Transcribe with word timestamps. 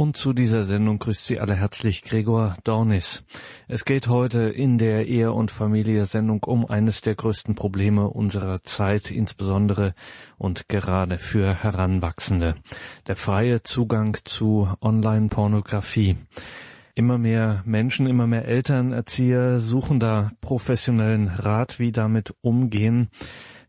Und 0.00 0.16
zu 0.16 0.32
dieser 0.32 0.64
Sendung 0.64 0.98
grüßt 0.98 1.26
Sie 1.26 1.40
alle 1.40 1.54
herzlich 1.54 2.02
Gregor 2.04 2.56
Dornis. 2.64 3.22
Es 3.68 3.84
geht 3.84 4.08
heute 4.08 4.44
in 4.44 4.78
der 4.78 5.06
Ehe- 5.06 5.30
und 5.30 5.50
Familie-Sendung 5.50 6.42
um 6.44 6.64
eines 6.64 7.02
der 7.02 7.14
größten 7.14 7.54
Probleme 7.54 8.08
unserer 8.08 8.62
Zeit, 8.62 9.10
insbesondere 9.10 9.92
und 10.38 10.70
gerade 10.70 11.18
für 11.18 11.52
Heranwachsende. 11.52 12.54
Der 13.08 13.16
freie 13.16 13.62
Zugang 13.62 14.16
zu 14.24 14.70
Online-Pornografie. 14.80 16.16
Immer 16.94 17.18
mehr 17.18 17.62
Menschen, 17.66 18.06
immer 18.06 18.26
mehr 18.26 18.46
Eltern, 18.46 18.92
Erzieher 18.92 19.60
suchen 19.60 20.00
da 20.00 20.32
professionellen 20.40 21.28
Rat, 21.28 21.78
wie 21.78 21.92
damit 21.92 22.34
umgehen. 22.40 23.10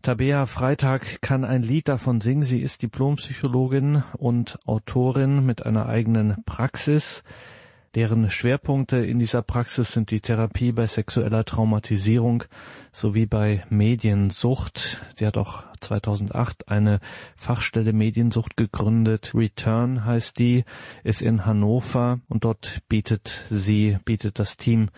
Tabea 0.01 0.47
Freitag 0.47 1.21
kann 1.21 1.45
ein 1.45 1.61
Lied 1.61 1.87
davon 1.87 2.21
singen. 2.21 2.41
Sie 2.41 2.59
ist 2.59 2.81
Diplompsychologin 2.81 4.03
und 4.17 4.57
Autorin 4.65 5.45
mit 5.45 5.63
einer 5.63 5.85
eigenen 5.85 6.43
Praxis. 6.45 7.23
Deren 7.93 8.29
Schwerpunkte 8.29 8.97
in 8.97 9.19
dieser 9.19 9.41
Praxis 9.41 9.91
sind 9.91 10.11
die 10.11 10.21
Therapie 10.21 10.71
bei 10.71 10.87
sexueller 10.87 11.43
Traumatisierung 11.43 12.45
sowie 12.93 13.25
bei 13.25 13.65
Mediensucht. 13.69 14.97
Sie 15.17 15.27
hat 15.27 15.35
auch 15.35 15.63
2008 15.81 16.69
eine 16.69 17.01
Fachstelle 17.35 17.91
Mediensucht 17.91 18.55
gegründet. 18.55 19.33
Return 19.35 20.05
heißt 20.05 20.39
die, 20.39 20.63
ist 21.03 21.21
in 21.21 21.45
Hannover 21.45 22.21
und 22.29 22.45
dort 22.45 22.79
bietet 22.87 23.41
sie, 23.49 23.97
bietet 24.05 24.39
das 24.39 24.55
Team 24.55 24.89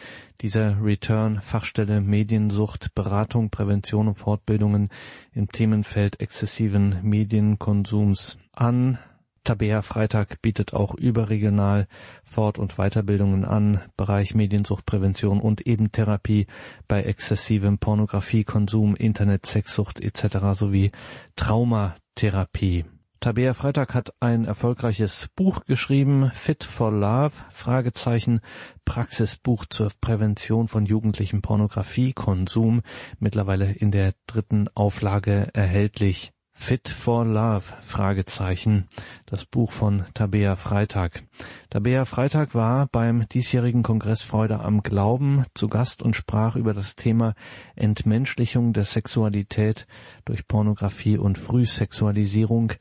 dieser 0.42 0.80
Return 0.80 1.42
Fachstelle 1.42 2.00
Mediensucht 2.00 2.94
Beratung, 2.94 3.50
Prävention 3.50 4.08
und 4.08 4.20
Fortbildungen 4.20 4.90
im 5.34 5.52
Themenfeld 5.52 6.20
exzessiven 6.20 7.00
Medienkonsums 7.02 8.38
an. 8.52 9.00
Tabea 9.44 9.82
Freitag 9.82 10.42
bietet 10.42 10.74
auch 10.74 10.96
überregional 10.96 11.88
Fort- 12.24 12.60
und 12.60 12.78
Weiterbildungen 12.78 13.44
an, 13.44 13.82
Bereich 13.98 14.36
Mediensuchtprävention 14.36 15.42
und 15.42 15.68
eben 15.68 15.92
Therapie 15.92 16.48
bei 16.88 17.04
exzessivem 17.04 17.78
Pornografiekonsum, 17.78 18.96
Internet, 18.96 19.46
Sexsucht 19.46 20.00
etc. 20.00 20.38
sowie 20.54 20.92
Traumatherapie. 21.36 22.86
Tabea 23.24 23.54
Freitag 23.54 23.94
hat 23.94 24.14
ein 24.20 24.44
erfolgreiches 24.44 25.30
Buch 25.34 25.64
geschrieben, 25.64 26.30
Fit 26.34 26.66
for 26.66 26.92
Love, 26.92 27.32
Fragezeichen, 27.52 28.42
Praxisbuch 28.84 29.66
zur 29.66 29.92
Prävention 30.02 30.68
von 30.68 30.86
jugendlichem 30.86 31.42
Pornografiekonsum, 31.42 32.82
mittlerweile 33.20 33.72
in 33.72 33.92
der 33.92 34.14
dritten 34.28 34.68
Auflage 34.76 35.48
erhältlich. 35.54 36.34
Fit 36.56 36.88
for 36.88 37.26
Love? 37.26 37.64
Fragezeichen. 37.82 38.88
Das 39.26 39.44
Buch 39.44 39.72
von 39.72 40.06
Tabea 40.14 40.56
Freitag. 40.56 41.24
Tabea 41.70 42.06
Freitag 42.06 42.54
war 42.56 42.88
beim 42.88 43.28
diesjährigen 43.28 43.84
Kongress 43.84 44.22
Freude 44.22 44.60
am 44.60 44.84
Glauben 44.84 45.46
zu 45.56 45.68
Gast 45.68 46.02
und 46.02 46.16
sprach 46.16 46.56
über 46.56 46.74
das 46.74 46.96
Thema 46.96 47.34
Entmenschlichung 47.76 48.72
der 48.72 48.86
Sexualität 48.86 49.88
durch 50.26 50.48
Pornografie 50.48 51.18
und 51.18 51.38
Frühsexualisierung, 51.38 52.72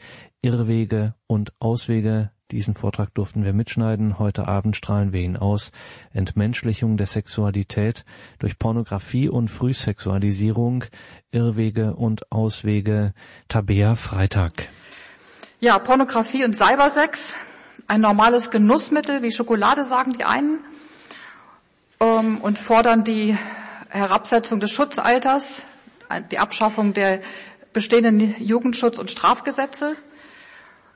Irrwege 0.43 1.15
und 1.27 1.53
Auswege 1.59 2.31
diesen 2.53 2.75
Vortrag 2.75 3.13
durften 3.15 3.45
wir 3.45 3.53
mitschneiden. 3.53 4.19
Heute 4.19 4.47
Abend 4.47 4.77
strahlen 4.77 5.13
wir 5.13 5.21
ihn 5.21 5.37
aus. 5.37 5.73
Entmenschlichung 6.13 6.97
der 6.97 7.07
Sexualität 7.07 8.05
durch 8.39 8.59
Pornografie 8.59 9.29
und 9.29 9.49
Frühsexualisierung, 9.49 10.85
Irrwege 11.31 11.95
und 11.95 12.31
Auswege. 12.31 13.15
Tabea 13.49 13.95
Freitag. 13.95 14.69
Ja, 15.61 15.79
Pornografie 15.79 16.45
und 16.45 16.55
Cybersex. 16.55 17.33
Ein 17.89 18.03
normales 18.03 18.51
Genussmittel 18.51 19.23
wie 19.23 19.33
Schokolade, 19.33 19.85
sagen 19.85 20.13
die 20.13 20.25
einen. 20.25 20.59
Ähm, 22.01 22.39
und 22.43 22.59
fordern 22.59 23.05
die 23.05 23.37
Herabsetzung 23.89 24.61
des 24.61 24.71
Schutzalters, 24.71 25.63
die 26.31 26.39
Abschaffung 26.39 26.93
der 26.93 27.21
bestehenden 27.73 28.35
Jugendschutz- 28.39 28.99
und 28.99 29.11
Strafgesetze. 29.11 29.97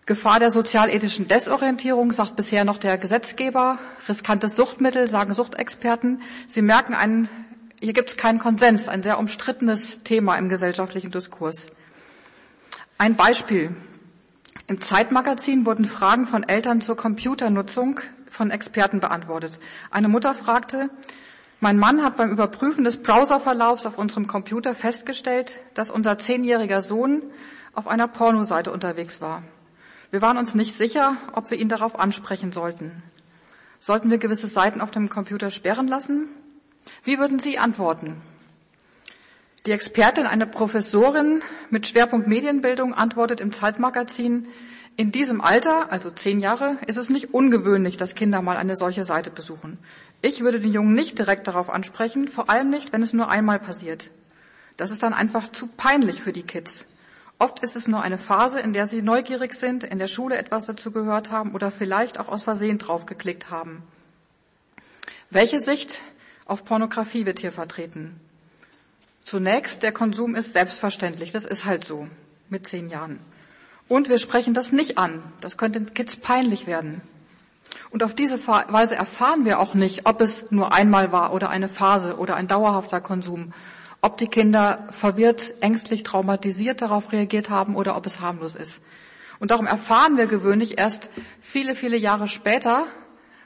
Gefahr 0.07 0.39
der 0.39 0.51
sozialethischen 0.51 1.27
Desorientierung, 1.27 2.13
sagt 2.13 2.37
bisher 2.37 2.65
noch 2.65 2.79
der 2.79 2.97
Gesetzgeber. 2.97 3.81
Riskantes 4.09 4.55
Suchtmittel, 4.55 5.11
sagen 5.11 5.35
Suchtexperten. 5.35 6.23
Sie 6.47 6.63
merken, 6.63 6.95
einen, 6.95 7.29
hier 7.81 7.93
gibt 7.93 8.11
es 8.11 8.17
keinen 8.17 8.39
Konsens, 8.39 8.89
ein 8.89 9.03
sehr 9.03 9.19
umstrittenes 9.19 10.05
Thema 10.05 10.37
im 10.37 10.49
gesellschaftlichen 10.49 11.11
Diskurs. 11.11 11.73
Ein 12.99 13.17
Beispiel. 13.17 13.75
Im 14.69 14.81
Zeitmagazin 14.81 15.67
wurden 15.67 15.85
Fragen 15.85 16.29
von 16.29 16.49
Eltern 16.49 16.81
zur 16.81 16.97
Computernutzung 16.97 17.99
von 18.31 18.53
Experten 18.53 19.01
beantwortet. 19.01 19.59
Eine 19.91 20.07
Mutter 20.07 20.35
fragte, 20.35 20.89
mein 21.59 21.79
Mann 21.79 22.05
hat 22.05 22.17
beim 22.17 22.31
Überprüfen 22.31 22.85
des 22.85 23.03
Browserverlaufs 23.03 23.87
auf 23.87 23.99
unserem 23.99 24.29
Computer 24.29 24.73
festgestellt, 24.77 25.51
dass 25.75 25.91
unser 25.91 26.17
zehnjähriger 26.17 26.81
Sohn 26.83 27.23
auf 27.75 27.89
einer 27.89 28.07
Pornoseite 28.07 28.71
unterwegs 28.71 29.21
war. 29.21 29.43
Wir 30.11 30.23
waren 30.23 30.39
uns 30.39 30.55
nicht 30.55 30.77
sicher, 30.77 31.17
ob 31.33 31.51
wir 31.51 31.59
ihn 31.59 31.69
darauf 31.69 31.99
ansprechen 31.99 32.53
sollten. 32.53 33.03
Sollten 33.81 34.11
wir 34.11 34.19
gewisse 34.19 34.47
Seiten 34.47 34.81
auf 34.81 34.91
dem 34.91 35.09
Computer 35.09 35.51
sperren 35.51 35.89
lassen? 35.89 36.29
Wie 37.03 37.19
würden 37.19 37.39
Sie 37.39 37.59
antworten? 37.59 38.21
Die 39.67 39.73
Expertin, 39.73 40.27
eine 40.27 40.47
Professorin 40.47 41.43
mit 41.71 41.89
Schwerpunkt 41.89 42.29
Medienbildung, 42.29 42.95
antwortet 42.95 43.41
im 43.41 43.53
Zeitmagazin, 43.53 44.47
in 44.99 45.13
diesem 45.13 45.43
Alter, 45.43 45.93
also 45.93 46.11
zehn 46.11 46.41
Jahre, 46.41 46.79
ist 46.87 46.97
es 46.97 47.11
nicht 47.11 47.35
ungewöhnlich, 47.35 47.99
dass 47.99 48.15
Kinder 48.15 48.41
mal 48.41 48.57
eine 48.57 48.77
solche 48.77 49.05
Seite 49.05 49.31
besuchen. 49.31 49.77
Ich 50.23 50.41
würde 50.41 50.59
den 50.59 50.73
Jungen 50.73 50.95
nicht 50.95 51.19
direkt 51.19 51.47
darauf 51.49 51.69
ansprechen, 51.69 52.29
vor 52.29 52.49
allem 52.49 52.71
nicht, 52.71 52.95
wenn 52.95 53.03
es 53.03 53.13
nur 53.13 53.29
einmal 53.29 53.59
passiert. 53.59 54.11
Das 54.79 54.91
ist 54.91 55.03
dann 55.03 55.13
einfach 55.13 55.51
zu 55.53 55.67
peinlich 55.67 56.23
für 56.23 56.33
die 56.33 56.45
Kids. 56.45 56.87
Oft 57.39 57.59
ist 57.61 57.77
es 57.77 57.87
nur 57.87 58.03
eine 58.03 58.17
Phase, 58.17 58.61
in 58.61 58.73
der 58.73 58.87
sie 58.87 59.03
neugierig 59.03 59.55
sind, 59.55 59.85
in 59.85 59.99
der 59.99 60.07
Schule 60.07 60.39
etwas 60.39 60.67
dazu 60.67 60.91
gehört 60.91 61.31
haben 61.31 61.55
oder 61.55 61.71
vielleicht 61.71 62.19
auch 62.19 62.29
aus 62.29 62.45
Versehen 62.45 62.79
draufgeklickt 62.79 63.51
haben. 63.51 63.83
Welche 65.29 65.61
Sicht 65.61 66.01
auf 66.47 66.65
Pornografie 66.65 67.27
wird 67.27 67.41
hier 67.41 67.53
vertreten? 67.53 68.19
Zunächst, 69.25 69.83
der 69.83 69.93
Konsum 69.93 70.35
ist 70.35 70.53
selbstverständlich. 70.53 71.33
Das 71.33 71.45
ist 71.45 71.67
halt 71.67 71.85
so 71.85 72.07
mit 72.49 72.69
zehn 72.69 72.89
Jahren. 72.89 73.19
Und 73.89 74.09
wir 74.09 74.19
sprechen 74.19 74.55
das 74.55 74.73
nicht 74.73 74.99
an. 74.99 75.23
Das 75.41 75.59
könnte 75.59 75.81
den 75.81 75.95
Kids 75.95 76.17
peinlich 76.17 76.67
werden. 76.67 77.03
Und 77.91 78.03
auf 78.03 78.15
diese 78.15 78.39
Weise 78.47 78.95
erfahren 78.95 79.45
wir 79.45 79.61
auch 79.61 79.75
nicht, 79.75 80.07
ob 80.07 80.21
es 80.21 80.51
nur 80.51 80.73
einmal 80.73 81.13
war 81.13 81.33
oder 81.33 81.51
eine 81.51 81.69
Phase 81.69 82.17
oder 82.17 82.37
ein 82.37 82.49
dauerhafter 82.49 83.01
Konsum 83.01 83.53
ob 84.07 84.19
die 84.19 84.29
Kinder 84.29 84.87
verwirrt, 84.91 85.55
ängstlich, 85.61 86.05
traumatisiert 86.05 86.81
darauf 86.81 87.11
reagiert 87.11 87.51
haben 87.51 87.75
oder 87.75 87.97
ob 87.97 88.07
es 88.07 88.21
harmlos 88.21 88.55
ist. 88.55 88.85
Und 89.41 89.51
darum 89.51 89.67
erfahren 89.67 90.17
wir 90.17 90.27
gewöhnlich 90.27 90.79
erst 90.79 91.11
viele, 91.41 91.75
viele 91.75 91.97
Jahre 91.97 92.29
später 92.29 92.87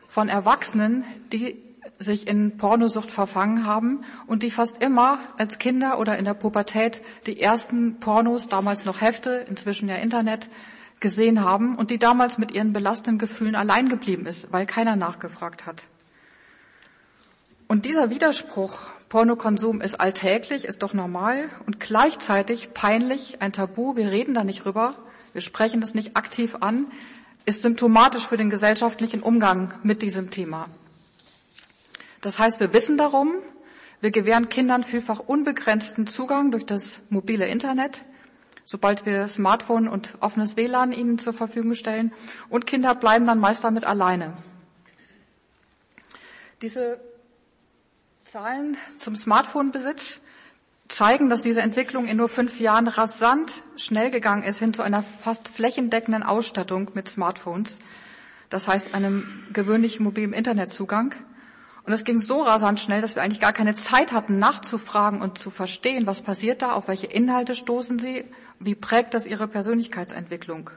von 0.06 0.28
Erwachsenen, 0.28 1.04
die 1.32 1.56
sich 1.98 2.28
in 2.28 2.58
Pornosucht 2.58 3.10
verfangen 3.10 3.64
haben 3.64 4.04
und 4.26 4.42
die 4.42 4.50
fast 4.50 4.82
immer 4.82 5.20
als 5.38 5.58
Kinder 5.58 5.98
oder 5.98 6.18
in 6.18 6.26
der 6.26 6.34
Pubertät 6.34 7.00
die 7.26 7.40
ersten 7.40 7.98
Pornos, 7.98 8.48
damals 8.48 8.84
noch 8.84 9.00
Hefte, 9.00 9.46
inzwischen 9.48 9.88
ja 9.88 9.96
Internet, 9.96 10.50
gesehen 11.00 11.42
haben 11.42 11.76
und 11.76 11.90
die 11.90 11.98
damals 11.98 12.36
mit 12.36 12.52
ihren 12.52 12.74
belastenden 12.74 13.18
Gefühlen 13.18 13.56
allein 13.56 13.88
geblieben 13.88 14.26
ist, 14.26 14.52
weil 14.52 14.66
keiner 14.66 14.94
nachgefragt 14.94 15.64
hat. 15.64 15.84
Und 17.70 17.84
dieser 17.84 18.10
Widerspruch 18.10 18.88
Pornokonsum 19.10 19.80
ist 19.80 20.00
alltäglich, 20.00 20.64
ist 20.64 20.82
doch 20.82 20.92
normal 20.92 21.48
und 21.66 21.78
gleichzeitig 21.78 22.74
peinlich, 22.74 23.42
ein 23.42 23.52
Tabu, 23.52 23.94
wir 23.94 24.10
reden 24.10 24.34
da 24.34 24.42
nicht 24.42 24.66
rüber, 24.66 24.96
wir 25.34 25.40
sprechen 25.40 25.80
das 25.80 25.94
nicht 25.94 26.16
aktiv 26.16 26.56
an, 26.58 26.86
ist 27.44 27.62
symptomatisch 27.62 28.26
für 28.26 28.36
den 28.36 28.50
gesellschaftlichen 28.50 29.20
Umgang 29.20 29.72
mit 29.84 30.02
diesem 30.02 30.32
Thema. 30.32 30.66
Das 32.22 32.40
heißt, 32.40 32.58
wir 32.58 32.72
wissen 32.72 32.98
darum, 32.98 33.36
wir 34.00 34.10
gewähren 34.10 34.48
Kindern 34.48 34.82
vielfach 34.82 35.20
unbegrenzten 35.20 36.08
Zugang 36.08 36.50
durch 36.50 36.66
das 36.66 36.98
mobile 37.08 37.46
Internet, 37.46 38.02
sobald 38.64 39.06
wir 39.06 39.28
Smartphone 39.28 39.86
und 39.86 40.16
offenes 40.18 40.56
WLAN 40.56 40.90
ihnen 40.90 41.20
zur 41.20 41.34
Verfügung 41.34 41.74
stellen, 41.74 42.12
und 42.48 42.66
Kinder 42.66 42.96
bleiben 42.96 43.28
dann 43.28 43.38
meist 43.38 43.62
damit 43.62 43.84
alleine. 43.84 44.32
Diese 46.62 46.98
Zahlen 48.30 48.76
zum 49.00 49.16
Smartphone-Besitz 49.16 50.20
zeigen, 50.86 51.30
dass 51.30 51.42
diese 51.42 51.62
Entwicklung 51.62 52.06
in 52.06 52.16
nur 52.16 52.28
fünf 52.28 52.60
Jahren 52.60 52.86
rasant 52.86 53.60
schnell 53.74 54.12
gegangen 54.12 54.44
ist 54.44 54.60
hin 54.60 54.72
zu 54.72 54.82
einer 54.82 55.02
fast 55.02 55.48
flächendeckenden 55.48 56.22
Ausstattung 56.22 56.92
mit 56.94 57.08
Smartphones. 57.08 57.80
Das 58.48 58.68
heißt 58.68 58.94
einem 58.94 59.48
gewöhnlichen 59.52 60.04
mobilen 60.04 60.32
Internetzugang. 60.32 61.12
Und 61.82 61.92
es 61.92 62.04
ging 62.04 62.20
so 62.20 62.42
rasant 62.42 62.78
schnell, 62.78 63.00
dass 63.00 63.16
wir 63.16 63.22
eigentlich 63.22 63.40
gar 63.40 63.52
keine 63.52 63.74
Zeit 63.74 64.12
hatten, 64.12 64.38
nachzufragen 64.38 65.22
und 65.22 65.36
zu 65.36 65.50
verstehen, 65.50 66.06
was 66.06 66.20
passiert 66.20 66.62
da, 66.62 66.74
auf 66.74 66.86
welche 66.86 67.08
Inhalte 67.08 67.56
stoßen 67.56 67.98
sie, 67.98 68.24
wie 68.60 68.76
prägt 68.76 69.12
das 69.14 69.26
ihre 69.26 69.48
Persönlichkeitsentwicklung. 69.48 70.70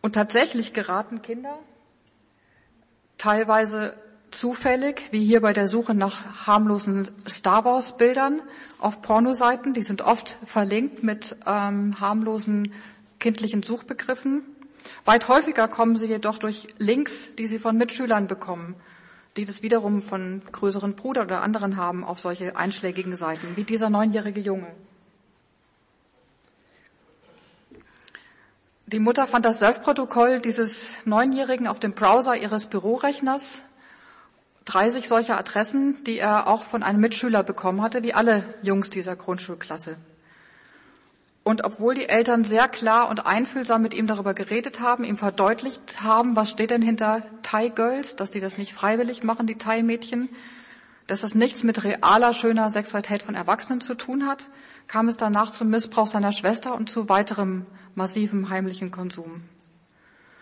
Und 0.00 0.12
tatsächlich 0.12 0.72
geraten 0.72 1.22
Kinder 1.22 1.58
teilweise 3.18 3.96
zufällig, 4.36 5.08
wie 5.10 5.24
hier 5.24 5.40
bei 5.40 5.52
der 5.52 5.66
Suche 5.66 5.94
nach 5.94 6.46
harmlosen 6.46 7.08
Star 7.28 7.64
Wars 7.64 7.96
Bildern 7.96 8.42
auf 8.78 9.02
Pornoseiten. 9.02 9.72
Die 9.72 9.82
sind 9.82 10.02
oft 10.02 10.36
verlinkt 10.44 11.02
mit 11.02 11.36
ähm, 11.46 11.98
harmlosen 12.00 12.72
kindlichen 13.18 13.62
Suchbegriffen. 13.62 14.42
Weit 15.04 15.28
häufiger 15.28 15.68
kommen 15.68 15.96
sie 15.96 16.06
jedoch 16.06 16.38
durch 16.38 16.68
Links, 16.78 17.34
die 17.36 17.46
sie 17.46 17.58
von 17.58 17.76
Mitschülern 17.76 18.28
bekommen, 18.28 18.76
die 19.36 19.44
das 19.44 19.62
wiederum 19.62 20.02
von 20.02 20.42
größeren 20.52 20.94
Bruder 20.94 21.22
oder 21.22 21.42
anderen 21.42 21.76
haben 21.76 22.04
auf 22.04 22.20
solche 22.20 22.56
einschlägigen 22.56 23.16
Seiten, 23.16 23.56
wie 23.56 23.64
dieser 23.64 23.90
neunjährige 23.90 24.40
Junge. 24.40 24.68
Die 28.88 29.00
Mutter 29.00 29.26
fand 29.26 29.44
das 29.44 29.58
Surfprotokoll 29.58 30.40
dieses 30.40 31.04
Neunjährigen 31.06 31.66
auf 31.66 31.80
dem 31.80 31.94
Browser 31.94 32.36
ihres 32.36 32.66
Bürorechners. 32.66 33.62
30 34.66 35.08
solcher 35.08 35.38
Adressen, 35.38 36.02
die 36.04 36.18
er 36.18 36.48
auch 36.48 36.64
von 36.64 36.82
einem 36.82 37.00
Mitschüler 37.00 37.42
bekommen 37.42 37.82
hatte, 37.82 38.02
wie 38.02 38.14
alle 38.14 38.44
Jungs 38.62 38.90
dieser 38.90 39.16
Grundschulklasse. 39.16 39.96
Und 41.44 41.64
obwohl 41.64 41.94
die 41.94 42.08
Eltern 42.08 42.42
sehr 42.42 42.66
klar 42.68 43.08
und 43.08 43.24
einfühlsam 43.24 43.80
mit 43.80 43.94
ihm 43.94 44.08
darüber 44.08 44.34
geredet 44.34 44.80
haben, 44.80 45.04
ihm 45.04 45.16
verdeutlicht 45.16 46.02
haben, 46.02 46.34
was 46.34 46.50
steht 46.50 46.70
denn 46.70 46.82
hinter 46.82 47.22
Thai 47.42 47.68
Girls, 47.68 48.16
dass 48.16 48.32
die 48.32 48.40
das 48.40 48.58
nicht 48.58 48.74
freiwillig 48.74 49.22
machen, 49.22 49.46
die 49.46 49.54
Thai 49.54 49.84
Mädchen, 49.84 50.28
dass 51.06 51.20
das 51.20 51.36
nichts 51.36 51.62
mit 51.62 51.84
realer, 51.84 52.32
schöner 52.32 52.68
Sexualität 52.68 53.22
von 53.22 53.36
Erwachsenen 53.36 53.80
zu 53.80 53.94
tun 53.94 54.26
hat, 54.26 54.48
kam 54.88 55.06
es 55.06 55.16
danach 55.16 55.52
zum 55.52 55.68
Missbrauch 55.68 56.08
seiner 56.08 56.32
Schwester 56.32 56.74
und 56.74 56.90
zu 56.90 57.08
weiterem 57.08 57.66
massivem 57.94 58.48
heimlichen 58.48 58.90
Konsum. 58.90 59.42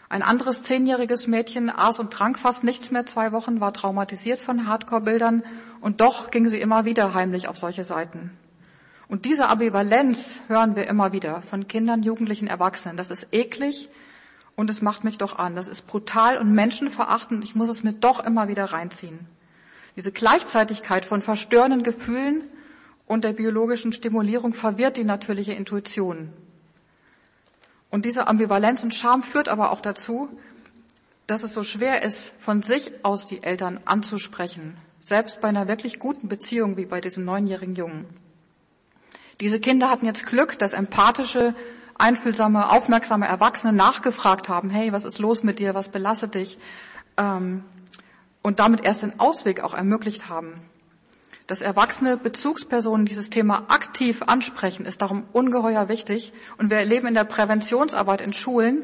Ein 0.08 0.22
anderes 0.22 0.62
zehnjähriges 0.62 1.26
Mädchen 1.26 1.70
aß 1.70 1.98
und 1.98 2.12
trank 2.12 2.38
fast 2.38 2.62
nichts 2.64 2.90
mehr 2.90 3.06
zwei 3.06 3.32
Wochen, 3.32 3.60
war 3.60 3.72
traumatisiert 3.72 4.40
von 4.40 4.68
Hardcore-Bildern 4.68 5.42
und 5.80 6.00
doch 6.00 6.30
ging 6.30 6.48
sie 6.48 6.60
immer 6.60 6.84
wieder 6.84 7.14
heimlich 7.14 7.48
auf 7.48 7.56
solche 7.56 7.84
Seiten. 7.84 8.30
Und 9.08 9.24
diese 9.24 9.48
Ambivalenz 9.48 10.40
hören 10.48 10.76
wir 10.76 10.86
immer 10.86 11.12
wieder 11.12 11.42
von 11.42 11.68
Kindern, 11.68 12.02
Jugendlichen, 12.02 12.46
Erwachsenen. 12.46 12.96
Das 12.96 13.10
ist 13.10 13.28
eklig 13.32 13.88
und 14.56 14.70
es 14.70 14.82
macht 14.82 15.04
mich 15.04 15.18
doch 15.18 15.38
an. 15.38 15.56
Das 15.56 15.68
ist 15.68 15.86
brutal 15.86 16.38
und 16.38 16.52
menschenverachtend. 16.52 17.44
Ich 17.44 17.54
muss 17.54 17.68
es 17.68 17.82
mir 17.82 17.92
doch 17.92 18.24
immer 18.24 18.48
wieder 18.48 18.66
reinziehen. 18.66 19.26
Diese 19.96 20.10
Gleichzeitigkeit 20.10 21.04
von 21.04 21.22
verstörenden 21.22 21.82
Gefühlen 21.82 22.42
und 23.06 23.24
der 23.24 23.32
biologischen 23.32 23.92
Stimulierung 23.92 24.52
verwirrt 24.52 24.96
die 24.96 25.04
natürliche 25.04 25.52
Intuition. 25.52 26.32
Und 27.94 28.05
diese 28.05 28.26
Ambivalenz 28.26 28.82
und 28.82 28.93
Scham 28.93 29.23
führt 29.23 29.46
aber 29.46 29.70
auch 29.70 29.81
dazu, 29.81 30.29
dass 31.29 31.44
es 31.44 31.55
so 31.55 31.62
schwer 31.62 32.02
ist, 32.02 32.32
von 32.41 32.61
sich 32.61 32.91
aus 33.05 33.25
die 33.25 33.44
Eltern 33.44 33.79
anzusprechen, 33.85 34.76
selbst 35.00 35.41
bei 35.41 35.46
einer 35.46 35.69
wirklich 35.69 36.00
guten 36.00 36.26
Beziehung 36.26 36.76
wie 36.76 36.87
bei 36.87 37.00
diesem 37.00 37.25
neunjährigen 37.25 37.76
Jungen. 37.76 38.06
Diese 39.38 39.61
Kinder 39.61 39.91
hatten 39.91 40.06
jetzt 40.06 40.26
Glück, 40.26 40.58
dass 40.58 40.73
empathische, 40.73 41.55
einfühlsame, 41.96 42.69
aufmerksame 42.69 43.29
Erwachsene 43.29 43.73
nachgefragt 43.73 44.49
haben, 44.49 44.70
hey, 44.70 44.93
was 44.93 45.05
ist 45.05 45.20
los 45.20 45.44
mit 45.44 45.61
dir, 45.61 45.76
was 45.76 45.90
belastet 45.90 46.35
dich? 46.35 46.58
Ähm, 47.17 47.62
und 48.43 48.58
damit 48.58 48.85
erst 48.85 49.02
den 49.02 49.20
Ausweg 49.20 49.62
auch 49.62 49.73
ermöglicht 49.73 50.29
haben. 50.29 50.61
Dass 51.46 51.61
erwachsene 51.61 52.17
Bezugspersonen 52.17 53.05
dieses 53.05 53.29
Thema 53.29 53.67
aktiv 53.69 54.23
ansprechen, 54.23 54.87
ist 54.87 55.02
darum 55.02 55.26
ungeheuer 55.32 55.88
wichtig. 55.88 56.32
Und 56.56 56.70
wir 56.70 56.79
erleben 56.79 57.08
in 57.08 57.14
der 57.14 57.25
Präventionsarbeit 57.25 58.23
in 58.23 58.32
Schulen, 58.32 58.82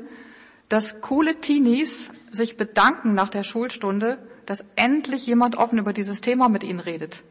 dass 0.69 1.01
coole 1.01 1.41
Teenies 1.41 2.11
sich 2.31 2.57
bedanken 2.57 3.15
nach 3.15 3.31
der 3.31 3.45
Schulstunde, 3.45 4.19
dass 4.47 4.65
endlich 4.77 5.27
jemand 5.27 5.57
offen 5.57 5.79
über 5.79 5.93
dieses 5.93 6.21
Thema 6.21 6.49
mit 6.49 6.63
ihnen 6.63 6.81
redet. 6.81 7.23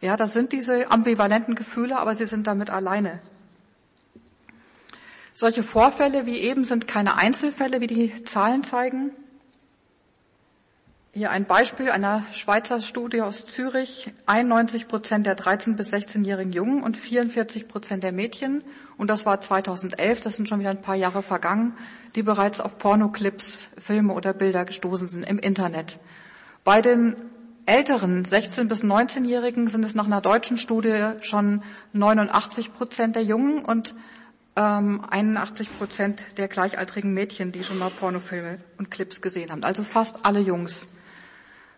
Ja, 0.00 0.16
das 0.16 0.32
sind 0.32 0.52
diese 0.52 0.90
ambivalenten 0.90 1.54
Gefühle, 1.54 1.98
aber 1.98 2.14
sie 2.14 2.26
sind 2.26 2.46
damit 2.46 2.70
alleine. 2.70 3.20
Solche 5.34 5.62
Vorfälle 5.62 6.26
wie 6.26 6.38
eben 6.38 6.64
sind 6.64 6.88
keine 6.88 7.16
Einzelfälle, 7.16 7.80
wie 7.80 7.86
die 7.86 8.24
Zahlen 8.24 8.64
zeigen. 8.64 9.10
Hier 11.14 11.30
ein 11.30 11.44
Beispiel 11.44 11.90
einer 11.90 12.24
Schweizer 12.32 12.80
Studie 12.80 13.20
aus 13.20 13.44
Zürich. 13.44 14.10
91 14.24 14.88
Prozent 14.88 15.26
der 15.26 15.36
13- 15.36 15.76
bis 15.76 15.92
16-jährigen 15.92 16.54
Jungen 16.54 16.82
und 16.82 16.96
44 16.96 17.68
Prozent 17.68 18.02
der 18.02 18.12
Mädchen, 18.12 18.64
und 18.96 19.08
das 19.08 19.26
war 19.26 19.38
2011, 19.38 20.22
das 20.22 20.36
sind 20.36 20.48
schon 20.48 20.60
wieder 20.60 20.70
ein 20.70 20.80
paar 20.80 20.94
Jahre 20.94 21.22
vergangen, 21.22 21.76
die 22.14 22.22
bereits 22.22 22.62
auf 22.62 22.78
Pornoclips, 22.78 23.68
Filme 23.76 24.14
oder 24.14 24.32
Bilder 24.32 24.64
gestoßen 24.64 25.06
sind 25.06 25.24
im 25.24 25.38
Internet. 25.38 25.98
Bei 26.64 26.80
den 26.80 27.16
älteren 27.66 28.24
16- 28.24 28.68
bis 28.68 28.82
19-Jährigen 28.82 29.66
sind 29.66 29.84
es 29.84 29.94
nach 29.94 30.06
einer 30.06 30.22
deutschen 30.22 30.56
Studie 30.56 31.10
schon 31.20 31.62
89 31.92 32.72
Prozent 32.72 33.16
der 33.16 33.24
Jungen 33.24 33.62
und 33.62 33.94
ähm, 34.56 35.04
81 35.10 35.76
Prozent 35.76 36.22
der 36.38 36.48
gleichaltrigen 36.48 37.12
Mädchen, 37.12 37.52
die 37.52 37.64
schon 37.64 37.76
mal 37.76 37.90
Pornofilme 37.90 38.60
und 38.78 38.90
Clips 38.90 39.20
gesehen 39.20 39.50
haben. 39.50 39.62
Also 39.62 39.84
fast 39.84 40.24
alle 40.24 40.40
Jungs. 40.40 40.86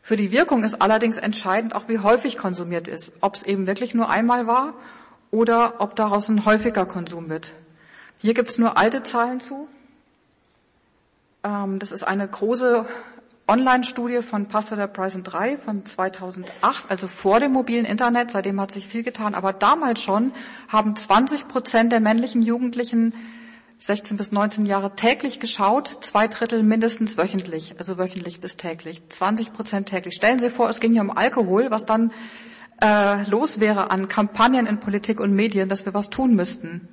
Für 0.05 0.17
die 0.17 0.31
Wirkung 0.31 0.65
ist 0.65 0.83
allerdings 0.83 1.17
entscheidend 1.17 1.75
auch, 1.75 1.89
wie 1.89 1.99
häufig 1.99 2.37
konsumiert 2.37 2.89
ist. 2.89 3.15
Ob 3.23 3.37
es 3.37 3.43
eben 3.43 3.67
wirklich 3.67 3.95
nur 3.95 4.11
einmal 4.11 4.47
war 4.47 4.75
oder 5.31 5.77
ob 5.79 5.97
daraus 5.97 6.29
ein 6.29 6.45
häufiger 6.45 6.85
Konsum 6.85 7.31
wird. 7.31 7.53
Hier 8.19 8.35
gibt 8.35 8.51
es 8.51 8.59
nur 8.59 8.77
alte 8.77 9.03
Zahlen 9.03 9.41
zu. 9.41 9.67
Ähm, 11.43 11.79
das 11.79 11.91
ist 11.91 12.03
eine 12.03 12.29
große 12.29 12.85
Online-Studie 13.49 14.21
von 14.21 14.45
Pastor 14.47 14.77
der 14.77 14.89
Price 14.89 15.17
3 15.23 15.57
von 15.57 15.87
2008, 15.87 16.91
also 16.91 17.09
vor 17.09 17.41
dem 17.41 17.53
mobilen 17.53 17.87
Internet. 17.87 18.31
Seitdem 18.31 18.61
hat 18.61 18.73
sich 18.73 18.87
viel 18.87 19.05
getan. 19.05 19.35
Aber 19.35 19.55
damals 19.55 20.03
schon 20.03 20.33
haben 20.69 20.97
20 20.97 21.49
Prozent 21.49 21.93
der 21.93 22.01
männlichen 22.01 22.43
Jugendlichen 22.43 23.15
16 23.85 24.17
bis 24.17 24.33
19 24.33 24.65
Jahre 24.65 24.95
täglich 24.95 25.41
geschaut, 25.41 25.89
zwei 26.01 26.27
Drittel 26.27 26.63
mindestens 26.63 27.19
wöchentlich, 27.19 27.75
also 27.77 27.99
wöchentlich 27.99 28.41
bis 28.41 28.57
täglich, 28.57 29.07
20 29.11 29.53
Prozent 29.53 29.91
täglich. 29.91 30.15
Stellen 30.15 30.39
Sie 30.39 30.49
vor, 30.49 30.71
es 30.71 30.81
ging 30.81 30.95
hier 30.95 31.03
um 31.03 31.15
Alkohol, 31.15 31.71
was 31.71 31.85
dann 31.85 32.11
äh, 32.83 33.29
los 33.29 33.61
wäre 33.61 33.91
an 33.91 34.09
Kampagnen 34.09 34.65
in 34.65 34.81
Politik 34.81 35.21
und 35.21 35.35
Medien, 35.35 35.69
dass 35.69 35.85
wir 35.85 35.93
was 35.93 36.09
tun 36.09 36.35
müssten. 36.35 36.89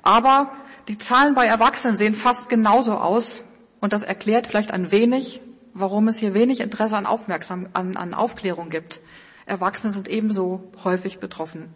Aber 0.00 0.50
die 0.88 0.96
Zahlen 0.96 1.34
bei 1.34 1.44
Erwachsenen 1.44 1.98
sehen 1.98 2.14
fast 2.14 2.48
genauso 2.48 2.96
aus 2.96 3.44
und 3.82 3.92
das 3.92 4.02
erklärt 4.02 4.46
vielleicht 4.46 4.70
ein 4.70 4.90
wenig, 4.90 5.42
warum 5.74 6.08
es 6.08 6.16
hier 6.16 6.32
wenig 6.32 6.60
Interesse 6.60 6.96
an, 6.96 7.04
Aufmerksam 7.04 7.68
an, 7.74 7.98
an 7.98 8.14
Aufklärung 8.14 8.70
gibt. 8.70 9.00
Erwachsene 9.44 9.92
sind 9.92 10.08
ebenso 10.08 10.72
häufig 10.84 11.18
betroffen. 11.18 11.74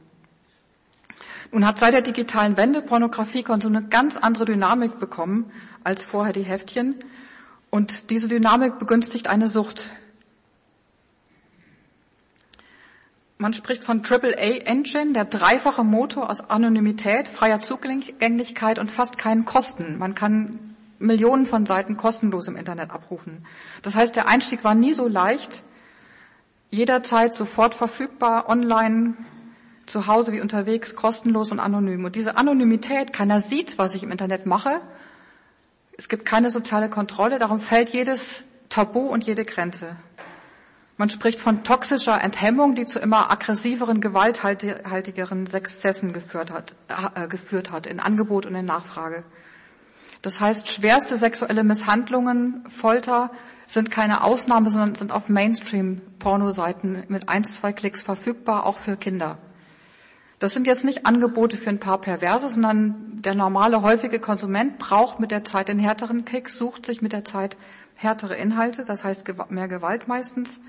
Nun 1.54 1.64
hat 1.64 1.78
seit 1.78 1.94
der 1.94 2.02
digitalen 2.02 2.56
Wende 2.56 2.82
Pornografiekonsum 2.82 3.76
eine 3.76 3.86
ganz 3.86 4.16
andere 4.16 4.44
Dynamik 4.44 4.98
bekommen 4.98 5.52
als 5.84 6.04
vorher 6.04 6.32
die 6.32 6.42
Heftchen. 6.42 6.96
Und 7.70 8.10
diese 8.10 8.26
Dynamik 8.26 8.80
begünstigt 8.80 9.28
eine 9.28 9.46
Sucht. 9.46 9.92
Man 13.38 13.54
spricht 13.54 13.84
von 13.84 14.02
AAA 14.04 14.64
Engine, 14.64 15.12
der 15.12 15.26
dreifache 15.26 15.84
Motor 15.84 16.28
aus 16.28 16.50
Anonymität, 16.50 17.28
freier 17.28 17.60
Zugänglichkeit 17.60 18.80
und 18.80 18.90
fast 18.90 19.16
keinen 19.16 19.44
Kosten. 19.44 19.96
Man 19.96 20.16
kann 20.16 20.74
Millionen 20.98 21.46
von 21.46 21.66
Seiten 21.66 21.96
kostenlos 21.96 22.48
im 22.48 22.56
Internet 22.56 22.90
abrufen. 22.90 23.46
Das 23.82 23.94
heißt, 23.94 24.16
der 24.16 24.26
Einstieg 24.26 24.64
war 24.64 24.74
nie 24.74 24.92
so 24.92 25.06
leicht, 25.06 25.62
jederzeit 26.72 27.32
sofort 27.32 27.76
verfügbar, 27.76 28.48
online, 28.48 29.14
zu 29.86 30.06
Hause 30.06 30.32
wie 30.32 30.40
unterwegs, 30.40 30.96
kostenlos 30.96 31.52
und 31.52 31.60
anonym. 31.60 32.04
Und 32.04 32.16
diese 32.16 32.36
Anonymität, 32.36 33.12
keiner 33.12 33.40
sieht, 33.40 33.78
was 33.78 33.94
ich 33.94 34.02
im 34.02 34.10
Internet 34.10 34.46
mache. 34.46 34.80
Es 35.96 36.08
gibt 36.08 36.24
keine 36.24 36.50
soziale 36.50 36.88
Kontrolle, 36.88 37.38
darum 37.38 37.60
fällt 37.60 37.90
jedes 37.90 38.44
Tabu 38.68 39.00
und 39.00 39.24
jede 39.24 39.44
Grenze. 39.44 39.96
Man 40.96 41.10
spricht 41.10 41.40
von 41.40 41.64
toxischer 41.64 42.22
Enthemmung, 42.22 42.76
die 42.76 42.86
zu 42.86 43.00
immer 43.00 43.30
aggressiveren, 43.30 44.00
gewalthaltigeren 44.00 45.46
Sexzessen 45.46 46.12
geführt 46.12 46.52
hat, 46.52 46.76
äh, 47.16 47.26
geführt 47.26 47.72
hat, 47.72 47.86
in 47.86 47.98
Angebot 47.98 48.46
und 48.46 48.54
in 48.54 48.64
Nachfrage. 48.64 49.24
Das 50.22 50.40
heißt, 50.40 50.68
schwerste 50.68 51.16
sexuelle 51.16 51.64
Misshandlungen, 51.64 52.64
Folter 52.70 53.30
sind 53.66 53.90
keine 53.90 54.22
Ausnahme, 54.22 54.70
sondern 54.70 54.94
sind 54.94 55.10
auf 55.10 55.28
Mainstream-Pornoseiten 55.28 57.04
mit 57.08 57.28
eins, 57.28 57.56
zwei 57.56 57.72
Klicks 57.72 58.02
verfügbar, 58.02 58.64
auch 58.64 58.78
für 58.78 58.96
Kinder. 58.96 59.38
Das 60.38 60.52
sind 60.52 60.66
jetzt 60.66 60.84
nicht 60.84 61.06
Angebote 61.06 61.56
für 61.56 61.70
ein 61.70 61.80
paar 61.80 62.00
Perverse, 62.00 62.48
sondern 62.48 63.22
der 63.22 63.34
normale, 63.34 63.82
häufige 63.82 64.20
Konsument 64.20 64.78
braucht 64.78 65.20
mit 65.20 65.30
der 65.30 65.44
Zeit 65.44 65.68
den 65.68 65.78
härteren 65.78 66.24
Kick, 66.24 66.50
sucht 66.50 66.84
sich 66.84 67.02
mit 67.02 67.12
der 67.12 67.24
Zeit 67.24 67.56
härtere 67.94 68.36
Inhalte, 68.36 68.84
das 68.84 69.04
heißt 69.04 69.24
mehr 69.50 69.68
Gewalt 69.68 70.08
meistens. 70.08 70.60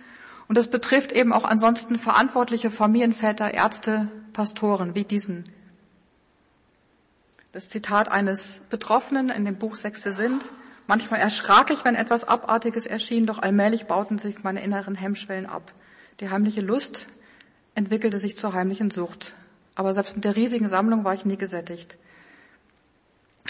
Und 0.47 0.57
das 0.57 0.69
betrifft 0.69 1.11
eben 1.11 1.33
auch 1.33 1.43
ansonsten 1.43 1.97
verantwortliche 1.97 2.69
Familienväter, 2.69 3.53
Ärzte, 3.53 4.09
Pastoren 4.33 4.93
wie 4.93 5.03
diesen. 5.03 5.43
Das 7.51 7.69
Zitat 7.69 8.11
eines 8.11 8.59
Betroffenen 8.69 9.29
in 9.29 9.45
dem 9.45 9.55
Buch 9.55 9.75
Sechste 9.75 10.11
sind. 10.11 10.43
Manchmal 10.87 11.21
erschrak 11.21 11.71
ich, 11.71 11.83
wenn 11.83 11.95
etwas 11.95 12.27
Abartiges 12.27 12.85
erschien, 12.85 13.25
doch 13.25 13.39
allmählich 13.39 13.85
bauten 13.85 14.19
sich 14.19 14.43
meine 14.43 14.61
inneren 14.61 14.93
Hemmschwellen 14.93 15.47
ab. 15.47 15.71
Die 16.19 16.29
heimliche 16.29 16.61
Lust 16.61 17.07
entwickelte 17.73 18.17
sich 18.17 18.37
zur 18.37 18.53
heimlichen 18.53 18.91
Sucht. 18.91 19.35
Aber 19.75 19.93
selbst 19.93 20.15
mit 20.15 20.23
der 20.23 20.35
riesigen 20.35 20.67
Sammlung 20.67 21.03
war 21.03 21.13
ich 21.13 21.25
nie 21.25 21.37
gesättigt. 21.37 21.97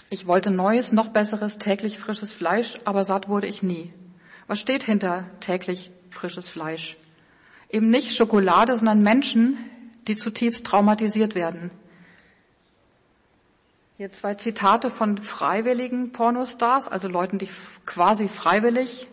Ich 0.10 0.28
wollte 0.28 0.52
neues, 0.52 0.92
noch 0.92 1.10
besseres, 1.10 1.58
täglich 1.58 1.98
frisches 2.00 2.34
Fleisch, 2.34 2.78
aber 2.84 3.04
satt 3.04 3.30
wurde 3.30 3.48
ich 3.48 3.64
nie. 3.64 3.94
Was 4.48 4.60
steht 4.60 4.84
hinter 4.84 5.26
täglich 5.40 5.92
frisches 6.10 6.50
Fleisch? 6.50 6.98
Eben 7.70 7.90
nicht 7.90 8.16
Schokolade, 8.16 8.76
sondern 8.76 9.02
Menschen, 9.02 9.58
die 10.08 10.16
zutiefst 10.16 10.66
traumatisiert 10.66 11.36
werden. 11.36 11.72
Hier 13.98 14.12
zwei 14.12 14.36
Zitate 14.36 14.90
von 14.90 15.18
freiwilligen 15.18 16.12
Pornostars, 16.12 16.88
also 16.88 17.08
Leuten, 17.08 17.40
die 17.40 17.50
quasi 17.86 18.28
freiwillig, 18.28 19.08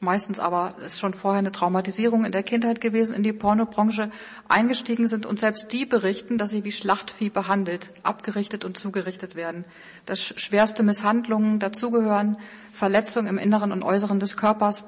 meistens 0.00 0.38
aber 0.38 0.74
ist 0.84 0.98
schon 0.98 1.14
vorher 1.14 1.38
eine 1.38 1.52
Traumatisierung 1.52 2.24
in 2.24 2.32
der 2.32 2.42
Kindheit 2.42 2.80
gewesen, 2.80 3.14
in 3.14 3.22
die 3.22 3.32
Pornobranche 3.32 4.10
eingestiegen 4.48 5.08
sind 5.08 5.26
und 5.26 5.38
selbst 5.38 5.72
die 5.72 5.86
berichten, 5.86 6.38
dass 6.38 6.50
sie 6.50 6.64
wie 6.64 6.72
Schlachtvieh 6.72 7.30
behandelt, 7.30 7.90
abgerichtet 8.02 8.64
und 8.64 8.78
zugerichtet 8.78 9.34
werden, 9.36 9.64
dass 10.04 10.20
schwerste 10.20 10.82
Misshandlungen 10.82 11.58
dazugehören, 11.58 12.36
Verletzungen 12.72 13.28
im 13.28 13.38
Inneren 13.38 13.72
und 13.72 13.82
Äußeren 13.82 14.20
des 14.20 14.36
Körpers 14.36 14.84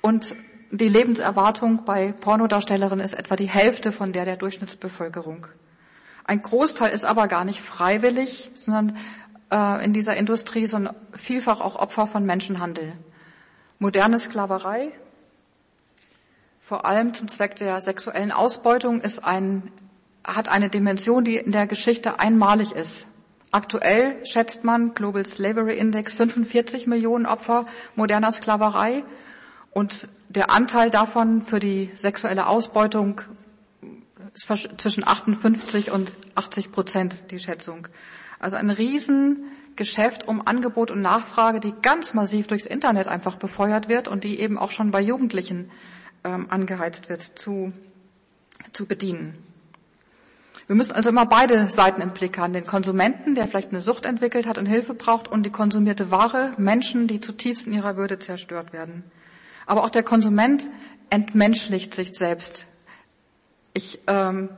und 0.00 0.36
die 0.70 0.88
Lebenserwartung 0.88 1.84
bei 1.84 2.12
Pornodarstellerinnen 2.12 3.04
ist 3.04 3.14
etwa 3.14 3.36
die 3.36 3.48
Hälfte 3.48 3.92
von 3.92 4.12
der 4.12 4.24
der 4.24 4.36
Durchschnittsbevölkerung. 4.36 5.46
Ein 6.24 6.42
Großteil 6.42 6.92
ist 6.92 7.04
aber 7.04 7.28
gar 7.28 7.44
nicht 7.44 7.60
freiwillig, 7.60 8.50
sondern 8.54 8.96
äh, 9.52 9.84
in 9.84 9.92
dieser 9.92 10.16
Industrie, 10.16 10.66
sondern 10.66 10.96
vielfach 11.12 11.60
auch 11.60 11.76
Opfer 11.76 12.08
von 12.08 12.26
Menschenhandel. 12.26 12.94
Moderne 13.78 14.18
Sklaverei, 14.18 14.90
vor 16.60 16.86
allem 16.86 17.12
zum 17.12 17.28
Zweck 17.28 17.56
der 17.56 17.82
sexuellen 17.82 18.32
Ausbeutung, 18.32 19.02
ist 19.02 19.22
ein, 19.22 19.70
hat 20.24 20.48
eine 20.48 20.70
Dimension, 20.70 21.24
die 21.24 21.36
in 21.36 21.52
der 21.52 21.66
Geschichte 21.66 22.18
einmalig 22.18 22.72
ist. 22.72 23.06
Aktuell 23.52 24.24
schätzt 24.24 24.64
man 24.64 24.94
Global 24.94 25.26
Slavery 25.26 25.76
Index 25.76 26.14
45 26.14 26.86
Millionen 26.86 27.26
Opfer 27.26 27.66
moderner 27.94 28.32
Sklaverei 28.32 29.04
und 29.72 30.08
der 30.30 30.50
Anteil 30.50 30.88
davon 30.88 31.42
für 31.42 31.60
die 31.60 31.90
sexuelle 31.96 32.46
Ausbeutung 32.46 33.20
zwischen 34.34 35.06
58 35.06 35.90
und 35.90 36.14
80 36.34 36.72
Prozent, 36.72 37.30
die 37.30 37.38
Schätzung. 37.38 37.88
Also 38.38 38.56
ein 38.56 38.70
Riesengeschäft 39.76 40.26
um 40.26 40.46
Angebot 40.46 40.90
und 40.90 41.02
Nachfrage, 41.02 41.60
die 41.60 41.74
ganz 41.82 42.14
massiv 42.14 42.46
durchs 42.46 42.64
Internet 42.64 43.08
einfach 43.08 43.36
befeuert 43.36 43.88
wird 43.88 44.08
und 44.08 44.24
die 44.24 44.40
eben 44.40 44.58
auch 44.58 44.70
schon 44.70 44.90
bei 44.90 45.00
Jugendlichen 45.00 45.70
ähm, 46.24 46.46
angeheizt 46.48 47.08
wird 47.08 47.22
zu, 47.22 47.72
zu 48.72 48.86
bedienen. 48.86 49.36
Wir 50.66 50.76
müssen 50.76 50.92
also 50.92 51.10
immer 51.10 51.26
beide 51.26 51.68
Seiten 51.68 52.00
im 52.00 52.10
Blick 52.10 52.38
haben. 52.38 52.52
Den 52.52 52.66
Konsumenten, 52.66 53.34
der 53.34 53.46
vielleicht 53.46 53.68
eine 53.68 53.80
Sucht 53.80 54.04
entwickelt 54.04 54.46
hat 54.46 54.58
und 54.58 54.66
Hilfe 54.66 54.94
braucht, 54.94 55.28
und 55.28 55.44
die 55.44 55.50
konsumierte 55.50 56.10
Ware, 56.10 56.52
Menschen, 56.56 57.06
die 57.06 57.20
zutiefst 57.20 57.66
in 57.66 57.74
ihrer 57.74 57.96
Würde 57.96 58.18
zerstört 58.18 58.72
werden. 58.72 59.04
Aber 59.66 59.84
auch 59.84 59.90
der 59.90 60.02
Konsument 60.02 60.66
entmenschlicht 61.10 61.94
sich 61.94 62.16
selbst 62.16 62.66
ich 63.76 64.00
ähm, 64.06 64.48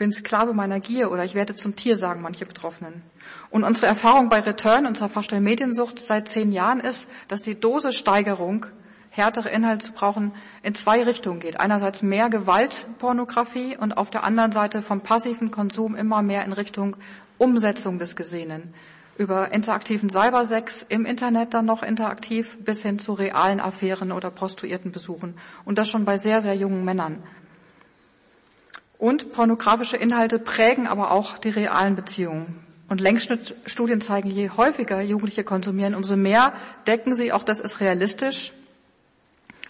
bin 0.00 0.12
Sklave 0.12 0.54
meiner 0.54 0.80
Gier 0.80 1.12
oder 1.12 1.24
ich 1.24 1.34
werde 1.34 1.54
zum 1.54 1.76
Tier, 1.76 1.98
sagen 1.98 2.22
manche 2.22 2.46
Betroffenen. 2.46 3.02
Und 3.50 3.64
unsere 3.64 3.86
Erfahrung 3.86 4.30
bei 4.30 4.40
Return, 4.40 4.86
unserer 4.86 5.10
Fachstelle 5.10 5.42
Mediensucht 5.42 5.98
seit 5.98 6.26
zehn 6.26 6.52
Jahren 6.52 6.80
ist, 6.80 7.06
dass 7.28 7.42
die 7.42 7.60
Dosissteigerung, 7.60 8.64
härtere 9.10 9.50
Inhalte 9.50 9.84
zu 9.84 9.92
brauchen, 9.92 10.32
in 10.62 10.74
zwei 10.74 11.02
Richtungen 11.02 11.38
geht. 11.38 11.60
Einerseits 11.60 12.00
mehr 12.00 12.30
Gewaltpornografie 12.30 13.76
und 13.76 13.92
auf 13.92 14.08
der 14.08 14.24
anderen 14.24 14.52
Seite 14.52 14.80
vom 14.80 15.02
passiven 15.02 15.50
Konsum 15.50 15.94
immer 15.94 16.22
mehr 16.22 16.46
in 16.46 16.54
Richtung 16.54 16.96
Umsetzung 17.36 17.98
des 17.98 18.16
Gesehenen. 18.16 18.72
Über 19.18 19.52
interaktiven 19.52 20.08
Cybersex 20.08 20.86
im 20.88 21.04
Internet 21.04 21.52
dann 21.52 21.66
noch 21.66 21.82
interaktiv 21.82 22.56
bis 22.64 22.80
hin 22.80 22.98
zu 22.98 23.12
realen 23.12 23.60
Affären 23.60 24.12
oder 24.12 24.30
Prostituiertenbesuchen. 24.30 25.34
Und 25.66 25.76
das 25.76 25.90
schon 25.90 26.06
bei 26.06 26.16
sehr, 26.16 26.40
sehr 26.40 26.54
jungen 26.54 26.86
Männern. 26.86 27.22
Und 29.00 29.32
pornografische 29.32 29.96
Inhalte 29.96 30.38
prägen 30.38 30.86
aber 30.86 31.10
auch 31.10 31.38
die 31.38 31.48
realen 31.48 31.96
Beziehungen. 31.96 32.60
Und 32.90 33.00
Längsschnittstudien 33.00 34.02
zeigen, 34.02 34.28
je 34.28 34.50
häufiger 34.50 35.00
Jugendliche 35.00 35.42
konsumieren, 35.42 35.94
umso 35.94 36.16
mehr 36.16 36.52
decken 36.86 37.14
sie 37.14 37.32
auch, 37.32 37.42
das 37.42 37.60
ist 37.60 37.80
realistisch. 37.80 38.52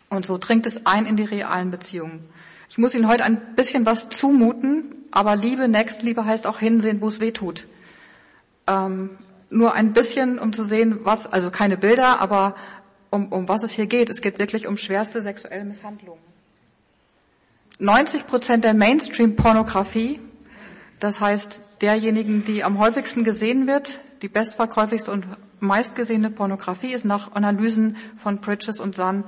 Und 0.09 0.27
so 0.27 0.37
dringt 0.37 0.67
es 0.67 0.85
ein 0.85 1.07
in 1.07 1.17
die 1.17 1.23
realen 1.23 1.71
Beziehungen. 1.71 2.29
Ich 2.69 2.77
muss 2.77 2.93
Ihnen 2.93 3.07
heute 3.07 3.23
ein 3.23 3.55
bisschen 3.55 3.87
was 3.87 4.09
zumuten, 4.09 4.97
aber 5.13 5.37
Liebe, 5.37 5.69
Nächstliebe 5.69 6.25
heißt 6.25 6.45
auch 6.45 6.59
hinsehen, 6.59 7.01
wo 7.01 7.07
es 7.07 7.21
weh 7.21 7.31
tut. 7.31 7.69
Ähm, 8.67 9.11
nur 9.49 9.75
ein 9.75 9.93
bisschen, 9.93 10.41
um 10.41 10.53
zu 10.53 10.65
sehen, 10.65 11.01
was, 11.05 11.33
also 11.33 11.53
keine 11.53 11.77
Bilder, 11.77 12.21
aber 12.21 12.57
um, 13.11 13.33
um 13.33 13.49
was 13.49 13.63
es 13.63 13.71
hier 13.71 13.87
geht. 13.87 14.11
Es 14.11 14.23
geht 14.23 14.41
wirklich 14.41 14.67
um 14.67 14.77
schwerste 14.77 15.21
sexuelle 15.23 15.65
Misshandlungen. 15.65 16.30
90 17.81 18.27
Prozent 18.27 18.65
der 18.65 18.75
Mainstream-Pornografie, 18.75 20.21
das 21.01 21.19
heißt 21.19 21.81
derjenigen, 21.81 22.45
die 22.45 22.63
am 22.63 22.79
häufigsten 22.79 23.25
gesehen 23.25 23.67
wird, 23.67 24.01
die 24.21 24.29
bestverkäufigste 24.29 25.11
und 25.11 25.27
meistgesehene 25.61 26.31
Pornografie 26.31 26.93
ist 26.93 27.07
nach 27.07 27.33
Analysen 27.33 27.97
von 28.19 28.43
Bridges 28.43 28.79
und 28.79 28.95
Sun 28.95 29.25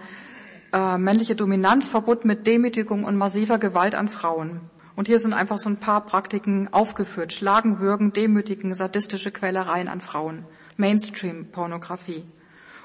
äh, 0.74 0.98
männliche 0.98 1.34
Dominanz 1.34 1.88
verbunden 1.88 2.28
mit 2.28 2.46
Demütigung 2.46 3.04
und 3.04 3.16
massiver 3.16 3.58
Gewalt 3.58 3.94
an 3.94 4.10
Frauen. 4.10 4.60
Und 4.96 5.08
hier 5.08 5.18
sind 5.18 5.32
einfach 5.32 5.56
so 5.56 5.70
ein 5.70 5.78
paar 5.78 6.04
Praktiken 6.04 6.68
aufgeführt. 6.72 7.32
Schlagen, 7.32 7.80
würgen, 7.80 8.12
demütigen, 8.12 8.74
sadistische 8.74 9.30
Quälereien 9.30 9.88
an 9.88 10.02
Frauen. 10.02 10.44
Mainstream-Pornografie. 10.76 12.24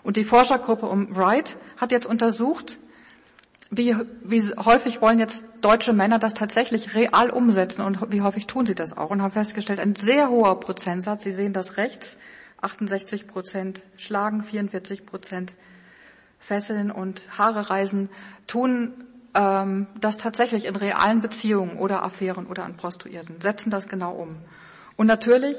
Und 0.02 0.16
die 0.16 0.24
Forschergruppe 0.24 0.86
um 0.86 1.14
Wright 1.14 1.58
hat 1.76 1.92
jetzt 1.92 2.06
untersucht, 2.06 2.80
wie, 3.70 3.96
wie 4.24 4.42
häufig 4.56 5.02
wollen 5.02 5.20
jetzt 5.20 5.46
deutsche 5.62 5.94
Männer 5.94 6.20
das 6.20 6.34
tatsächlich 6.34 6.96
real 6.96 7.30
umsetzen 7.30 7.82
und 7.82 8.12
wie 8.12 8.22
häufig 8.22 8.48
tun 8.48 8.66
sie 8.66 8.76
das 8.76 8.98
auch 8.98 9.10
und 9.10 9.22
haben 9.22 9.32
festgestellt, 9.32 9.80
ein 9.80 9.96
sehr 9.96 10.30
hoher 10.30 10.60
Prozentsatz, 10.60 11.24
Sie 11.24 11.32
sehen 11.32 11.54
das 11.54 11.78
rechts, 11.78 12.18
68 12.62 13.28
Prozent 13.28 13.82
schlagen, 13.98 14.44
44 14.44 15.06
Prozent 15.06 15.54
fesseln 16.40 16.92
und 16.92 17.38
Haare 17.38 17.70
reisen, 17.70 18.10
tun 18.48 18.94
ähm, 19.34 19.88
das 20.00 20.18
tatsächlich 20.18 20.66
in 20.66 20.76
realen 20.76 21.22
Beziehungen 21.22 21.78
oder 21.78 22.04
Affären 22.04 22.48
oder 22.48 22.64
an 22.64 22.78
Prostituierten, 22.78 23.42
setzen 23.42 23.70
das 23.70 23.88
genau 23.88 24.14
um. 24.14 24.38
Und 24.96 25.08
natürlich 25.08 25.58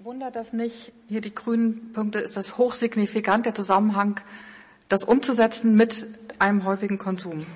wundert 0.00 0.34
das 0.34 0.52
nicht, 0.52 0.92
hier 1.08 1.20
die 1.20 1.34
grünen 1.34 1.92
Punkte 1.92 2.18
ist 2.18 2.36
das 2.36 2.58
hochsignifikant, 2.58 3.46
der 3.46 3.54
Zusammenhang, 3.54 4.20
das 4.88 5.04
umzusetzen 5.04 5.74
mit 5.74 6.06
einem 6.42 6.64
häufigen 6.64 6.98
Konsum. 6.98 7.46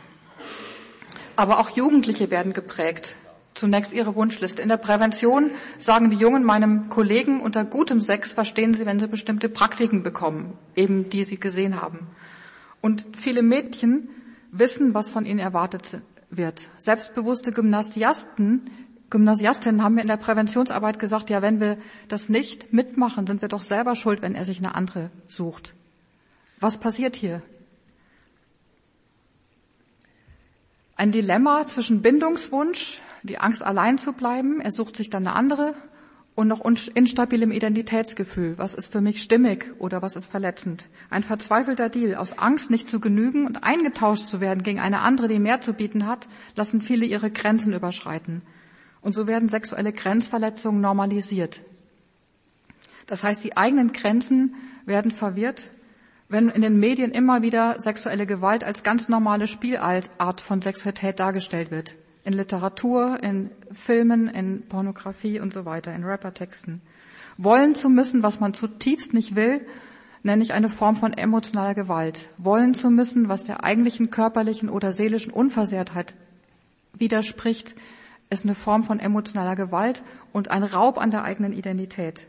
Aber 1.35 1.59
auch 1.59 1.71
Jugendliche 1.71 2.31
werden 2.31 2.53
geprägt. 2.53 3.17
Zunächst 3.53 3.93
ihre 3.93 4.15
Wunschliste. 4.15 4.63
In 4.63 4.69
der 4.69 4.77
Prävention 4.77 5.51
sagen 5.79 6.11
die 6.11 6.17
Jungen 6.17 6.45
meinem 6.45 6.89
Kollegen, 6.89 7.41
unter 7.41 7.65
gutem 7.65 8.01
Sex 8.01 8.33
verstehen 8.33 8.75
sie, 8.75 8.87
wenn 8.87 8.99
sie 8.99 9.09
bestimmte 9.09 9.49
Praktiken 9.49 10.03
bekommen, 10.03 10.57
eben 10.77 11.11
die 11.11 11.25
sie 11.25 11.39
gesehen 11.39 11.81
haben. 11.83 12.07
Und 12.81 13.05
viele 13.17 13.43
Mädchen 13.43 14.09
wissen, 14.53 14.95
was 14.95 15.11
von 15.11 15.27
ihnen 15.27 15.41
erwartet 15.41 15.99
wird. 16.31 16.69
Selbstbewusste 16.79 17.53
Gymnasiasten, 17.53 18.71
Gymnasiastinnen 19.11 19.83
haben 19.83 19.95
mir 19.95 20.03
in 20.03 20.09
der 20.09 20.17
Präventionsarbeit 20.17 20.99
gesagt, 20.99 21.31
ja, 21.31 21.43
wenn 21.43 21.61
wir 21.61 21.79
das 22.09 22.29
nicht 22.29 22.73
mitmachen, 22.73 23.27
sind 23.27 23.41
wir 23.41 23.49
doch 23.49 23.63
selber 23.63 23.95
schuld, 23.95 24.23
wenn 24.23 24.35
er 24.35 24.45
sich 24.45 24.59
eine 24.59 24.75
andere 24.75 25.11
sucht. 25.29 25.75
Was 26.61 26.79
passiert 26.79 27.17
hier? 27.17 27.43
Ein 30.97 31.13
Dilemma 31.13 31.67
zwischen 31.67 32.03
Bindungswunsch, 32.03 33.03
die 33.23 33.39
Angst 33.39 33.63
allein 33.63 33.99
zu 33.99 34.13
bleiben, 34.13 34.61
er 34.61 34.71
sucht 34.71 34.97
sich 34.97 35.11
dann 35.11 35.27
eine 35.27 35.37
andere, 35.37 35.75
und 36.37 36.49
noch 36.49 36.61
instabilem 36.95 37.51
Identitätsgefühl. 37.51 38.59
Was 38.59 38.75
ist 38.75 38.93
für 38.93 39.01
mich 39.01 39.23
stimmig 39.23 39.65
oder 39.79 40.03
was 40.03 40.17
ist 40.17 40.27
verletzend? 40.27 40.85
Ein 41.09 41.23
verzweifelter 41.23 41.89
Deal. 41.89 42.15
Aus 42.15 42.39
Angst, 42.39 42.71
nicht 42.71 42.89
zu 42.89 43.01
genügen 43.01 43.47
und 43.47 43.65
eingetauscht 43.65 44.27
zu 44.27 44.41
werden 44.41 44.63
gegen 44.63 44.79
eine 44.79 45.01
andere, 45.01 45.29
die 45.29 45.39
mehr 45.39 45.63
zu 45.63 45.73
bieten 45.73 46.07
hat, 46.07 46.29
lassen 46.55 46.83
viele 46.83 47.07
ihre 47.07 47.31
Grenzen 47.31 47.73
überschreiten. 47.73 48.43
Und 49.01 49.15
so 49.15 49.27
werden 49.27 49.49
sexuelle 49.49 49.95
Grenzverletzungen 49.95 50.83
normalisiert. 50.83 51.63
Das 53.07 53.25
heißt, 53.25 53.43
die 53.43 53.57
eigenen 53.57 53.93
Grenzen 53.93 54.57
werden 54.85 55.13
verwirrt 55.13 55.71
wenn 56.29 56.49
in 56.49 56.63
den 56.63 56.79
Medien 56.79 57.13
immer 57.13 57.43
wieder 57.43 57.79
sexuelle 57.79 58.27
Gewalt 58.27 58.65
als 58.65 58.83
ganz 58.83 59.09
normale 59.09 59.47
Spielart 59.47 60.41
von 60.41 60.61
Sexualität 60.61 61.21
dargestellt 61.21 61.71
wird. 61.71 61.95
In 62.25 62.33
Literatur, 62.33 63.23
in 63.23 63.51
Filmen, 63.73 64.29
in 64.29 64.63
Pornografie 64.69 65.39
und 65.39 65.53
so 65.53 65.65
weiter, 65.65 65.95
in 65.95 66.05
Rappertexten. 66.05 66.83
Wollen 67.37 67.75
zu 67.75 67.89
müssen, 67.89 68.23
was 68.23 68.41
man 68.41 68.55
zutiefst 68.55 69.15
nicht 69.15 69.37
will, 69.37 69.65
nenne 70.23 70.43
ich 70.43 70.53
eine 70.53 70.69
Form 70.69 70.97
von 70.97 71.13
emotionaler 71.13 71.75
Gewalt. 71.75 72.31
Wollen 72.39 72.75
zu 72.75 72.91
müssen, 72.91 73.29
was 73.29 73.45
der 73.45 73.63
eigentlichen 73.63 74.11
körperlichen 74.11 74.69
oder 74.69 74.93
seelischen 74.93 75.33
Unversehrtheit 75.33 76.15
widerspricht, 76.95 77.77
ist 78.31 78.45
eine 78.45 78.57
Form 78.57 78.83
von 78.83 78.99
emotionaler 78.99 79.55
Gewalt 79.55 80.03
und 80.33 80.51
ein 80.51 80.65
Raub 80.65 80.99
an 80.99 81.13
der 81.13 81.23
eigenen 81.23 81.53
Identität. 81.53 82.27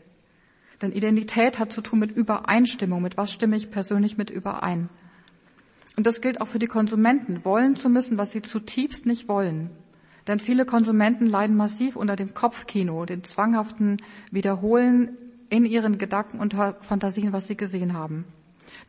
Denn 0.80 0.92
Identität 0.92 1.58
hat 1.58 1.72
zu 1.72 1.80
tun 1.80 1.98
mit 1.98 2.12
Übereinstimmung, 2.12 3.02
mit 3.02 3.16
was 3.16 3.32
stimme 3.32 3.56
ich 3.56 3.70
persönlich 3.70 4.16
mit 4.16 4.30
überein. 4.30 4.88
Und 5.96 6.06
das 6.06 6.20
gilt 6.20 6.40
auch 6.40 6.46
für 6.46 6.60
die 6.60 6.66
Konsumenten, 6.66 7.44
wollen 7.44 7.74
zu 7.74 7.88
müssen, 7.88 8.18
was 8.18 8.30
sie 8.30 8.42
zutiefst 8.42 9.04
nicht 9.04 9.28
wollen. 9.28 9.70
Denn 10.28 10.38
viele 10.38 10.64
Konsumenten 10.64 11.26
leiden 11.26 11.56
massiv 11.56 11.96
unter 11.96 12.14
dem 12.14 12.34
Kopfkino, 12.34 13.04
dem 13.06 13.24
zwanghaften 13.24 13.96
Wiederholen 14.30 15.16
in 15.50 15.64
ihren 15.64 15.98
Gedanken 15.98 16.38
und 16.38 16.54
Fantasien, 16.54 17.32
was 17.32 17.46
sie 17.46 17.56
gesehen 17.56 17.94
haben. 17.94 18.24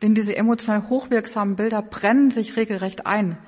Denn 0.02 0.14
diese 0.14 0.36
emotional 0.36 0.88
hochwirksamen 0.88 1.56
Bilder 1.56 1.82
brennen 1.82 2.30
sich 2.30 2.56
regelrecht 2.56 3.06
ein 3.06 3.38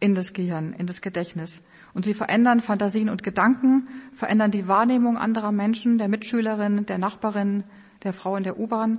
in 0.00 0.14
das 0.14 0.32
Gehirn, 0.32 0.72
in 0.72 0.86
das 0.86 1.00
Gedächtnis. 1.00 1.60
Und 1.94 2.04
sie 2.04 2.14
verändern 2.14 2.60
Fantasien 2.60 3.08
und 3.08 3.22
Gedanken, 3.22 3.88
verändern 4.12 4.50
die 4.50 4.66
Wahrnehmung 4.66 5.16
anderer 5.16 5.52
Menschen, 5.52 5.96
der 5.96 6.08
Mitschülerin, 6.08 6.86
der 6.86 6.98
Nachbarin, 6.98 7.62
der 8.02 8.12
Frau 8.12 8.36
in 8.36 8.42
der 8.42 8.58
U-Bahn. 8.58 8.98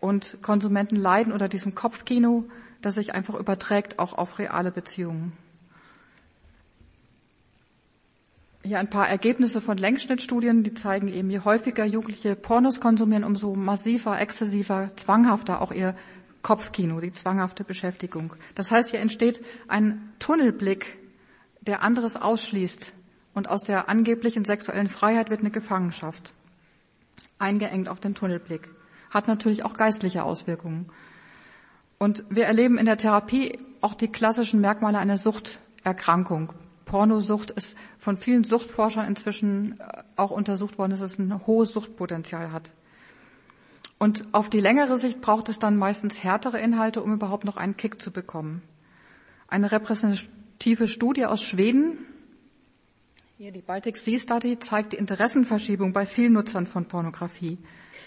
Und 0.00 0.38
Konsumenten 0.42 0.96
leiden 0.96 1.32
unter 1.32 1.48
diesem 1.48 1.74
Kopfkino, 1.74 2.44
das 2.82 2.96
sich 2.96 3.14
einfach 3.14 3.34
überträgt 3.34 3.98
auch 3.98 4.18
auf 4.18 4.38
reale 4.38 4.72
Beziehungen. 4.72 5.32
Hier 8.64 8.80
ein 8.80 8.90
paar 8.90 9.08
Ergebnisse 9.08 9.60
von 9.60 9.78
Längsschnittstudien, 9.78 10.62
die 10.62 10.74
zeigen 10.74 11.08
eben, 11.08 11.30
je 11.30 11.40
häufiger 11.40 11.84
Jugendliche 11.84 12.34
Pornos 12.34 12.80
konsumieren, 12.80 13.24
umso 13.24 13.54
massiver, 13.54 14.20
exzessiver, 14.20 14.90
zwanghafter 14.96 15.62
auch 15.62 15.72
ihr 15.72 15.94
Kopfkino, 16.42 17.00
die 17.00 17.12
zwanghafte 17.12 17.64
Beschäftigung. 17.64 18.34
Das 18.54 18.70
heißt, 18.70 18.90
hier 18.90 19.00
entsteht 19.00 19.42
ein 19.68 20.12
Tunnelblick 20.18 20.97
der 21.68 21.82
anderes 21.82 22.16
ausschließt. 22.16 22.92
Und 23.34 23.48
aus 23.48 23.62
der 23.62 23.88
angeblichen 23.88 24.44
sexuellen 24.44 24.88
Freiheit 24.88 25.30
wird 25.30 25.40
eine 25.40 25.50
Gefangenschaft. 25.50 26.34
Eingeengt 27.38 27.88
auf 27.88 28.00
den 28.00 28.16
Tunnelblick. 28.16 28.68
Hat 29.10 29.28
natürlich 29.28 29.64
auch 29.64 29.74
geistliche 29.74 30.24
Auswirkungen. 30.24 30.90
Und 31.98 32.24
wir 32.30 32.46
erleben 32.46 32.78
in 32.78 32.86
der 32.86 32.96
Therapie 32.96 33.58
auch 33.80 33.94
die 33.94 34.08
klassischen 34.08 34.60
Merkmale 34.60 34.98
einer 34.98 35.18
Suchterkrankung. 35.18 36.52
Pornosucht 36.84 37.50
ist 37.50 37.76
von 37.98 38.16
vielen 38.16 38.44
Suchtforschern 38.44 39.06
inzwischen 39.06 39.78
äh, 39.78 40.02
auch 40.16 40.30
untersucht 40.30 40.78
worden, 40.78 40.92
dass 40.92 41.02
es 41.02 41.18
ein 41.18 41.46
hohes 41.46 41.72
Suchtpotenzial 41.72 42.50
hat. 42.50 42.72
Und 43.98 44.32
auf 44.32 44.48
die 44.48 44.60
längere 44.60 44.96
Sicht 44.96 45.20
braucht 45.20 45.48
es 45.48 45.58
dann 45.58 45.76
meistens 45.76 46.22
härtere 46.22 46.60
Inhalte, 46.60 47.02
um 47.02 47.12
überhaupt 47.12 47.44
noch 47.44 47.56
einen 47.56 47.76
Kick 47.76 48.00
zu 48.00 48.10
bekommen. 48.10 48.62
Eine 49.48 49.70
tiefe 50.58 50.88
Studie 50.88 51.26
aus 51.26 51.42
Schweden, 51.42 51.98
hier 53.36 53.52
die 53.52 53.62
Baltic 53.62 53.96
Sea 53.96 54.18
Study, 54.18 54.58
zeigt 54.58 54.92
die 54.92 54.96
Interessenverschiebung 54.96 55.92
bei 55.92 56.06
vielen 56.06 56.32
Nutzern 56.32 56.66
von 56.66 56.86
Pornografie. 56.86 57.58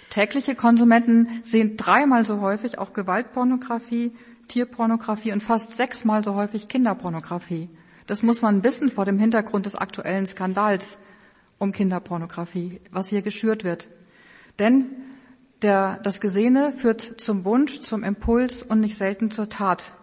Tägliche 0.09 0.55
Konsumenten 0.55 1.39
sehen 1.41 1.77
dreimal 1.77 2.25
so 2.25 2.41
häufig 2.41 2.77
auch 2.77 2.91
Gewaltpornografie, 2.91 4.11
Tierpornografie 4.49 5.31
und 5.31 5.41
fast 5.41 5.75
sechsmal 5.77 6.21
so 6.21 6.35
häufig 6.35 6.67
Kinderpornografie. 6.67 7.69
Das 8.07 8.23
muss 8.23 8.41
man 8.41 8.65
wissen 8.65 8.91
vor 8.91 9.05
dem 9.05 9.19
Hintergrund 9.19 9.65
des 9.65 9.75
aktuellen 9.75 10.25
Skandals 10.25 10.97
um 11.59 11.71
Kinderpornografie, 11.71 12.81
was 12.91 13.07
hier 13.07 13.21
geschürt 13.21 13.63
wird. 13.63 13.87
Denn 14.59 14.89
der, 15.61 16.01
das 16.03 16.19
Gesehene 16.19 16.73
führt 16.73 17.21
zum 17.21 17.45
Wunsch, 17.45 17.79
zum 17.79 18.03
Impuls 18.03 18.63
und 18.63 18.81
nicht 18.81 18.95
selten 18.95 19.31
zur 19.31 19.47
Tat. 19.47 19.93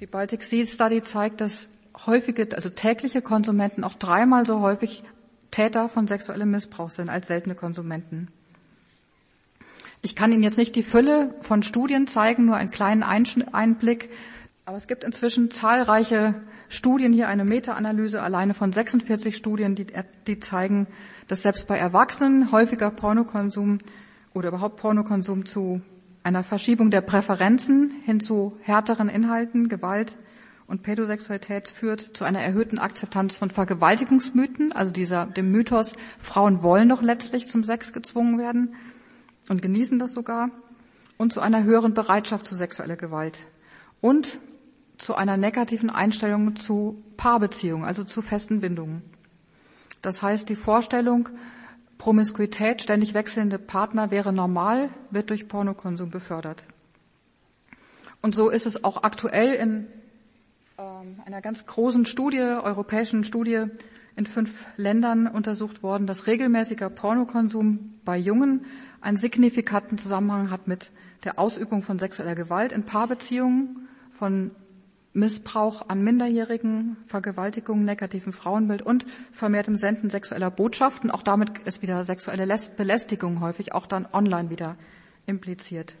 Die 0.00 0.06
Baltic 0.06 0.42
Sea 0.42 0.66
Study 0.66 1.02
zeigt, 1.02 1.40
dass 1.40 1.68
häufige, 2.06 2.48
also 2.54 2.68
tägliche 2.68 3.22
Konsumenten 3.22 3.84
auch 3.84 3.94
dreimal 3.94 4.44
so 4.44 4.60
häufig 4.60 5.04
Täter 5.52 5.88
von 5.88 6.08
sexuellem 6.08 6.50
Missbrauch 6.50 6.90
sind 6.90 7.08
als 7.08 7.28
seltene 7.28 7.54
Konsumenten. 7.54 8.28
Ich 10.02 10.16
kann 10.16 10.32
Ihnen 10.32 10.42
jetzt 10.42 10.58
nicht 10.58 10.74
die 10.74 10.82
Fülle 10.82 11.34
von 11.40 11.62
Studien 11.62 12.06
zeigen, 12.08 12.44
nur 12.44 12.56
einen 12.56 12.70
kleinen 12.70 13.02
Einblick. 13.02 14.10
Aber 14.66 14.76
es 14.76 14.86
gibt 14.88 15.04
inzwischen 15.04 15.50
zahlreiche 15.50 16.34
Studien, 16.68 17.12
hier 17.12 17.28
eine 17.28 17.44
Meta-Analyse 17.44 18.20
alleine 18.20 18.52
von 18.52 18.72
46 18.72 19.36
Studien, 19.36 19.74
die, 19.74 19.86
die 20.26 20.40
zeigen, 20.40 20.88
dass 21.28 21.42
selbst 21.42 21.68
bei 21.68 21.78
Erwachsenen 21.78 22.50
häufiger 22.50 22.90
Pornokonsum 22.90 23.78
oder 24.34 24.48
überhaupt 24.48 24.76
Pornokonsum 24.76 25.46
zu 25.46 25.80
einer 26.24 26.42
Verschiebung 26.42 26.90
der 26.90 27.02
Präferenzen 27.02 27.92
hin 28.04 28.18
zu 28.18 28.56
härteren 28.62 29.08
Inhalten, 29.08 29.68
Gewalt 29.68 30.16
und 30.66 30.82
Pädosexualität 30.82 31.68
führt 31.68 32.00
zu 32.00 32.24
einer 32.24 32.40
erhöhten 32.40 32.78
Akzeptanz 32.78 33.36
von 33.36 33.50
Vergewaltigungsmythen, 33.50 34.72
also 34.72 34.90
dieser, 34.90 35.26
dem 35.26 35.52
Mythos, 35.52 35.92
Frauen 36.18 36.62
wollen 36.62 36.88
doch 36.88 37.02
letztlich 37.02 37.46
zum 37.46 37.62
Sex 37.62 37.92
gezwungen 37.92 38.38
werden 38.38 38.74
und 39.50 39.60
genießen 39.60 39.98
das 39.98 40.12
sogar, 40.12 40.50
und 41.18 41.32
zu 41.32 41.40
einer 41.40 41.62
höheren 41.62 41.94
Bereitschaft 41.94 42.46
zu 42.46 42.56
sexueller 42.56 42.96
Gewalt 42.96 43.38
und 44.00 44.40
zu 44.96 45.14
einer 45.14 45.36
negativen 45.36 45.90
Einstellung 45.90 46.56
zu 46.56 47.02
Paarbeziehungen, 47.18 47.84
also 47.84 48.02
zu 48.02 48.22
festen 48.22 48.60
Bindungen. 48.60 49.02
Das 50.00 50.22
heißt, 50.22 50.48
die 50.48 50.56
Vorstellung, 50.56 51.28
Promiskuität, 51.98 52.82
ständig 52.82 53.14
wechselnde 53.14 53.58
Partner 53.58 54.10
wäre 54.10 54.32
normal, 54.32 54.90
wird 55.10 55.30
durch 55.30 55.48
Pornokonsum 55.48 56.10
befördert. 56.10 56.64
Und 58.20 58.34
so 58.34 58.50
ist 58.50 58.66
es 58.66 58.84
auch 58.84 59.02
aktuell 59.02 59.54
in 59.54 59.86
ähm, 60.78 61.20
einer 61.24 61.40
ganz 61.40 61.66
großen 61.66 62.06
Studie, 62.06 62.40
europäischen 62.40 63.24
Studie 63.24 63.66
in 64.16 64.26
fünf 64.26 64.50
Ländern 64.76 65.26
untersucht 65.26 65.82
worden, 65.82 66.06
dass 66.06 66.26
regelmäßiger 66.26 66.88
Pornokonsum 66.90 67.94
bei 68.04 68.16
Jungen 68.16 68.64
einen 69.00 69.16
signifikanten 69.16 69.98
Zusammenhang 69.98 70.50
hat 70.50 70.66
mit 70.66 70.90
der 71.24 71.38
Ausübung 71.38 71.82
von 71.82 71.98
sexueller 71.98 72.34
Gewalt 72.34 72.72
in 72.72 72.84
Paarbeziehungen, 72.84 73.88
von 74.10 74.52
Missbrauch 75.14 75.88
an 75.88 76.02
Minderjährigen, 76.02 76.96
Vergewaltigung, 77.06 77.84
negativen 77.84 78.32
Frauenbild 78.32 78.82
und 78.82 79.06
vermehrtem 79.32 79.76
Senden 79.76 80.10
sexueller 80.10 80.50
Botschaften. 80.50 81.10
Auch 81.10 81.22
damit 81.22 81.60
ist 81.60 81.82
wieder 81.82 82.02
sexuelle 82.02 82.46
Belästigung 82.76 83.40
häufig 83.40 83.72
auch 83.72 83.86
dann 83.86 84.06
online 84.12 84.50
wieder 84.50 84.76
impliziert. 85.26 85.94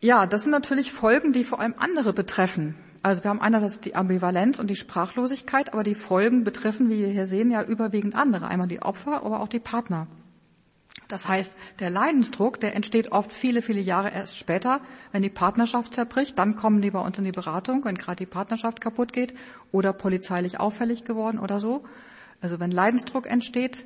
Ja, 0.00 0.26
das 0.26 0.42
sind 0.42 0.50
natürlich 0.50 0.92
Folgen, 0.92 1.32
die 1.32 1.44
vor 1.44 1.60
allem 1.60 1.74
andere 1.78 2.12
betreffen. 2.12 2.74
Also 3.02 3.22
wir 3.22 3.30
haben 3.30 3.40
einerseits 3.40 3.78
die 3.80 3.94
Ambivalenz 3.94 4.58
und 4.58 4.66
die 4.66 4.76
Sprachlosigkeit, 4.76 5.72
aber 5.72 5.84
die 5.84 5.94
Folgen 5.94 6.42
betreffen, 6.42 6.90
wie 6.90 6.98
wir 6.98 7.08
hier 7.08 7.26
sehen, 7.26 7.52
ja 7.52 7.62
überwiegend 7.62 8.16
andere. 8.16 8.48
Einmal 8.48 8.66
die 8.66 8.82
Opfer, 8.82 9.24
aber 9.24 9.40
auch 9.40 9.48
die 9.48 9.60
Partner. 9.60 10.08
Das 11.08 11.28
heißt, 11.28 11.56
der 11.78 11.90
Leidensdruck, 11.90 12.58
der 12.60 12.74
entsteht 12.74 13.12
oft 13.12 13.32
viele, 13.32 13.62
viele 13.62 13.80
Jahre 13.80 14.10
erst 14.10 14.38
später, 14.38 14.80
wenn 15.12 15.22
die 15.22 15.30
Partnerschaft 15.30 15.94
zerbricht. 15.94 16.38
Dann 16.38 16.56
kommen 16.56 16.82
die 16.82 16.90
bei 16.90 17.00
uns 17.00 17.16
in 17.18 17.24
die 17.24 17.32
Beratung, 17.32 17.84
wenn 17.84 17.96
gerade 17.96 18.16
die 18.16 18.26
Partnerschaft 18.26 18.80
kaputt 18.80 19.12
geht 19.12 19.34
oder 19.70 19.92
polizeilich 19.92 20.58
auffällig 20.58 21.04
geworden 21.04 21.38
oder 21.38 21.60
so. 21.60 21.84
Also 22.40 22.58
wenn 22.60 22.70
Leidensdruck 22.70 23.26
entsteht. 23.26 23.84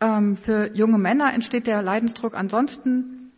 Ähm, 0.00 0.36
für 0.36 0.74
junge 0.74 0.98
Männer 0.98 1.34
entsteht 1.34 1.66
der 1.66 1.82
Leidensdruck 1.82 2.34
ansonsten 2.34 3.32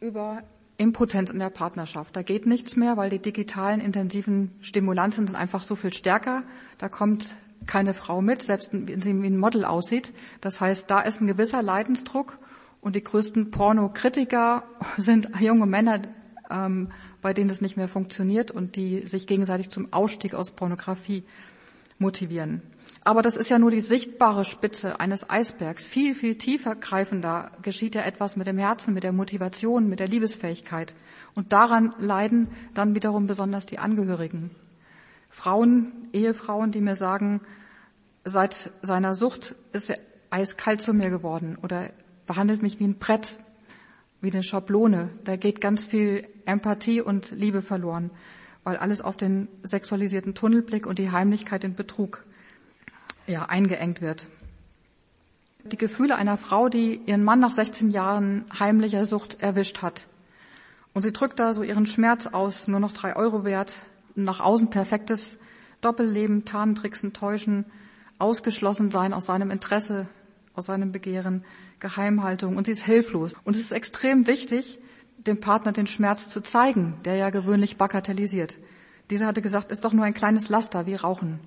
über 0.00 0.42
Impotenz 0.78 1.30
in 1.30 1.40
der 1.40 1.50
Partnerschaft. 1.50 2.16
Da 2.16 2.22
geht 2.22 2.46
nichts 2.46 2.76
mehr, 2.76 2.96
weil 2.96 3.10
die 3.10 3.18
digitalen 3.18 3.80
intensiven 3.80 4.52
Stimulanzen 4.60 5.26
sind 5.26 5.36
einfach 5.36 5.62
so 5.62 5.74
viel 5.74 5.92
stärker. 5.92 6.44
Da 6.78 6.88
kommt 6.88 7.34
keine 7.68 7.94
Frau 7.94 8.20
mit, 8.20 8.42
selbst 8.42 8.70
wenn 8.72 9.00
sie 9.00 9.22
wie 9.22 9.26
ein 9.28 9.38
Model 9.38 9.64
aussieht. 9.64 10.12
Das 10.40 10.60
heißt, 10.60 10.90
da 10.90 11.00
ist 11.00 11.20
ein 11.20 11.28
gewisser 11.28 11.62
Leidensdruck 11.62 12.38
und 12.80 12.96
die 12.96 13.04
größten 13.04 13.52
Pornokritiker 13.52 14.64
sind 14.96 15.28
junge 15.38 15.66
Männer, 15.66 16.02
ähm, 16.50 16.90
bei 17.20 17.32
denen 17.32 17.48
das 17.48 17.60
nicht 17.60 17.76
mehr 17.76 17.88
funktioniert 17.88 18.50
und 18.50 18.74
die 18.74 19.06
sich 19.06 19.28
gegenseitig 19.28 19.70
zum 19.70 19.92
Ausstieg 19.92 20.34
aus 20.34 20.50
Pornografie 20.50 21.22
motivieren. 21.98 22.62
Aber 23.04 23.22
das 23.22 23.36
ist 23.36 23.48
ja 23.48 23.58
nur 23.58 23.70
die 23.70 23.80
sichtbare 23.80 24.44
Spitze 24.44 25.00
eines 25.00 25.28
Eisbergs. 25.30 25.84
Viel, 25.84 26.14
viel 26.14 26.36
tiefer 26.36 26.74
greifender 26.74 27.52
geschieht 27.62 27.94
ja 27.94 28.02
etwas 28.02 28.36
mit 28.36 28.46
dem 28.46 28.58
Herzen, 28.58 28.92
mit 28.92 29.02
der 29.02 29.12
Motivation, 29.12 29.88
mit 29.88 30.00
der 30.00 30.08
Liebesfähigkeit. 30.08 30.94
Und 31.34 31.52
daran 31.52 31.94
leiden 31.98 32.48
dann 32.74 32.94
wiederum 32.94 33.26
besonders 33.26 33.66
die 33.66 33.78
Angehörigen. 33.78 34.50
Frauen, 35.30 35.97
Ehefrauen, 36.12 36.72
die 36.72 36.80
mir 36.80 36.94
sagen, 36.94 37.40
seit 38.24 38.70
seiner 38.82 39.14
Sucht 39.14 39.54
ist 39.72 39.90
er 39.90 39.98
eiskalt 40.30 40.82
zu 40.82 40.92
mir 40.92 41.10
geworden 41.10 41.56
oder 41.62 41.90
behandelt 42.26 42.62
mich 42.62 42.78
wie 42.80 42.84
ein 42.84 42.98
Brett, 42.98 43.38
wie 44.20 44.30
eine 44.30 44.42
Schablone. 44.42 45.10
Da 45.24 45.36
geht 45.36 45.60
ganz 45.60 45.86
viel 45.86 46.26
Empathie 46.44 47.00
und 47.00 47.30
Liebe 47.30 47.62
verloren, 47.62 48.10
weil 48.64 48.76
alles 48.76 49.00
auf 49.00 49.16
den 49.16 49.48
sexualisierten 49.62 50.34
Tunnelblick 50.34 50.86
und 50.86 50.98
die 50.98 51.10
Heimlichkeit 51.10 51.64
in 51.64 51.74
Betrug 51.74 52.24
ja, 53.26 53.46
eingeengt 53.46 54.00
wird. 54.00 54.26
die 55.64 55.76
Gefühle 55.76 56.16
einer 56.16 56.36
Frau, 56.36 56.68
die 56.68 56.96
ihren 57.06 57.24
Mann 57.24 57.40
nach 57.40 57.50
16 57.50 57.90
Jahren 57.90 58.44
heimlicher 58.58 59.04
Sucht 59.04 59.42
erwischt 59.42 59.82
hat. 59.82 60.06
Und 60.94 61.02
sie 61.02 61.12
drückt 61.12 61.38
da 61.38 61.52
so 61.52 61.62
ihren 61.62 61.86
Schmerz 61.86 62.26
aus, 62.26 62.68
nur 62.68 62.80
noch 62.80 62.92
drei 62.92 63.16
Euro 63.16 63.44
wert, 63.44 63.74
nach 64.14 64.40
außen 64.40 64.70
perfektes 64.70 65.38
Doppelleben, 65.80 66.44
Tarntricksen, 66.44 67.12
Täuschen, 67.12 67.64
ausgeschlossen 68.18 68.90
sein 68.90 69.12
aus 69.12 69.26
seinem 69.26 69.50
Interesse, 69.50 70.08
aus 70.54 70.66
seinem 70.66 70.92
Begehren, 70.92 71.44
Geheimhaltung. 71.78 72.56
Und 72.56 72.64
sie 72.64 72.72
ist 72.72 72.84
hilflos. 72.84 73.34
Und 73.44 73.54
es 73.54 73.62
ist 73.62 73.72
extrem 73.72 74.26
wichtig, 74.26 74.80
dem 75.18 75.40
Partner 75.40 75.72
den 75.72 75.86
Schmerz 75.86 76.30
zu 76.30 76.40
zeigen, 76.40 76.96
der 77.04 77.16
ja 77.16 77.30
gewöhnlich 77.30 77.76
bagatellisiert. 77.76 78.58
Dieser 79.10 79.26
hatte 79.26 79.42
gesagt, 79.42 79.70
ist 79.70 79.84
doch 79.84 79.92
nur 79.92 80.04
ein 80.04 80.14
kleines 80.14 80.48
Laster 80.48 80.86
wie 80.86 80.94
Rauchen. 80.94 81.40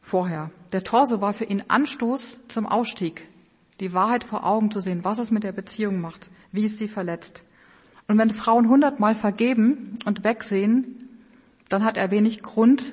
Vorher. 0.00 0.50
Der 0.72 0.82
Torso 0.82 1.20
war 1.20 1.32
für 1.32 1.44
ihn 1.44 1.62
Anstoß 1.68 2.40
zum 2.48 2.66
Ausstieg. 2.66 3.28
Die 3.80 3.92
Wahrheit 3.92 4.24
vor 4.24 4.44
Augen 4.44 4.70
zu 4.70 4.80
sehen, 4.80 5.04
was 5.04 5.18
es 5.18 5.30
mit 5.30 5.44
der 5.44 5.52
Beziehung 5.52 6.00
macht, 6.00 6.30
wie 6.50 6.64
es 6.64 6.78
sie 6.78 6.88
verletzt. 6.88 7.44
Und 8.08 8.18
wenn 8.18 8.30
Frauen 8.30 8.68
hundertmal 8.68 9.14
vergeben 9.14 9.98
und 10.04 10.24
wegsehen, 10.24 11.08
dann 11.68 11.84
hat 11.84 11.96
er 11.96 12.10
wenig 12.10 12.42
Grund, 12.42 12.92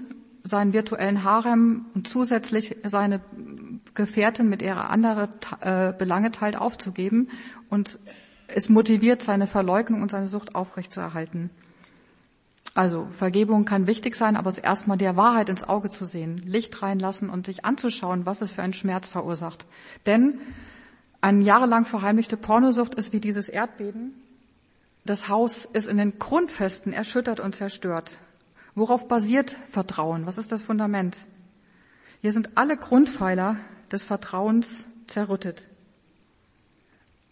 seinen 0.49 0.73
virtuellen 0.73 1.23
Harem 1.23 1.85
und 1.95 2.07
zusätzlich 2.07 2.75
seine 2.83 3.21
Gefährtin 3.93 4.49
mit 4.49 4.61
ihrer 4.61 4.89
anderen 4.89 5.29
äh, 5.61 5.93
Belange 5.97 6.31
teilt 6.31 6.57
aufzugeben 6.57 7.29
und 7.69 7.99
es 8.47 8.69
motiviert, 8.69 9.21
seine 9.21 9.47
Verleugnung 9.47 10.01
und 10.01 10.11
seine 10.11 10.27
Sucht 10.27 10.55
aufrechtzuerhalten. 10.55 11.51
Also 12.73 13.05
Vergebung 13.05 13.65
kann 13.65 13.87
wichtig 13.87 14.15
sein, 14.15 14.35
aber 14.35 14.49
es 14.49 14.57
erstmal 14.57 14.97
der 14.97 15.15
Wahrheit 15.15 15.49
ins 15.49 15.63
Auge 15.63 15.89
zu 15.89 16.05
sehen, 16.05 16.37
Licht 16.45 16.81
reinlassen 16.81 17.29
und 17.29 17.45
sich 17.45 17.65
anzuschauen, 17.65 18.25
was 18.25 18.41
es 18.41 18.51
für 18.51 18.61
einen 18.61 18.73
Schmerz 18.73 19.09
verursacht. 19.09 19.65
Denn 20.05 20.39
eine 21.21 21.43
jahrelang 21.43 21.85
verheimlichte 21.85 22.37
Pornosucht 22.37 22.95
ist 22.95 23.11
wie 23.11 23.19
dieses 23.19 23.49
Erdbeben. 23.49 24.13
Das 25.05 25.27
Haus 25.27 25.65
ist 25.65 25.87
in 25.87 25.97
den 25.97 26.19
Grundfesten 26.19 26.93
erschüttert 26.93 27.39
und 27.39 27.55
zerstört. 27.55 28.17
Worauf 28.79 29.09
basiert 29.09 29.57
Vertrauen? 29.69 30.25
Was 30.25 30.37
ist 30.37 30.53
das 30.53 30.61
Fundament? 30.61 31.17
Hier 32.21 32.31
sind 32.31 32.57
alle 32.57 32.77
Grundpfeiler 32.77 33.57
des 33.91 34.05
Vertrauens 34.05 34.87
zerrüttet. 35.05 35.67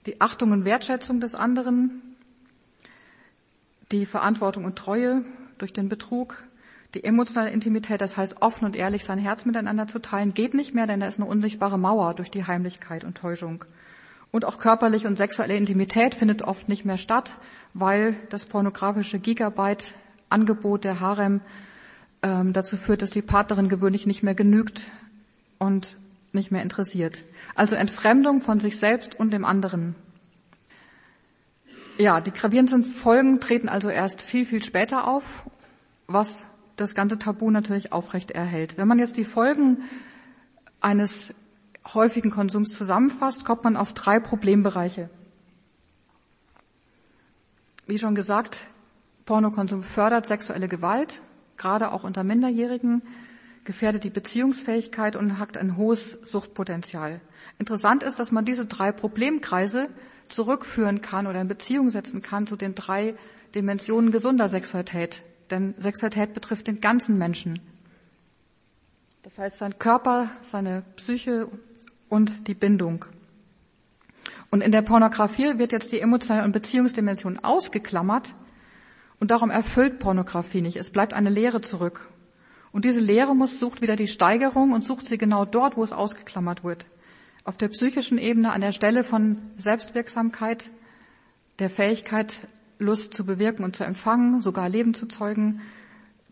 Die 0.07 0.19
Achtung 0.19 0.51
und 0.51 0.65
Wertschätzung 0.65 1.21
des 1.21 1.35
anderen, 1.35 2.01
die 3.93 4.05
Verantwortung 4.05 4.65
und 4.65 4.77
Treue 4.77 5.23
durch 5.57 5.71
den 5.71 5.87
Betrug, 5.87 6.35
die 6.93 7.05
emotionale 7.05 7.51
Intimität, 7.51 8.01
das 8.01 8.17
heißt 8.17 8.41
offen 8.41 8.65
und 8.65 8.75
ehrlich 8.75 9.05
sein 9.05 9.17
Herz 9.17 9.45
miteinander 9.45 9.87
zu 9.87 9.99
teilen, 9.99 10.33
geht 10.33 10.53
nicht 10.53 10.73
mehr, 10.73 10.85
denn 10.85 10.99
da 10.99 11.07
ist 11.07 11.17
eine 11.17 11.29
unsichtbare 11.29 11.79
Mauer 11.79 12.13
durch 12.13 12.29
die 12.29 12.45
Heimlichkeit 12.45 13.05
und 13.05 13.15
Täuschung. 13.15 13.63
Und 14.31 14.43
auch 14.43 14.57
körperliche 14.57 15.07
und 15.07 15.15
sexuelle 15.15 15.55
Intimität 15.55 16.13
findet 16.13 16.41
oft 16.41 16.67
nicht 16.67 16.83
mehr 16.83 16.97
statt, 16.97 17.31
weil 17.73 18.17
das 18.31 18.43
pornografische 18.43 19.19
Gigabyte 19.19 19.93
Angebot 20.29 20.83
der 20.83 20.99
Harem 20.99 21.41
ähm, 22.21 22.53
dazu 22.53 22.77
führt, 22.77 23.01
dass 23.01 23.11
die 23.11 23.21
Partnerin 23.21 23.69
gewöhnlich 23.69 24.05
nicht 24.05 24.23
mehr 24.23 24.35
genügt 24.35 24.85
und 25.59 25.97
nicht 26.33 26.51
mehr 26.51 26.63
interessiert. 26.63 27.23
Also 27.55 27.75
Entfremdung 27.75 28.41
von 28.41 28.59
sich 28.59 28.77
selbst 28.77 29.19
und 29.19 29.31
dem 29.31 29.45
anderen. 29.45 29.95
Ja, 31.97 32.21
die 32.21 32.31
gravierenden 32.31 32.83
Folgen 32.83 33.39
treten 33.39 33.69
also 33.69 33.89
erst 33.89 34.21
viel, 34.21 34.45
viel 34.45 34.63
später 34.63 35.07
auf, 35.07 35.49
was 36.05 36.43
das 36.75 36.93
ganze 36.93 37.17
Tabu 37.17 37.49
natürlich 37.49 37.91
aufrecht 37.91 38.31
erhält. 38.31 38.77
Wenn 38.77 38.87
man 38.87 38.99
jetzt 38.99 39.17
die 39.17 39.25
Folgen 39.25 39.83
eines 40.79 41.33
häufigen 41.93 42.29
Konsums 42.29 42.69
zusammenfasst, 42.69 43.45
kommt 43.45 43.63
man 43.63 43.77
auf 43.77 43.93
drei 43.93 44.19
Problembereiche. 44.19 45.09
Wie 47.87 47.97
schon 47.97 48.13
gesagt, 48.13 48.63
Pornokonsum 49.27 49.83
fördert 49.83 50.25
sexuelle 50.25 50.69
Gewalt, 50.69 51.21
gerade 51.57 51.91
auch 51.91 52.03
unter 52.03 52.23
Minderjährigen, 52.23 53.03
gefährdet 53.65 54.05
die 54.05 54.09
Beziehungsfähigkeit 54.09 55.17
und 55.17 55.37
hat 55.37 55.57
ein 55.57 55.75
hohes 55.75 56.17
Suchtpotenzial. 56.23 57.19
Interessant 57.59 58.03
ist, 58.03 58.17
dass 58.19 58.31
man 58.31 58.45
diese 58.45 58.65
drei 58.65 58.93
Problemkreise 58.93 59.89
zurückführen 60.29 61.01
kann 61.01 61.27
oder 61.27 61.41
in 61.41 61.49
Beziehung 61.49 61.89
setzen 61.89 62.21
kann 62.21 62.47
zu 62.47 62.55
den 62.55 62.73
drei 62.73 63.15
Dimensionen 63.53 64.11
gesunder 64.11 64.47
Sexualität. 64.47 65.23
Denn 65.51 65.75
Sexualität 65.77 66.33
betrifft 66.33 66.67
den 66.67 66.79
ganzen 66.79 67.17
Menschen. 67.17 67.59
Das 69.23 69.37
heißt, 69.37 69.57
sein 69.57 69.77
Körper, 69.77 70.29
seine 70.43 70.83
Psyche 70.95 71.49
und 72.07 72.47
die 72.47 72.53
Bindung. 72.53 73.03
Und 74.51 74.61
in 74.61 74.71
der 74.71 74.83
Pornografie 74.83 75.59
wird 75.59 75.73
jetzt 75.73 75.91
die 75.91 75.99
emotionale 75.99 76.45
und 76.45 76.53
Beziehungsdimension 76.53 77.39
ausgeklammert 77.39 78.33
und 79.19 79.31
darum 79.31 79.49
erfüllt 79.49 79.99
Pornografie 79.99 80.61
nicht. 80.61 80.77
Es 80.77 80.89
bleibt 80.89 81.13
eine 81.13 81.29
Leere 81.29 81.61
zurück. 81.61 82.09
Und 82.71 82.85
diese 82.85 82.99
Leere 82.99 83.35
muss 83.35 83.59
sucht 83.59 83.81
wieder 83.81 83.95
die 83.95 84.07
Steigerung 84.07 84.73
und 84.73 84.83
sucht 84.83 85.05
sie 85.05 85.17
genau 85.17 85.45
dort, 85.45 85.77
wo 85.77 85.83
es 85.83 85.93
ausgeklammert 85.93 86.63
wird 86.63 86.85
auf 87.47 87.57
der 87.57 87.69
psychischen 87.69 88.17
Ebene 88.17 88.51
an 88.51 88.59
der 88.59 88.73
Stelle 88.73 89.05
von 89.05 89.37
Selbstwirksamkeit, 89.57 90.69
der 91.59 91.69
Fähigkeit, 91.69 92.33
Lust 92.77 93.13
zu 93.13 93.25
bewirken 93.25 93.63
und 93.63 93.77
zu 93.77 93.85
empfangen, 93.85 94.41
sogar 94.41 94.67
Leben 94.67 94.93
zu 94.93 95.05
zeugen, 95.07 95.61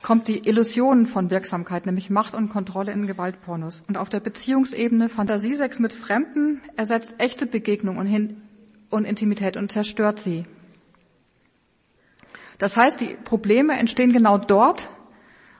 kommt 0.04 0.28
die 0.28 0.45
Illusion 0.45 1.06
von 1.06 1.30
Wirksamkeit, 1.30 1.86
nämlich 1.86 2.10
Macht 2.10 2.36
und 2.36 2.50
Kontrolle 2.50 2.91
in 2.91 3.08
Gewaltpornos. 3.08 3.82
Und 3.88 3.98
auf 3.98 4.10
der 4.10 4.19
Beziehungsebene 4.19 5.08
Fantasiesex 5.08 5.80
mit 5.80 5.93
Fremden 5.93 6.62
ersetzt 6.76 7.15
echte 7.17 7.45
Begegnung 7.45 7.98
und, 7.98 8.08
Hin 8.08 8.36
und 8.89 9.06
Intimität 9.06 9.56
und 9.56 9.71
zerstört 9.71 10.19
sie. 10.19 10.45
Das 12.58 12.78
heißt, 12.78 13.02
die 13.02 13.18
Probleme 13.24 13.78
entstehen 13.78 14.13
genau 14.13 14.38
dort, 14.38 14.89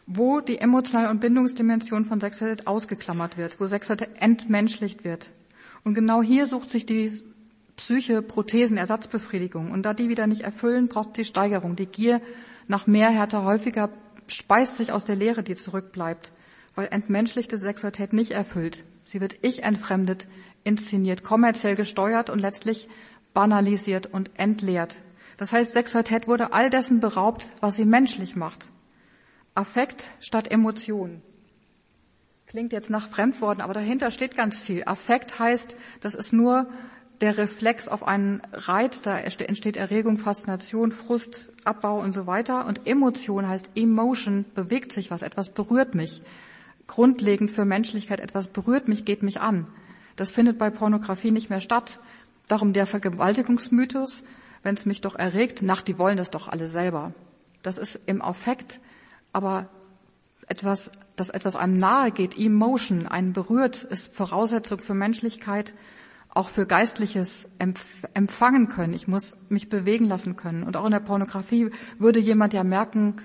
wo 0.08 0.40
die 0.40 0.60
emotionale 0.60 1.10
und 1.10 1.20
Bindungsdimension 1.20 2.06
von 2.06 2.20
Sexualität 2.20 2.68
ausgeklammert 2.68 3.38
wird, 3.38 3.60
wo 3.60 3.66
Sexualität 3.66 4.22
entmenschlicht 4.22 5.04
wird. 5.04 5.32
Und 5.84 5.94
genau 5.94 6.22
hier 6.22 6.46
sucht 6.46 6.70
sich 6.70 6.86
die 6.86 7.24
Psyche 7.76 8.22
Prothesen, 8.22 8.78
Ersatzbefriedigung. 8.78 9.72
Und 9.72 9.84
da 9.84 9.94
die 9.94 10.10
wieder 10.10 10.28
nicht 10.28 10.42
erfüllen, 10.42 10.88
braucht 10.88 11.18
die 11.18 11.26
Steigerung. 11.26 11.76
Die 11.76 11.86
Gier 11.86 12.22
nach 12.68 12.88
mehr, 12.88 13.10
härter, 13.10 13.44
häufiger 13.44 13.90
speist 14.28 14.78
sich 14.78 14.92
aus 14.92 15.06
der 15.06 15.16
Leere, 15.16 15.44
die 15.44 15.56
zurückbleibt, 15.56 16.32
weil 16.76 16.88
entmenschlichte 16.90 17.58
Sexualität 17.58 18.14
nicht 18.14 18.32
erfüllt. 18.32 18.84
Sie 19.04 19.22
wird 19.22 19.36
ich 19.42 19.64
entfremdet, 19.64 20.28
inszeniert, 20.64 21.24
kommerziell 21.24 21.76
gesteuert 21.76 22.30
und 22.30 22.40
letztlich 22.40 22.88
banalisiert 23.34 24.08
und 24.08 24.32
entleert. 24.38 24.96
Das 25.38 25.52
heißt, 25.52 25.74
Sexualität 25.74 26.28
wurde 26.28 26.54
all 26.54 26.70
dessen 26.70 27.00
beraubt, 27.00 27.50
was 27.60 27.76
sie 27.76 27.86
menschlich 27.86 28.36
macht. 28.36 28.68
Affekt 29.54 30.10
statt 30.20 30.52
Emotion. 30.52 31.22
Klingt 32.48 32.72
jetzt 32.72 32.90
nach 32.90 33.08
Fremdworten, 33.08 33.62
aber 33.62 33.74
dahinter 33.74 34.12
steht 34.12 34.36
ganz 34.38 34.58
viel. 34.58 34.84
Affekt 34.86 35.40
heißt, 35.40 35.76
das 36.02 36.16
ist 36.16 36.32
nur 36.32 36.68
der 37.22 37.38
Reflex 37.38 37.88
auf 37.88 38.06
einen 38.06 38.42
Reiz, 38.52 39.02
da 39.02 39.18
entsteht 39.18 39.78
Erregung, 39.78 40.18
Faszination, 40.18 40.92
Frust, 40.92 41.50
Abbau 41.64 42.00
und 42.00 42.12
so 42.12 42.28
weiter. 42.28 42.66
Und 42.66 42.86
Emotion 42.86 43.48
heißt 43.48 43.72
Emotion, 43.76 44.46
bewegt 44.54 44.92
sich 44.92 45.12
was, 45.12 45.22
etwas 45.22 45.50
berührt 45.50 45.96
mich. 45.96 46.22
Grundlegend 46.88 47.52
für 47.52 47.66
Menschlichkeit, 47.66 48.20
etwas 48.20 48.48
berührt 48.48 48.88
mich, 48.88 49.06
geht 49.06 49.24
mich 49.24 49.42
an. 49.42 49.68
Das 50.16 50.32
findet 50.32 50.58
bei 50.58 50.70
Pornografie 50.70 51.32
nicht 51.32 51.50
mehr 51.50 51.62
statt. 51.62 52.00
Darum 52.48 52.74
der 52.74 52.86
Vergewaltigungsmythos, 52.86 54.24
wenn 54.66 54.76
es 54.76 54.88
mich 54.88 55.00
doch 55.00 55.16
erregt, 55.16 55.62
nach, 55.62 55.84
die 55.84 56.00
wollen 56.00 56.18
das 56.18 56.32
doch 56.32 56.48
alle 56.48 56.68
selber. 56.68 57.14
Das 57.62 57.78
ist 57.78 58.00
im 58.08 58.20
Affekt, 58.24 58.80
aber 59.32 59.70
etwas, 60.48 60.92
dass 61.16 61.30
etwas 61.30 61.56
einem 61.56 61.78
nahe 61.78 62.12
geht, 62.12 62.36
Emotion, 62.36 63.06
einen 63.06 63.32
berührt, 63.32 63.84
ist 63.84 64.16
Voraussetzung 64.16 64.80
für 64.80 64.96
Menschlichkeit, 64.96 65.76
auch 66.30 66.50
für 66.50 66.66
Geistliches 66.66 67.48
empfangen 67.60 68.68
können. 68.68 68.96
Ich 68.96 69.08
muss 69.08 69.38
mich 69.50 69.70
bewegen 69.70 70.06
lassen 70.06 70.36
können. 70.36 70.64
Und 70.64 70.78
auch 70.78 70.86
in 70.86 70.92
der 70.92 71.00
Pornografie 71.00 71.70
würde 72.00 72.20
jemand 72.20 72.54
ja 72.54 72.64
merken, 72.64 73.18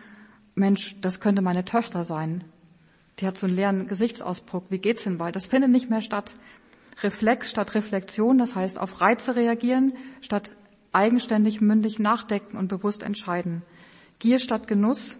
Mensch, 0.54 1.00
das 1.00 1.20
könnte 1.20 1.40
meine 1.40 1.64
Tochter 1.64 2.04
sein. 2.04 2.44
Die 3.18 3.26
hat 3.26 3.38
so 3.38 3.46
einen 3.46 3.56
leeren 3.56 3.88
Gesichtsausdruck. 3.88 4.66
Wie 4.68 4.78
geht's 4.78 5.04
denn 5.04 5.16
bald? 5.16 5.36
Das 5.36 5.46
findet 5.46 5.70
nicht 5.70 5.88
mehr 5.88 6.02
statt. 6.02 6.34
Reflex 7.02 7.50
statt 7.50 7.74
Reflexion, 7.74 8.36
das 8.36 8.54
heißt 8.54 8.78
auf 8.78 9.00
Reize 9.00 9.36
reagieren, 9.36 9.94
statt 10.20 10.50
eigenständig 10.92 11.60
mündig 11.60 11.98
nachdenken 11.98 12.56
und 12.56 12.68
bewusst 12.68 13.02
entscheiden. 13.02 13.62
Gier 14.18 14.38
statt 14.38 14.66
Genuss, 14.66 15.18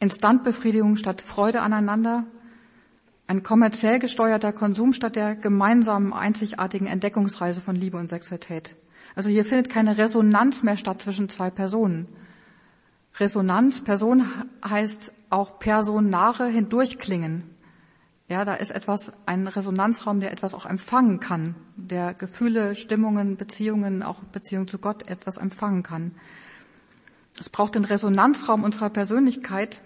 Instantbefriedigung 0.00 0.96
statt 0.96 1.20
Freude 1.20 1.62
aneinander, 1.62 2.24
ein 3.26 3.42
kommerziell 3.42 3.98
gesteuerter 3.98 4.52
Konsum 4.52 4.92
statt 4.92 5.16
der 5.16 5.34
gemeinsamen, 5.34 6.12
einzigartigen 6.12 6.86
Entdeckungsreise 6.86 7.60
von 7.60 7.74
Liebe 7.74 7.96
und 7.96 8.08
Sexualität. 8.08 8.76
Also 9.16 9.30
hier 9.30 9.44
findet 9.44 9.70
keine 9.70 9.98
Resonanz 9.98 10.62
mehr 10.62 10.76
statt 10.76 11.02
zwischen 11.02 11.28
zwei 11.28 11.50
Personen. 11.50 12.06
Resonanz, 13.18 13.82
Person 13.82 14.26
heißt 14.64 15.12
auch 15.30 15.58
personare 15.58 16.46
hindurchklingen. 16.46 17.55
Ja, 18.28 18.44
da 18.44 18.54
ist 18.54 18.70
etwas, 18.70 19.12
ein 19.24 19.46
Resonanzraum, 19.46 20.18
der 20.18 20.32
etwas 20.32 20.52
auch 20.52 20.66
empfangen 20.66 21.20
kann, 21.20 21.54
der 21.76 22.12
Gefühle, 22.12 22.74
Stimmungen, 22.74 23.36
Beziehungen, 23.36 24.02
auch 24.02 24.18
Beziehung 24.24 24.66
zu 24.66 24.78
Gott 24.78 25.08
etwas 25.08 25.36
empfangen 25.36 25.84
kann. 25.84 26.10
Es 27.38 27.48
braucht 27.48 27.76
den 27.76 27.84
Resonanzraum 27.84 28.64
unserer 28.64 28.90
Persönlichkeit, 28.90 29.80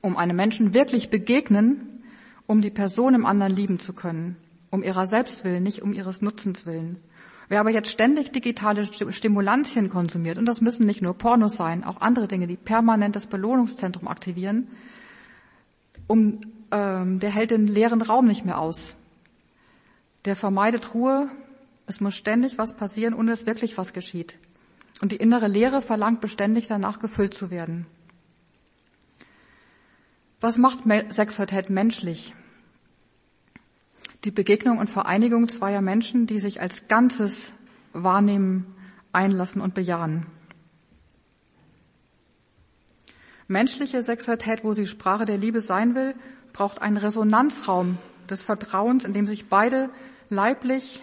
um 0.00 0.16
einem 0.16 0.36
Menschen 0.36 0.72
wirklich 0.72 1.10
begegnen, 1.10 2.02
um 2.46 2.62
die 2.62 2.70
Person 2.70 3.14
im 3.14 3.26
anderen 3.26 3.52
lieben 3.52 3.78
zu 3.78 3.92
können, 3.92 4.36
um 4.70 4.82
ihrer 4.82 5.06
selbst 5.06 5.44
willen, 5.44 5.62
nicht 5.62 5.82
um 5.82 5.92
ihres 5.92 6.22
Nutzens 6.22 6.64
willen. 6.64 6.96
Wer 7.48 7.60
aber 7.60 7.70
jetzt 7.70 7.90
ständig 7.90 8.32
digitale 8.32 8.86
Stimulantien 8.86 9.90
konsumiert, 9.90 10.38
und 10.38 10.46
das 10.46 10.62
müssen 10.62 10.86
nicht 10.86 11.02
nur 11.02 11.12
Pornos 11.12 11.56
sein, 11.56 11.84
auch 11.84 12.00
andere 12.00 12.26
Dinge, 12.26 12.46
die 12.46 12.56
permanent 12.56 13.16
das 13.16 13.26
Belohnungszentrum 13.26 14.08
aktivieren, 14.08 14.68
um 16.06 16.40
ähm, 16.74 17.20
der 17.20 17.30
hält 17.30 17.52
den 17.52 17.68
leeren 17.68 18.02
Raum 18.02 18.26
nicht 18.26 18.44
mehr 18.44 18.58
aus. 18.58 18.96
Der 20.24 20.34
vermeidet 20.34 20.92
Ruhe. 20.92 21.30
Es 21.86 22.00
muss 22.00 22.16
ständig 22.16 22.58
was 22.58 22.74
passieren, 22.76 23.14
ohne 23.14 23.30
dass 23.30 23.46
wirklich 23.46 23.78
was 23.78 23.92
geschieht. 23.92 24.38
Und 25.00 25.12
die 25.12 25.16
innere 25.16 25.48
Leere 25.48 25.82
verlangt 25.82 26.20
beständig 26.20 26.66
danach 26.66 26.98
gefüllt 26.98 27.34
zu 27.34 27.50
werden. 27.50 27.86
Was 30.40 30.58
macht 30.58 30.80
Sexualität 31.10 31.70
menschlich? 31.70 32.34
Die 34.24 34.30
Begegnung 34.30 34.78
und 34.78 34.90
Vereinigung 34.90 35.48
zweier 35.48 35.80
Menschen, 35.80 36.26
die 36.26 36.38
sich 36.38 36.60
als 36.60 36.88
Ganzes 36.88 37.52
wahrnehmen, 37.92 38.74
einlassen 39.12 39.62
und 39.62 39.74
bejahen. 39.74 40.26
Menschliche 43.46 44.02
Sexualität, 44.02 44.64
wo 44.64 44.72
sie 44.72 44.86
Sprache 44.86 45.26
der 45.26 45.36
Liebe 45.36 45.60
sein 45.60 45.94
will, 45.94 46.14
braucht 46.54 46.80
einen 46.80 46.96
Resonanzraum 46.96 47.98
des 48.30 48.42
Vertrauens, 48.42 49.04
in 49.04 49.12
dem 49.12 49.26
sich 49.26 49.50
beide 49.50 49.90
leiblich, 50.30 51.02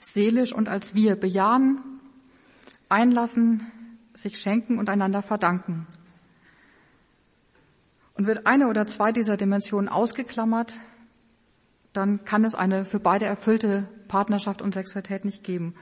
seelisch 0.00 0.52
und 0.52 0.68
als 0.68 0.94
wir 0.94 1.16
bejahen, 1.16 1.78
einlassen, 2.90 3.70
sich 4.12 4.38
schenken 4.38 4.78
und 4.78 4.90
einander 4.90 5.22
verdanken. 5.22 5.86
Und 8.16 8.26
wird 8.26 8.46
eine 8.46 8.68
oder 8.68 8.86
zwei 8.86 9.12
dieser 9.12 9.36
Dimensionen 9.36 9.88
ausgeklammert, 9.88 10.74
dann 11.92 12.24
kann 12.24 12.44
es 12.44 12.54
eine 12.54 12.84
für 12.84 13.00
beide 13.00 13.24
erfüllte 13.24 13.88
Partnerschaft 14.08 14.62
und 14.62 14.74
Sexualität 14.74 15.24
nicht 15.24 15.44
geben. 15.44 15.74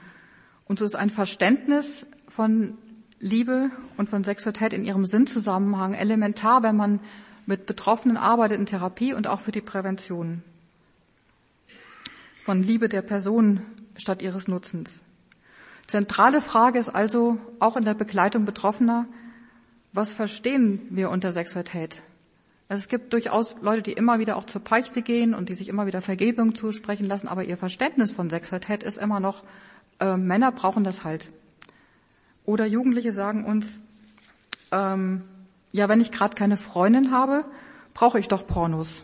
Und 0.65 0.79
so 0.79 0.85
ist 0.85 0.95
ein 0.95 1.09
Verständnis 1.09 2.05
von 2.27 2.77
Liebe 3.19 3.71
und 3.97 4.09
von 4.09 4.23
Sexualität 4.23 4.73
in 4.73 4.85
ihrem 4.85 5.05
Sinnzusammenhang 5.05 5.95
elementar, 5.95 6.61
wenn 6.61 6.75
man 6.75 6.99
mit 7.45 7.65
Betroffenen 7.65 8.17
arbeitet 8.17 8.59
in 8.59 8.65
Therapie 8.65 9.13
und 9.13 9.27
auch 9.27 9.41
für 9.41 9.51
die 9.51 9.61
Prävention 9.61 10.43
von 12.43 12.61
Liebe 12.61 12.89
der 12.89 13.01
Person 13.01 13.61
statt 13.95 14.21
ihres 14.21 14.47
Nutzens. 14.47 15.01
Zentrale 15.87 16.41
Frage 16.41 16.79
ist 16.79 16.89
also 16.89 17.37
auch 17.59 17.77
in 17.77 17.85
der 17.85 17.93
Begleitung 17.93 18.45
Betroffener, 18.45 19.07
was 19.91 20.13
verstehen 20.13 20.81
wir 20.89 21.09
unter 21.09 21.31
Sexualität? 21.31 22.01
Also 22.67 22.81
es 22.81 22.87
gibt 22.87 23.13
durchaus 23.13 23.55
Leute, 23.61 23.83
die 23.83 23.93
immer 23.93 24.19
wieder 24.19 24.35
auch 24.37 24.45
zur 24.45 24.63
Peichte 24.63 25.01
gehen 25.01 25.33
und 25.33 25.49
die 25.49 25.53
sich 25.53 25.69
immer 25.69 25.85
wieder 25.85 26.01
Vergebung 26.01 26.55
zusprechen 26.55 27.05
lassen, 27.05 27.27
aber 27.27 27.43
ihr 27.43 27.57
Verständnis 27.57 28.11
von 28.11 28.29
Sexualität 28.29 28.81
ist 28.81 28.97
immer 28.97 29.19
noch, 29.19 29.43
äh, 29.99 30.17
Männer 30.17 30.51
brauchen 30.51 30.83
das 30.83 31.03
halt. 31.03 31.29
Oder 32.45 32.65
Jugendliche 32.65 33.11
sagen 33.11 33.45
uns, 33.45 33.79
ähm, 34.71 35.23
ja, 35.73 35.89
wenn 35.89 35.99
ich 35.99 36.11
gerade 36.11 36.35
keine 36.35 36.55
Freundin 36.55 37.11
habe, 37.11 37.43
brauche 37.93 38.19
ich 38.19 38.27
doch 38.29 38.47
Pornos. 38.47 39.03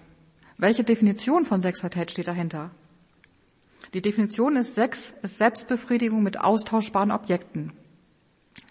Welche 0.57 0.83
Definition 0.83 1.45
von 1.45 1.61
Sexualität 1.61 2.11
steht 2.11 2.27
dahinter? 2.27 2.69
Die 3.93 4.01
Definition 4.01 4.55
ist 4.55 4.75
Sex 4.75 5.11
ist 5.23 5.37
Selbstbefriedigung 5.37 6.21
mit 6.21 6.39
austauschbaren 6.39 7.11
Objekten. 7.11 7.73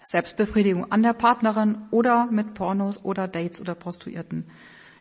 Selbstbefriedigung 0.03 0.91
an 0.91 1.03
der 1.03 1.13
Partnerin 1.13 1.77
oder 1.91 2.27
mit 2.31 2.53
Pornos 2.53 3.03
oder 3.03 3.27
Dates 3.27 3.59
oder 3.59 3.75
Prostituierten. 3.75 4.45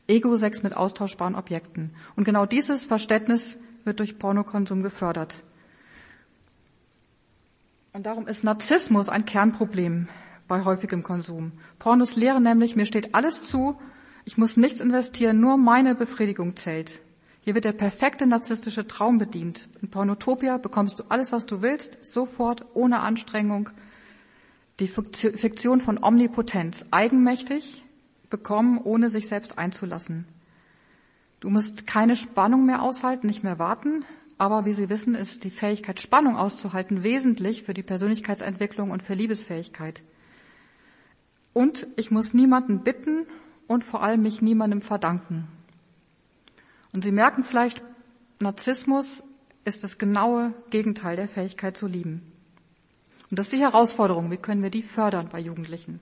Ego-Sex 0.08 0.64
mit 0.64 0.76
austauschbaren 0.76 1.37
Objekten. 1.37 1.94
Und 2.16 2.24
genau 2.24 2.46
dieses 2.46 2.84
Verständnis 2.84 3.58
wird 3.84 4.00
durch 4.00 4.18
Pornokonsum 4.18 4.82
gefördert. 4.82 5.34
Und 7.92 8.06
darum 8.06 8.26
ist 8.26 8.42
Narzissmus 8.42 9.08
ein 9.08 9.24
Kernproblem 9.24 10.08
bei 10.48 10.64
häufigem 10.64 11.02
Konsum. 11.02 11.52
Pornos 11.78 12.16
lehren 12.16 12.42
nämlich, 12.42 12.74
mir 12.74 12.87
steht 12.87 13.14
alles 13.14 13.44
zu, 13.44 13.78
ich 14.24 14.37
muss 14.37 14.56
nichts 14.56 14.80
investieren, 14.80 15.40
nur 15.40 15.56
meine 15.56 15.94
Befriedigung 15.94 16.56
zählt. 16.56 17.02
Hier 17.40 17.54
wird 17.54 17.64
der 17.64 17.72
perfekte 17.72 18.26
narzisstische 18.26 18.87
Traum 18.87 19.18
bedient. 19.18 19.68
In 19.80 19.88
Pornotopia 19.88 20.58
bekommst 20.58 20.98
du 20.98 21.04
alles, 21.08 21.32
was 21.32 21.46
du 21.46 21.62
willst, 21.62 22.04
sofort, 22.04 22.66
ohne 22.74 23.00
Anstrengung. 23.00 23.70
Die 24.80 24.88
Fiktion 24.88 25.80
von 25.80 26.02
Omnipotenz, 26.02 26.84
eigenmächtig, 26.90 27.84
bekommen, 28.28 28.78
ohne 28.82 29.08
sich 29.08 29.28
selbst 29.28 29.58
einzulassen. 29.58 30.26
Du 31.40 31.50
musst 31.50 31.87
keine 31.87 32.16
Spannung 32.16 32.66
mehr 32.66 32.82
aushalten, 32.82 33.28
nicht 33.28 33.44
mehr 33.44 33.58
warten, 33.58 34.04
aber 34.38 34.66
wie 34.66 34.74
Sie 34.74 34.88
wissen, 34.88 35.14
ist 35.14 35.44
die 35.44 35.50
Fähigkeit, 35.50 36.00
Spannung 36.00 36.37
auszuhalten, 36.37 37.02
wesentlich 37.02 37.62
für 37.62 37.74
die 37.74 37.82
Persönlichkeitsentwicklung 37.82 38.90
und 38.90 39.02
für 39.02 39.14
Liebesfähigkeit. 39.14 40.02
Und 41.59 41.88
ich 41.97 42.12
muss 42.12 42.35
niemanden 42.35 42.85
bitten 42.85 43.27
und 43.66 43.83
vor 43.83 44.05
allem 44.05 44.23
mich 44.23 44.40
niemandem 44.40 44.81
verdanken. 44.81 45.49
Und 46.92 47.03
Sie 47.03 47.11
merken 47.11 47.42
vielleicht, 47.42 47.83
Narzissmus 48.38 49.25
ist 49.64 49.83
das 49.83 49.99
genaue 49.99 50.55
Gegenteil 50.71 51.16
der 51.16 51.27
Fähigkeit 51.27 51.77
zu 51.77 51.88
lieben. 51.88 52.23
Und 53.29 53.40
das 53.40 53.47
ist 53.47 53.55
die 53.55 53.61
Herausforderung. 53.61 54.31
Wie 54.31 54.37
können 54.37 54.62
wir 54.62 54.71
die 54.71 54.85
fördern 54.85 55.31
bei 55.33 55.40
Jugendlichen? 55.40 55.99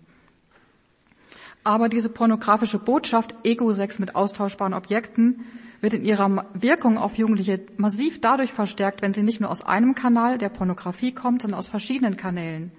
Aber 1.64 1.88
diese 1.88 2.10
pornografische 2.10 2.78
Botschaft, 2.78 3.34
Ego-Sex 3.42 3.98
mit 3.98 4.14
austauschbaren 4.14 4.74
Objekten, 4.74 5.46
wird 5.80 5.94
in 5.94 6.04
ihrer 6.04 6.44
Wirkung 6.52 6.98
auf 6.98 7.16
Jugendliche 7.16 7.64
massiv 7.78 8.20
dadurch 8.20 8.52
verstärkt, 8.52 9.00
wenn 9.00 9.14
sie 9.14 9.22
nicht 9.22 9.40
nur 9.40 9.50
aus 9.50 9.62
einem 9.62 9.94
Kanal 9.94 10.36
der 10.36 10.50
Pornografie 10.50 11.12
kommt, 11.12 11.40
sondern 11.40 11.58
aus 11.58 11.68
verschiedenen 11.68 12.18
Kanälen. 12.18 12.72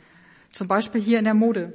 Zum 0.52 0.68
Beispiel 0.68 1.02
hier 1.02 1.18
in 1.18 1.26
der 1.26 1.34
Mode. 1.34 1.74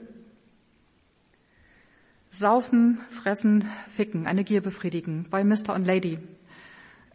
Saufen, 2.32 2.98
fressen, 3.10 3.68
ficken, 3.94 4.26
eine 4.26 4.42
Gier 4.42 4.62
befriedigen 4.62 5.26
bei 5.30 5.44
Mr. 5.44 5.74
und 5.74 5.84
Lady 5.84 6.18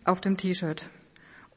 auf 0.05 0.21
dem 0.21 0.37
T-Shirt. 0.37 0.89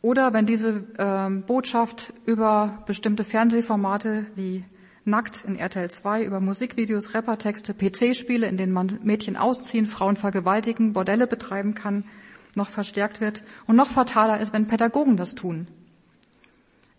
Oder 0.00 0.32
wenn 0.32 0.46
diese 0.46 0.86
ähm, 0.98 1.42
Botschaft 1.42 2.14
über 2.24 2.78
bestimmte 2.86 3.22
Fernsehformate 3.22 4.24
wie 4.34 4.64
Nackt 5.04 5.44
in 5.44 5.56
RTL 5.56 5.90
2, 5.90 6.24
über 6.24 6.40
Musikvideos, 6.40 7.14
Rappertexte, 7.14 7.74
PC-Spiele, 7.74 8.46
in 8.46 8.56
denen 8.56 8.72
man 8.72 8.98
Mädchen 9.02 9.36
ausziehen, 9.36 9.84
Frauen 9.84 10.16
vergewaltigen, 10.16 10.94
Bordelle 10.94 11.26
betreiben 11.26 11.74
kann, 11.74 12.04
noch 12.54 12.70
verstärkt 12.70 13.20
wird. 13.20 13.42
Und 13.66 13.76
noch 13.76 13.90
fataler 13.90 14.40
ist, 14.40 14.54
wenn 14.54 14.68
Pädagogen 14.68 15.18
das 15.18 15.34
tun. 15.34 15.68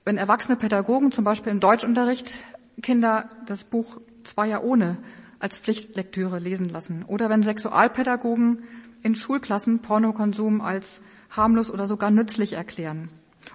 Wenn 0.05 0.17
erwachsene 0.17 0.57
Pädagogen 0.57 1.11
zum 1.11 1.23
Beispiel 1.23 1.51
im 1.51 1.59
Deutschunterricht 1.59 2.43
Kinder 2.83 3.29
das 3.47 3.63
Buch 3.63 3.99
Zweier 4.23 4.63
ohne 4.63 4.97
als 5.41 5.59
Pflichtlektüre 5.59 6.39
lesen 6.39 6.69
lassen. 6.69 7.03
Oder 7.03 7.29
wenn 7.29 7.43
Sexualpädagogen 7.43 8.63
in 9.03 9.15
Schulklassen 9.15 9.81
Pornokonsum 9.81 10.61
als 10.61 11.01
harmlos 11.29 11.71
oder 11.71 11.87
sogar 11.87 12.11
nützlich 12.11 12.53
erklären. 12.53 13.09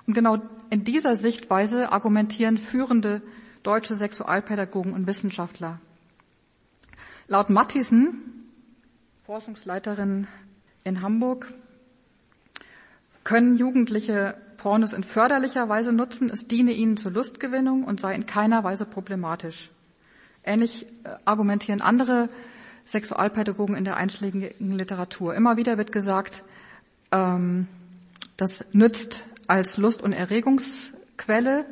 Und 0.07 0.14
genau 0.14 0.38
in 0.70 0.85
dieser 0.85 1.16
Sichtweise 1.16 1.92
argumentieren 1.92 2.59
führende 2.59 3.22
deutsche 3.62 3.94
Sexualpädagogen 3.94 4.92
und 4.92 5.07
Wissenschaftler. 5.07 5.81
Laut 7.29 7.51
Matthiesen, 7.51 8.49
Forschungsleiterin 9.25 10.27
in 10.85 11.03
Hamburg, 11.03 11.49
können 13.25 13.57
Jugendliche 13.57 14.37
Pornos 14.57 14.92
in 14.92 15.03
förderlicher 15.03 15.68
Weise 15.68 15.92
nutzen, 15.92 16.31
es 16.31 16.46
diene 16.46 16.72
ihnen 16.72 16.96
zur 16.96 17.12
Lustgewinnung 17.12 17.85
und 17.85 18.01
sei 18.01 18.14
in 18.14 18.27
keiner 18.27 18.64
Weise 18.64 18.87
problematisch. 18.87 19.70
Ähnlich 20.46 20.87
äh, 21.04 21.11
argumentieren 21.24 21.80
andere 21.80 22.28
Sexualpädagogen 22.87 23.76
in 23.76 23.85
der 23.85 23.96
einschlägigen 23.96 24.72
Literatur. 24.76 25.35
Immer 25.35 25.56
wieder 25.56 25.76
wird 25.76 25.92
gesagt, 25.92 26.44
ähm, 27.11 27.66
das 28.37 28.64
nützt 28.72 29.24
als 29.48 29.76
Lust- 29.76 30.02
und 30.02 30.12
Erregungsquelle, 30.12 31.66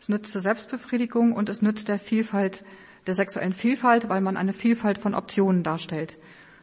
es 0.00 0.08
nützt 0.08 0.32
zur 0.32 0.42
Selbstbefriedigung 0.42 1.32
und 1.32 1.48
es 1.48 1.60
nützt 1.60 1.88
der 1.88 1.98
Vielfalt, 1.98 2.64
der 3.06 3.14
sexuellen 3.14 3.52
Vielfalt, 3.52 4.08
weil 4.08 4.20
man 4.20 4.36
eine 4.36 4.52
Vielfalt 4.52 4.98
von 4.98 5.14
Optionen 5.14 5.62
darstellt. 5.62 6.16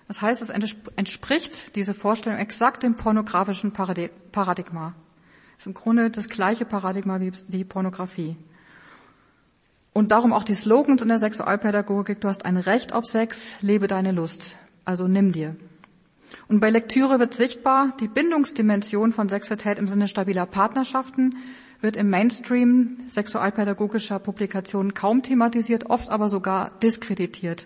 Das 0.08 0.22
heißt, 0.22 0.42
es 0.42 0.50
entspricht 0.96 1.76
diese 1.76 1.94
Vorstellung 1.94 2.40
exakt 2.40 2.84
dem 2.84 2.96
pornografischen 2.96 3.74
Paradigma. 3.74 4.94
Es 5.58 5.64
ist 5.64 5.68
im 5.68 5.74
Grunde 5.74 6.10
das 6.10 6.30
gleiche 6.30 6.66
Paradigma 6.66 7.20
wie, 7.20 7.34
wie 7.50 7.66
Pornografie. 7.66 8.38
Und 9.98 10.12
darum 10.12 10.32
auch 10.32 10.44
die 10.44 10.54
Slogans 10.54 11.02
in 11.02 11.08
der 11.08 11.18
Sexualpädagogik, 11.18 12.22
du 12.22 12.28
hast 12.28 12.46
ein 12.46 12.58
Recht 12.58 12.94
auf 12.94 13.06
Sex, 13.06 13.56
lebe 13.62 13.88
deine 13.88 14.12
Lust. 14.12 14.56
Also 14.86 15.08
nimm 15.08 15.32
dir. 15.32 15.56
Und 16.48 16.60
bei 16.60 16.70
Lektüre 16.70 17.20
wird 17.20 17.34
sichtbar, 17.34 17.98
die 18.00 18.08
Bindungsdimension 18.08 19.12
von 19.12 19.28
Sexualität 19.28 19.80
im 19.80 19.88
Sinne 19.88 20.08
stabiler 20.08 20.46
Partnerschaften 20.46 21.38
wird 21.82 21.96
im 21.96 22.12
Mainstream 22.12 23.06
sexualpädagogischer 23.08 24.20
Publikationen 24.20 24.94
kaum 24.94 25.24
thematisiert, 25.24 25.90
oft 25.90 26.12
aber 26.12 26.30
sogar 26.30 26.78
diskreditiert 26.80 27.66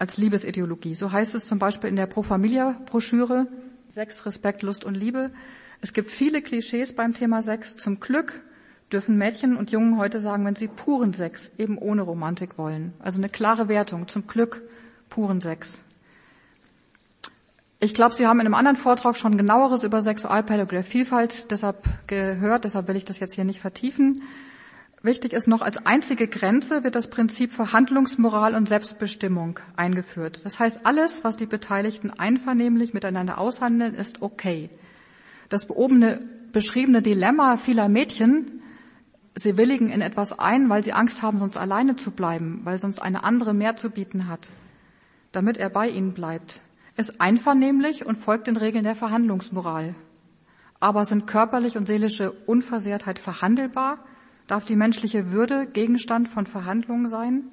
als 0.00 0.16
Liebesideologie. 0.16 0.96
So 0.96 1.12
heißt 1.12 1.36
es 1.36 1.46
zum 1.46 1.60
Beispiel 1.60 1.90
in 1.90 1.96
der 1.96 2.06
Pro 2.06 2.22
Familia 2.22 2.76
Broschüre 2.86 3.46
Sex, 3.88 4.26
Respekt, 4.26 4.62
Lust 4.62 4.84
und 4.84 4.96
Liebe. 4.96 5.30
Es 5.80 5.92
gibt 5.92 6.10
viele 6.10 6.42
Klischees 6.42 6.92
beim 6.92 7.14
Thema 7.14 7.40
Sex. 7.40 7.76
Zum 7.76 8.00
Glück 8.00 8.42
dürfen 8.92 9.18
Mädchen 9.18 9.56
und 9.56 9.70
Jungen 9.70 9.98
heute 9.98 10.20
sagen, 10.20 10.44
wenn 10.44 10.54
sie 10.54 10.68
puren 10.68 11.14
Sex, 11.14 11.50
eben 11.58 11.78
ohne 11.78 12.02
Romantik 12.02 12.58
wollen. 12.58 12.92
Also 12.98 13.18
eine 13.18 13.28
klare 13.28 13.68
Wertung. 13.68 14.08
Zum 14.08 14.26
Glück 14.26 14.62
puren 15.08 15.40
Sex. 15.40 15.78
Ich 17.80 17.94
glaube, 17.94 18.14
Sie 18.14 18.28
haben 18.28 18.38
in 18.38 18.46
einem 18.46 18.54
anderen 18.54 18.76
Vortrag 18.76 19.16
schon 19.16 19.36
genaueres 19.36 19.82
über 19.82 20.02
Sexualpädagogie 20.02 20.84
Vielfalt 20.84 21.50
deshalb 21.50 21.82
gehört, 22.06 22.62
deshalb 22.62 22.86
will 22.86 22.94
ich 22.94 23.04
das 23.04 23.18
jetzt 23.18 23.34
hier 23.34 23.42
nicht 23.42 23.58
vertiefen. 23.58 24.22
Wichtig 25.02 25.32
ist 25.32 25.48
noch, 25.48 25.62
als 25.62 25.84
einzige 25.84 26.28
Grenze 26.28 26.84
wird 26.84 26.94
das 26.94 27.10
Prinzip 27.10 27.50
Verhandlungsmoral 27.50 28.54
und 28.54 28.68
Selbstbestimmung 28.68 29.58
eingeführt. 29.74 30.42
Das 30.44 30.60
heißt, 30.60 30.86
alles, 30.86 31.24
was 31.24 31.36
die 31.36 31.46
Beteiligten 31.46 32.10
einvernehmlich 32.10 32.94
miteinander 32.94 33.38
aushandeln, 33.38 33.94
ist 33.94 34.22
okay. 34.22 34.70
Das 35.48 35.66
beobene, 35.66 36.20
beschriebene 36.52 37.02
Dilemma 37.02 37.56
vieler 37.56 37.88
Mädchen, 37.88 38.61
sie 39.34 39.56
willigen 39.56 39.90
in 39.90 40.00
etwas 40.00 40.38
ein, 40.38 40.68
weil 40.68 40.82
sie 40.82 40.92
Angst 40.92 41.22
haben, 41.22 41.38
sonst 41.38 41.56
alleine 41.56 41.96
zu 41.96 42.10
bleiben, 42.10 42.60
weil 42.64 42.78
sonst 42.78 43.00
eine 43.00 43.24
andere 43.24 43.54
mehr 43.54 43.76
zu 43.76 43.90
bieten 43.90 44.28
hat, 44.28 44.50
damit 45.32 45.56
er 45.56 45.70
bei 45.70 45.88
ihnen 45.88 46.14
bleibt 46.14 46.60
ist 46.96 47.20
einvernehmlich 47.20 48.04
und 48.04 48.16
folgt 48.16 48.46
den 48.46 48.56
Regeln 48.56 48.84
der 48.84 48.94
Verhandlungsmoral. 48.94 49.94
Aber 50.80 51.06
sind 51.06 51.26
körperlich 51.26 51.76
und 51.76 51.86
seelische 51.86 52.32
Unversehrtheit 52.32 53.18
verhandelbar? 53.18 54.04
Darf 54.46 54.64
die 54.64 54.76
menschliche 54.76 55.30
Würde 55.30 55.66
Gegenstand 55.66 56.28
von 56.28 56.46
Verhandlungen 56.46 57.08
sein? 57.08 57.44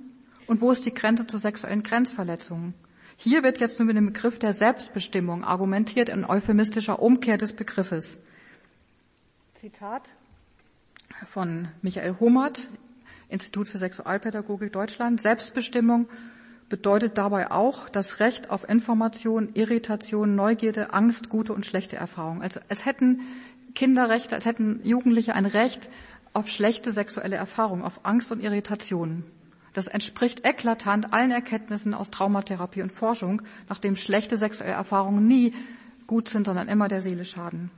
Und 0.47 0.61
wo 0.61 0.71
ist 0.71 0.85
die 0.85 0.93
Grenze 0.93 1.27
zu 1.27 1.37
sexuellen 1.37 1.83
Grenzverletzungen? 1.83 2.73
Hier 3.15 3.43
wird 3.43 3.59
jetzt 3.59 3.79
nur 3.79 3.85
mit 3.85 3.97
dem 3.97 4.07
Begriff 4.07 4.39
der 4.39 4.53
Selbstbestimmung 4.53 5.43
argumentiert 5.43 6.09
in 6.09 6.25
euphemistischer 6.25 7.01
Umkehr 7.01 7.37
des 7.37 7.53
Begriffes. 7.53 8.17
Zitat 9.59 10.03
von 11.25 11.67
Michael 11.81 12.15
Homert, 12.19 12.67
Institut 13.29 13.67
für 13.67 13.77
Sexualpädagogik 13.77 14.71
Deutschland. 14.73 15.21
Selbstbestimmung 15.21 16.07
bedeutet 16.69 17.17
dabei 17.17 17.51
auch 17.51 17.89
das 17.89 18.19
Recht 18.19 18.49
auf 18.49 18.67
Information, 18.67 19.49
Irritation, 19.53 20.35
Neugierde, 20.35 20.93
Angst, 20.93 21.29
gute 21.29 21.53
und 21.53 21.65
schlechte 21.65 21.95
Erfahrungen. 21.95 22.41
Also 22.41 22.59
als 22.69 22.85
hätten 22.85 23.21
Kinderrechte, 23.75 24.35
als 24.35 24.45
hätten 24.45 24.81
Jugendliche 24.83 25.35
ein 25.35 25.45
Recht 25.45 25.89
auf 26.33 26.47
schlechte 26.47 26.91
sexuelle 26.91 27.35
Erfahrungen, 27.35 27.83
auf 27.83 28.05
Angst 28.05 28.31
und 28.31 28.39
Irritation. 28.39 29.23
Das 29.73 29.87
entspricht 29.87 30.45
eklatant 30.45 31.13
allen 31.13 31.31
Erkenntnissen 31.31 31.93
aus 31.93 32.11
Traumatherapie 32.11 32.81
und 32.81 32.91
Forschung, 32.91 33.41
nachdem 33.67 33.95
schlechte 33.95 34.37
sexuelle 34.37 34.73
Erfahrungen 34.73 35.27
nie 35.27 35.53
gut 36.07 36.29
sind, 36.29 36.45
sondern 36.45 36.67
immer 36.67 36.87
der 36.87 37.01
Seele 37.01 37.25
schaden. 37.25 37.71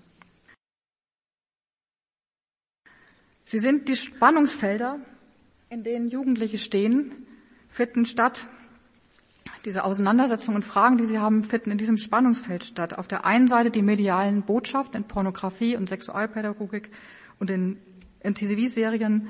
Sie 3.52 3.60
sind 3.60 3.90
die 3.90 3.98
Spannungsfelder, 3.98 4.98
in 5.70 5.84
denen 5.84 6.08
Jugendliche 6.08 6.58
stehen, 6.58 7.12
finden 7.68 8.06
statt 8.06 8.48
diese 9.66 9.84
Auseinandersetzungen 9.84 10.56
und 10.56 10.64
Fragen, 10.64 10.98
die 10.98 11.06
Sie 11.06 11.20
haben, 11.20 11.44
finden 11.44 11.72
in 11.72 11.78
diesem 11.78 11.98
Spannungsfeld 11.98 12.64
statt. 12.64 12.98
Auf 12.98 13.10
der 13.10 13.26
einen 13.26 13.50
Seite 13.50 13.70
die 13.70 13.82
medialen 13.82 14.44
Botschaften 14.44 15.02
in 15.02 15.04
Pornografie 15.04 15.76
und 15.76 15.90
Sexualpädagogik 15.90 16.92
und 17.40 17.50
in, 17.50 17.78
in 18.22 18.36
TV-Serien, 18.36 19.28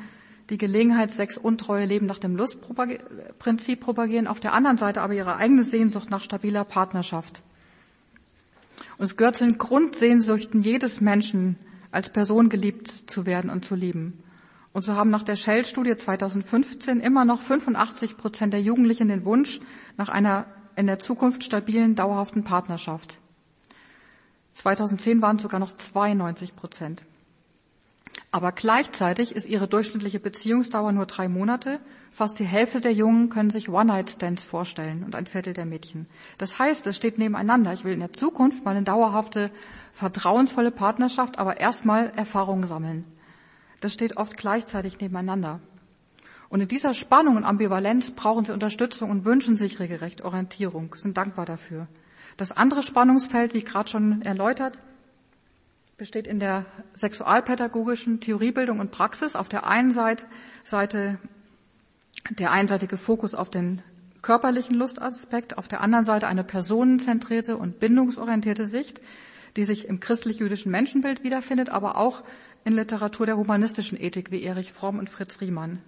die 0.51 0.59
Gelegenheit, 0.59 1.09
Sex, 1.09 1.39
Untreue, 1.39 1.87
Leben 1.87 2.05
nach 2.05 2.19
dem 2.19 2.35
Lustprinzip 2.35 3.79
propagieren. 3.79 4.27
Auf 4.27 4.39
der 4.39 4.53
anderen 4.53 4.77
Seite 4.77 5.01
aber 5.01 5.15
ihre 5.15 5.37
eigene 5.37 5.63
Sehnsucht 5.63 6.11
nach 6.11 6.21
stabiler 6.21 6.63
Partnerschaft. 6.63 7.41
Und 8.99 9.05
es 9.05 9.17
gehört 9.17 9.37
zu 9.37 9.45
den 9.45 9.57
Grundsehnsüchten 9.57 10.61
jedes 10.61 11.01
Menschen, 11.01 11.57
als 11.91 12.09
Person 12.09 12.49
geliebt 12.49 12.89
zu 12.89 13.25
werden 13.25 13.49
und 13.49 13.65
zu 13.65 13.75
lieben. 13.75 14.23
Und 14.73 14.83
so 14.83 14.95
haben 14.95 15.09
nach 15.09 15.23
der 15.23 15.35
Shell-Studie 15.35 15.95
2015 15.95 17.01
immer 17.01 17.25
noch 17.25 17.41
85 17.41 18.17
Prozent 18.17 18.53
der 18.53 18.61
Jugendlichen 18.61 19.09
den 19.09 19.25
Wunsch 19.25 19.59
nach 19.97 20.09
einer 20.09 20.45
in 20.75 20.87
der 20.87 20.99
Zukunft 20.99 21.43
stabilen, 21.43 21.95
dauerhaften 21.95 22.43
Partnerschaft. 22.43 23.17
2010 24.53 25.21
waren 25.21 25.35
es 25.35 25.41
sogar 25.41 25.59
noch 25.59 25.75
92 25.75 26.55
Prozent. 26.55 27.03
Aber 28.33 28.53
gleichzeitig 28.53 29.35
ist 29.35 29.45
ihre 29.45 29.67
durchschnittliche 29.67 30.19
Beziehungsdauer 30.19 30.93
nur 30.93 31.05
drei 31.05 31.27
Monate. 31.27 31.79
Fast 32.11 32.39
die 32.39 32.45
Hälfte 32.45 32.79
der 32.79 32.93
Jungen 32.93 33.29
können 33.29 33.49
sich 33.49 33.67
One-Night-Stands 33.67 34.43
vorstellen 34.43 35.03
und 35.03 35.15
ein 35.15 35.27
Viertel 35.27 35.51
der 35.51 35.65
Mädchen. 35.65 36.07
Das 36.37 36.57
heißt, 36.57 36.87
es 36.87 36.95
steht 36.95 37.17
nebeneinander. 37.17 37.73
Ich 37.73 37.83
will 37.83 37.93
in 37.93 37.99
der 37.99 38.13
Zukunft 38.13 38.63
mal 38.63 38.71
eine 38.71 38.85
dauerhafte, 38.85 39.51
vertrauensvolle 39.91 40.71
Partnerschaft, 40.71 41.39
aber 41.39 41.59
erstmal 41.59 42.11
Erfahrungen 42.15 42.65
sammeln. 42.65 43.05
Das 43.79 43.93
steht 43.93 44.17
oft 44.17 44.37
gleichzeitig 44.37 44.99
nebeneinander. 44.99 45.59
Und 46.49 46.61
in 46.61 46.67
dieser 46.67 46.93
Spannung 46.93 47.37
und 47.37 47.45
Ambivalenz 47.45 48.11
brauchen 48.11 48.43
sie 48.43 48.51
Unterstützung 48.51 49.09
und 49.09 49.25
wünschen 49.25 49.55
sich 49.55 49.79
regelrecht 49.79 50.21
Orientierung, 50.21 50.93
sind 50.95 51.17
dankbar 51.17 51.45
dafür. 51.45 51.87
Das 52.37 52.51
andere 52.51 52.83
Spannungsfeld, 52.83 53.53
wie 53.53 53.63
gerade 53.63 53.89
schon 53.89 54.21
erläutert, 54.21 54.77
besteht 55.97 56.27
in 56.27 56.39
der 56.39 56.65
sexualpädagogischen 56.93 58.19
Theoriebildung 58.19 58.79
und 58.79 58.91
Praxis. 58.91 59.35
Auf 59.35 59.49
der 59.49 59.67
einen 59.67 59.91
Seite 59.91 61.19
der 62.29 62.51
einseitige 62.51 62.97
Fokus 62.97 63.35
auf 63.35 63.49
den 63.49 63.81
körperlichen 64.21 64.75
Lustaspekt, 64.75 65.57
auf 65.57 65.67
der 65.67 65.81
anderen 65.81 66.05
Seite 66.05 66.27
eine 66.27 66.43
personenzentrierte 66.43 67.57
und 67.57 67.79
bindungsorientierte 67.79 68.65
Sicht, 68.65 68.99
die 69.55 69.63
sich 69.63 69.87
im 69.87 69.99
christlich-jüdischen 69.99 70.71
Menschenbild 70.71 71.23
wiederfindet, 71.23 71.69
aber 71.69 71.97
auch 71.97 72.23
in 72.63 72.73
Literatur 72.73 73.25
der 73.25 73.37
humanistischen 73.37 73.99
Ethik 73.99 74.31
wie 74.31 74.43
Erich 74.43 74.71
Fromm 74.71 74.99
und 74.99 75.09
Fritz 75.09 75.41
Riemann. 75.41 75.79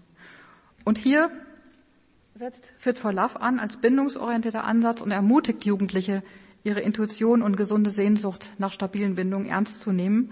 Und 0.83 0.97
hier 0.97 1.31
setzt 2.37 2.71
Fit 2.77 2.97
for 2.97 3.13
Love 3.13 3.39
an 3.39 3.59
als 3.59 3.77
bindungsorientierter 3.77 4.63
Ansatz 4.63 5.01
und 5.01 5.11
ermutigt 5.11 5.65
Jugendliche, 5.65 6.23
ihre 6.63 6.79
Intuition 6.79 7.41
und 7.41 7.57
gesunde 7.57 7.91
Sehnsucht 7.91 8.51
nach 8.57 8.71
stabilen 8.71 9.15
Bindungen 9.15 9.47
ernst 9.47 9.81
zu 9.81 9.91
nehmen 9.91 10.31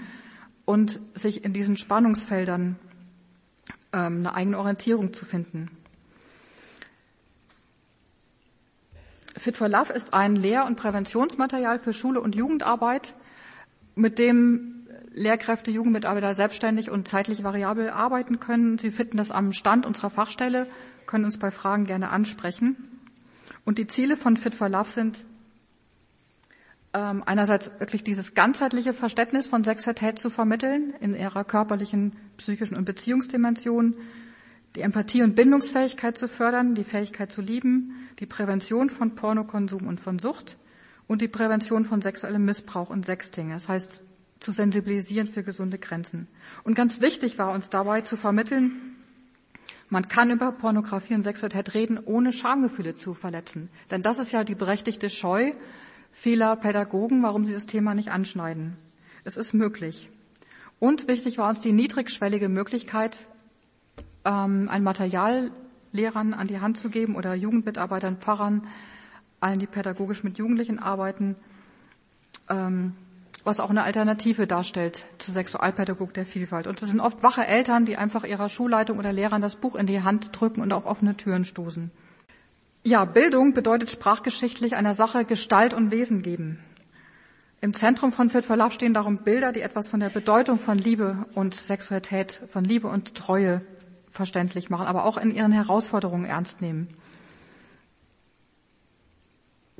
und 0.66 1.00
sich 1.14 1.44
in 1.44 1.54
diesen 1.54 1.76
Spannungsfeldern 1.76 2.78
ähm, 3.94 4.18
eine 4.20 4.34
eigene 4.34 4.58
Orientierung 4.58 5.14
zu 5.14 5.26
finden. 5.26 5.70
Fit 9.38 9.58
for 9.58 9.68
Love 9.68 9.94
ist 9.94 10.14
ein 10.14 10.36
Lehr- 10.36 10.66
und 10.66 10.76
Präventionsmaterial 10.76 11.80
für 11.80 11.94
Schule 11.94 12.22
und 12.22 12.36
Jugendarbeit, 12.36 13.16
mit 13.96 14.20
dem 14.20 14.88
Lehrkräfte, 15.14 15.72
Jugendmitarbeiter 15.72 16.34
selbstständig 16.34 16.90
und 16.90 17.08
zeitlich 17.08 17.44
variabel 17.44 17.90
arbeiten 17.90 18.40
können. 18.40 18.78
Sie 18.78 18.92
finden 18.92 19.18
das 19.18 19.32
am 19.32 19.52
Stand 19.52 19.86
unserer 19.86 20.10
Fachstelle, 20.10 20.68
können 21.06 21.26
uns 21.26 21.38
bei 21.38 21.52
Fragen 21.52 21.86
gerne 21.86 22.10
ansprechen. 22.10 22.78
Und 23.66 23.78
die 23.78 23.88
Ziele 23.88 24.18
von 24.18 24.38
Fit 24.38 24.56
for 24.56 24.70
Love 24.70 24.90
sind 24.90 25.26
ähm, 26.94 27.24
einerseits 27.26 27.72
wirklich 27.80 28.04
dieses 28.04 28.34
ganzheitliche 28.34 28.94
Verständnis 28.94 29.48
von 29.48 29.64
Sexualität 29.64 30.20
zu 30.20 30.30
vermitteln 30.30 30.94
in 31.00 31.16
ihrer 31.16 31.44
körperlichen, 31.44 32.14
psychischen 32.38 32.78
und 32.78 32.86
Beziehungsdimension, 32.86 33.96
die 34.76 34.82
Empathie 34.82 35.22
und 35.22 35.36
Bindungsfähigkeit 35.36 36.18
zu 36.18 36.30
fördern, 36.30 36.76
die 36.76 36.86
Fähigkeit 36.86 37.32
zu 37.32 37.42
lieben, 37.42 38.10
die 38.20 38.26
Prävention 38.26 38.90
von 38.90 39.16
Pornokonsum 39.16 39.86
und 39.88 40.00
von 40.00 40.18
Sucht 40.18 40.58
und 41.12 41.22
die 41.22 41.28
Prävention 41.28 41.84
von 41.84 42.02
sexuellem 42.02 42.46
Missbrauch 42.46 42.90
und 42.90 43.06
Sexting. 43.06 43.50
Das 43.50 43.68
heißt, 43.68 44.02
zu 44.40 44.52
sensibilisieren 44.52 45.28
für 45.28 45.44
gesunde 45.44 45.78
Grenzen. 45.78 46.30
Und 46.64 46.74
ganz 46.74 47.02
wichtig 47.02 47.38
war 47.38 47.52
uns 47.52 47.70
dabei 47.70 48.00
zu 48.00 48.16
vermitteln, 48.16 48.96
man 49.90 50.08
kann 50.08 50.32
über 50.32 50.54
Pornografie 50.54 51.16
und 51.16 51.22
Sexualität 51.22 51.74
reden, 51.74 52.00
ohne 52.00 52.32
Schamgefühle 52.32 52.96
zu 52.96 53.14
verletzen. 53.14 53.68
Denn 53.92 54.04
das 54.04 54.20
ist 54.20 54.32
ja 54.32 54.46
die 54.46 54.56
berechtigte 54.56 55.10
Scheu 55.10 55.52
vieler 56.14 56.56
Pädagogen, 56.56 57.22
warum 57.24 57.44
sie 57.44 57.54
das 57.54 57.66
Thema 57.66 57.94
nicht 57.94 58.12
anschneiden. 58.12 58.78
Es 59.26 59.36
ist 59.36 59.54
möglich. 59.54 60.10
Und 60.80 61.10
wichtig 61.10 61.38
war 61.40 61.50
uns 61.50 61.60
die 61.60 61.74
niedrigschwellige 61.74 62.48
Möglichkeit, 62.48 63.18
ähm, 64.24 64.70
ein 64.72 64.84
Material 64.84 65.52
Lehrern 65.92 66.34
an 66.34 66.48
die 66.48 66.62
Hand 66.62 66.78
zu 66.78 66.90
geben 66.90 67.18
oder 67.18 67.36
Jugendmitarbeitern, 67.36 68.16
Pfarrern, 68.16 68.66
allen, 69.42 69.60
die 69.60 69.68
pädagogisch 69.68 70.24
mit 70.24 70.38
Jugendlichen 70.38 70.80
arbeiten, 70.80 71.36
ähm, 72.50 72.94
was 73.44 73.60
auch 73.60 73.70
eine 73.70 73.84
Alternative 73.84 74.48
darstellt 74.48 75.06
zur 75.18 75.34
Sexualpädagogik 75.34 76.14
der 76.14 76.26
Vielfalt. 76.26 76.68
Und 76.68 76.82
das 76.82 76.90
sind 76.90 77.00
oft 77.00 77.24
wache 77.24 77.46
Eltern, 77.46 77.86
die 77.86 77.98
einfach 77.98 78.24
ihrer 78.24 78.50
Schulleitung 78.50 79.00
oder 79.00 79.12
Lehrern 79.12 79.42
das 79.42 79.56
Buch 79.56 79.76
in 79.76 79.88
die 79.88 80.04
Hand 80.04 80.30
drücken 80.32 80.62
und 80.62 80.72
auf 80.72 80.86
offene 80.86 81.18
Türen 81.18 81.44
stoßen. 81.44 81.92
Ja, 82.84 83.06
Bildung 83.06 83.54
bedeutet 83.54 83.90
sprachgeschichtlich 83.90 84.76
einer 84.76 84.94
Sache 84.94 85.26
Gestalt 85.26 85.74
und 85.74 85.92
Wesen 85.92 86.22
geben. 86.22 86.60
Im 87.62 87.76
Zentrum 87.76 88.12
von 88.12 88.30
Fit 88.32 88.46
for 88.46 88.58
Love 88.58 88.72
stehen 88.72 88.94
darum 88.94 89.18
Bilder, 89.18 89.52
die 89.52 89.62
etwas 89.62 89.88
von 89.88 90.00
der 90.00 90.10
Bedeutung 90.10 90.58
von 90.58 90.80
Liebe 90.80 91.26
und 91.36 91.54
Sexualität, 91.54 92.42
von 92.48 92.64
Liebe 92.64 92.88
und 92.88 93.14
Treue 93.14 93.62
verständlich 94.10 94.72
machen, 94.72 94.88
aber 94.88 95.06
auch 95.06 95.18
in 95.18 95.34
ihren 95.34 95.52
Herausforderungen 95.52 96.26
ernst 96.26 96.62
nehmen. 96.62 96.88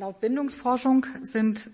Laut 0.02 0.20
Bindungsforschung 0.20 1.06
sind 1.22 1.70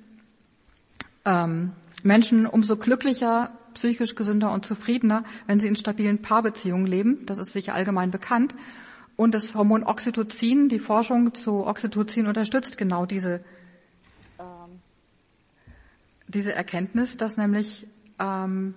ähm, 1.23 1.71
Menschen 2.03 2.45
umso 2.45 2.75
glücklicher, 2.75 3.51
psychisch 3.73 4.15
gesünder 4.15 4.51
und 4.51 4.65
zufriedener, 4.65 5.23
wenn 5.45 5.61
sie 5.61 5.67
in 5.67 5.77
stabilen 5.77 6.21
Paarbeziehungen 6.21 6.87
leben. 6.87 7.25
Das 7.25 7.37
ist 7.37 7.53
sicher 7.53 7.73
allgemein 7.73 8.11
bekannt. 8.11 8.53
Und 9.15 9.33
das 9.33 9.55
Hormon 9.55 9.85
Oxytocin, 9.85 10.67
die 10.67 10.79
Forschung 10.79 11.35
zu 11.35 11.65
Oxytocin 11.65 12.27
unterstützt 12.27 12.77
genau 12.77 13.05
diese, 13.05 13.39
ähm, 14.39 14.81
diese 16.27 16.51
Erkenntnis, 16.51 17.15
dass 17.15 17.37
nämlich 17.37 17.87
ähm, 18.19 18.75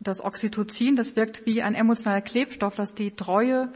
das 0.00 0.20
Oxytocin, 0.20 0.96
das 0.96 1.14
wirkt 1.14 1.46
wie 1.46 1.62
ein 1.62 1.76
emotionaler 1.76 2.22
Klebstoff, 2.22 2.74
das 2.74 2.96
die 2.96 3.12
Treue, 3.12 3.72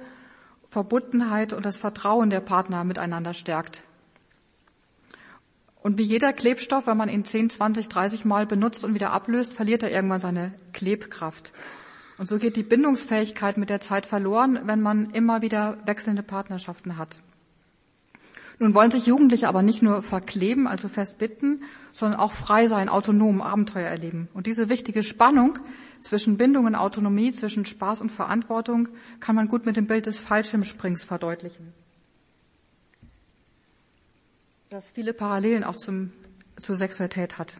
Verbundenheit 0.66 1.53
und 1.53 1.64
das 1.64 1.76
Vertrauen 1.76 2.30
der 2.30 2.40
Partner 2.40 2.82
miteinander 2.82 3.32
stärkt. 3.32 3.84
Und 5.82 5.98
wie 5.98 6.04
jeder 6.04 6.32
Klebstoff, 6.32 6.86
wenn 6.86 6.96
man 6.96 7.08
ihn 7.08 7.24
10, 7.24 7.50
20, 7.50 7.88
30 7.88 8.24
Mal 8.24 8.46
benutzt 8.46 8.84
und 8.84 8.94
wieder 8.94 9.12
ablöst, 9.12 9.52
verliert 9.52 9.82
er 9.82 9.90
irgendwann 9.90 10.20
seine 10.20 10.54
Klebkraft. 10.72 11.52
Und 12.18 12.28
so 12.28 12.38
geht 12.38 12.54
die 12.54 12.62
Bindungsfähigkeit 12.62 13.56
mit 13.56 13.68
der 13.68 13.80
Zeit 13.80 14.06
verloren, 14.06 14.60
wenn 14.64 14.80
man 14.80 15.10
immer 15.10 15.42
wieder 15.42 15.78
wechselnde 15.84 16.22
Partnerschaften 16.22 16.98
hat. 16.98 17.16
Nun 18.60 18.74
wollen 18.74 18.92
sich 18.92 19.06
Jugendliche 19.06 19.48
aber 19.48 19.62
nicht 19.62 19.82
nur 19.82 20.02
verkleben, 20.02 20.68
also 20.68 20.86
festbitten, 20.86 21.64
sondern 21.90 22.20
auch 22.20 22.32
frei 22.32 22.68
sein, 22.68 22.88
autonom 22.88 23.42
Abenteuer 23.42 23.88
erleben. 23.88 24.28
Und 24.34 24.46
diese 24.46 24.68
wichtige 24.68 25.02
Spannung 25.02 25.58
zwischen 26.00 26.36
Bindung 26.36 26.66
und 26.66 26.76
Autonomie, 26.76 27.32
zwischen 27.32 27.64
Spaß 27.64 28.00
und 28.00 28.12
Verantwortung 28.12 28.88
kann 29.18 29.34
man 29.34 29.48
gut 29.48 29.66
mit 29.66 29.76
dem 29.76 29.88
Bild 29.88 30.06
des 30.06 30.20
Fallschirmsprings 30.20 31.02
verdeutlichen. 31.02 31.72
Das 34.72 34.88
viele 34.94 35.12
Parallelen 35.12 35.64
auch 35.64 35.76
zum, 35.76 36.14
zur 36.56 36.76
Sexualität 36.76 37.36
hat. 37.36 37.58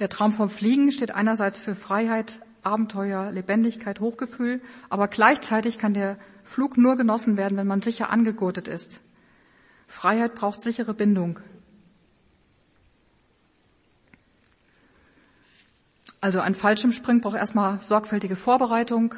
Der 0.00 0.08
Traum 0.08 0.32
vom 0.32 0.50
Fliegen 0.50 0.90
steht 0.90 1.12
einerseits 1.12 1.56
für 1.56 1.76
Freiheit, 1.76 2.40
Abenteuer, 2.64 3.30
Lebendigkeit, 3.30 4.00
Hochgefühl, 4.00 4.60
aber 4.90 5.06
gleichzeitig 5.06 5.78
kann 5.78 5.94
der 5.94 6.18
Flug 6.42 6.76
nur 6.76 6.96
genossen 6.96 7.36
werden, 7.36 7.56
wenn 7.56 7.68
man 7.68 7.80
sicher 7.80 8.10
angegurtet 8.10 8.66
ist. 8.66 8.98
Freiheit 9.86 10.34
braucht 10.34 10.60
sichere 10.60 10.94
Bindung. 10.94 11.38
Also 16.20 16.40
ein 16.40 16.56
Fallschirmspringen 16.56 17.22
braucht 17.22 17.36
erstmal 17.36 17.80
sorgfältige 17.82 18.34
Vorbereitung, 18.34 19.14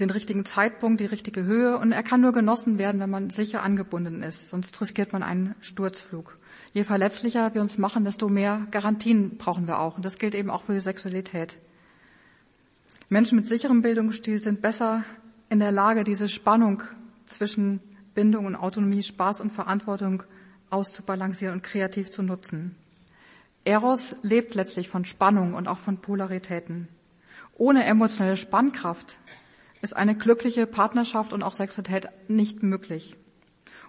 den 0.00 0.10
richtigen 0.10 0.44
Zeitpunkt, 0.44 1.00
die 1.00 1.06
richtige 1.06 1.44
Höhe 1.44 1.78
und 1.78 1.92
er 1.92 2.02
kann 2.02 2.20
nur 2.20 2.32
genossen 2.32 2.78
werden, 2.78 3.00
wenn 3.00 3.10
man 3.10 3.30
sicher 3.30 3.62
angebunden 3.62 4.22
ist, 4.22 4.50
sonst 4.50 4.80
riskiert 4.80 5.12
man 5.12 5.22
einen 5.22 5.54
Sturzflug. 5.60 6.38
Je 6.72 6.82
verletzlicher 6.82 7.54
wir 7.54 7.60
uns 7.60 7.78
machen, 7.78 8.04
desto 8.04 8.28
mehr 8.28 8.66
Garantien 8.72 9.36
brauchen 9.36 9.68
wir 9.68 9.78
auch 9.78 9.96
und 9.96 10.04
das 10.04 10.18
gilt 10.18 10.34
eben 10.34 10.50
auch 10.50 10.64
für 10.64 10.74
die 10.74 10.80
Sexualität. 10.80 11.56
Menschen 13.08 13.36
mit 13.36 13.46
sicherem 13.46 13.82
Bildungsstil 13.82 14.42
sind 14.42 14.62
besser 14.62 15.04
in 15.48 15.60
der 15.60 15.70
Lage, 15.70 16.02
diese 16.02 16.28
Spannung 16.28 16.82
zwischen 17.26 17.80
Bindung 18.14 18.46
und 18.46 18.56
Autonomie, 18.56 19.02
Spaß 19.02 19.40
und 19.40 19.52
Verantwortung 19.52 20.24
auszubalancieren 20.70 21.54
und 21.54 21.62
kreativ 21.62 22.10
zu 22.10 22.22
nutzen. 22.22 22.74
Eros 23.64 24.16
lebt 24.22 24.54
letztlich 24.54 24.88
von 24.88 25.04
Spannung 25.04 25.54
und 25.54 25.68
auch 25.68 25.78
von 25.78 25.98
Polaritäten. 25.98 26.88
Ohne 27.56 27.84
emotionale 27.84 28.36
Spannkraft 28.36 29.18
ist 29.84 29.94
eine 29.94 30.16
glückliche 30.16 30.66
Partnerschaft 30.66 31.32
und 31.32 31.42
auch 31.42 31.52
Sexualität 31.52 32.08
nicht 32.28 32.62
möglich. 32.62 33.16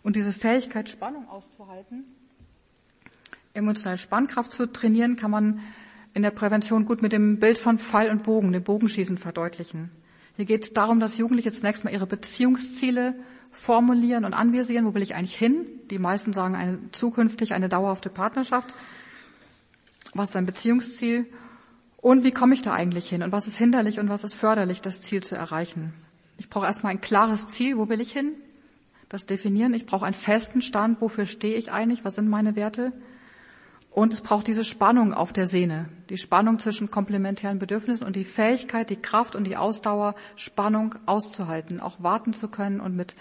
Und 0.04 0.16
diese 0.16 0.32
Fähigkeit, 0.32 0.90
Spannung 0.90 1.28
auszuhalten, 1.30 2.04
emotionale 3.54 3.98
Spannkraft 3.98 4.52
zu 4.52 4.72
trainieren, 4.72 5.16
kann 5.16 5.32
man 5.32 5.62
in 6.14 6.22
der 6.22 6.32
Prävention 6.32 6.86
gut 6.86 7.02
mit 7.02 7.14
dem 7.14 7.40
Bild 7.40 7.58
von 7.58 7.80
Pfeil 7.80 8.12
und 8.12 8.24
Bogen, 8.24 8.52
dem 8.52 8.64
Bogenschießen 8.64 9.18
verdeutlichen. 9.18 9.90
Hier 10.36 10.46
geht 10.46 10.66
es 10.66 10.74
darum, 10.74 11.00
dass 11.00 11.18
Jugendliche 11.18 11.52
zunächst 11.52 11.86
mal 11.86 11.94
ihre 11.94 12.08
Beziehungsziele 12.08 13.16
formulieren 13.52 14.26
und 14.26 14.34
anvisieren. 14.34 14.86
Wo 14.86 14.94
will 14.94 15.02
ich 15.02 15.16
eigentlich 15.16 15.38
hin? 15.38 15.66
Die 15.90 15.98
meisten 15.98 16.34
sagen 16.34 16.56
eine, 16.56 16.92
zukünftig 16.92 17.54
eine 17.54 17.70
dauerhafte 17.70 18.10
Partnerschaft. 18.10 18.74
Was 20.14 20.30
ist 20.30 20.36
dein 20.36 20.46
Beziehungsziel? 20.46 21.26
Und 22.06 22.24
wie 22.24 22.30
komme 22.30 22.54
ich 22.54 22.62
da 22.62 22.72
eigentlich 22.72 23.10
hin? 23.10 23.24
Und 23.24 23.32
was 23.32 23.48
ist 23.48 23.58
hinderlich 23.58 24.00
und 24.00 24.10
was 24.10 24.24
ist 24.24 24.36
förderlich, 24.36 24.80
das 24.80 25.02
Ziel 25.02 25.24
zu 25.24 25.34
erreichen? 25.34 25.92
Ich 26.38 26.52
brauche 26.52 26.68
erstmal 26.68 26.92
ein 26.92 27.02
klares 27.02 27.48
Ziel. 27.48 27.80
Wo 27.80 27.90
will 27.90 28.00
ich 28.00 28.12
hin? 28.12 28.34
Das 29.10 29.26
definieren. 29.26 29.74
Ich 29.74 29.88
brauche 29.88 30.06
einen 30.06 30.14
festen 30.14 30.62
Stand. 30.62 31.02
Wofür 31.02 31.26
stehe 31.26 31.56
ich 31.56 31.72
eigentlich? 31.72 32.06
Was 32.06 32.14
sind 32.14 32.30
meine 32.30 32.56
Werte? 32.56 32.92
Und 33.90 34.14
es 34.14 34.22
braucht 34.22 34.46
diese 34.46 34.64
Spannung 34.64 35.16
auf 35.16 35.34
der 35.34 35.48
Sehne, 35.48 35.90
die 36.10 36.20
Spannung 36.20 36.60
zwischen 36.60 36.92
komplementären 36.92 37.58
Bedürfnissen 37.58 38.06
und 38.06 38.16
die 38.16 38.24
Fähigkeit, 38.24 38.92
die 38.92 38.98
Kraft 39.02 39.36
und 39.36 39.46
die 39.46 39.58
Ausdauer, 39.58 40.14
Spannung 40.36 40.94
auszuhalten, 41.08 41.80
auch 41.80 42.04
warten 42.04 42.34
zu 42.34 42.50
können 42.50 42.82
und 42.82 42.96
mit 42.96 43.16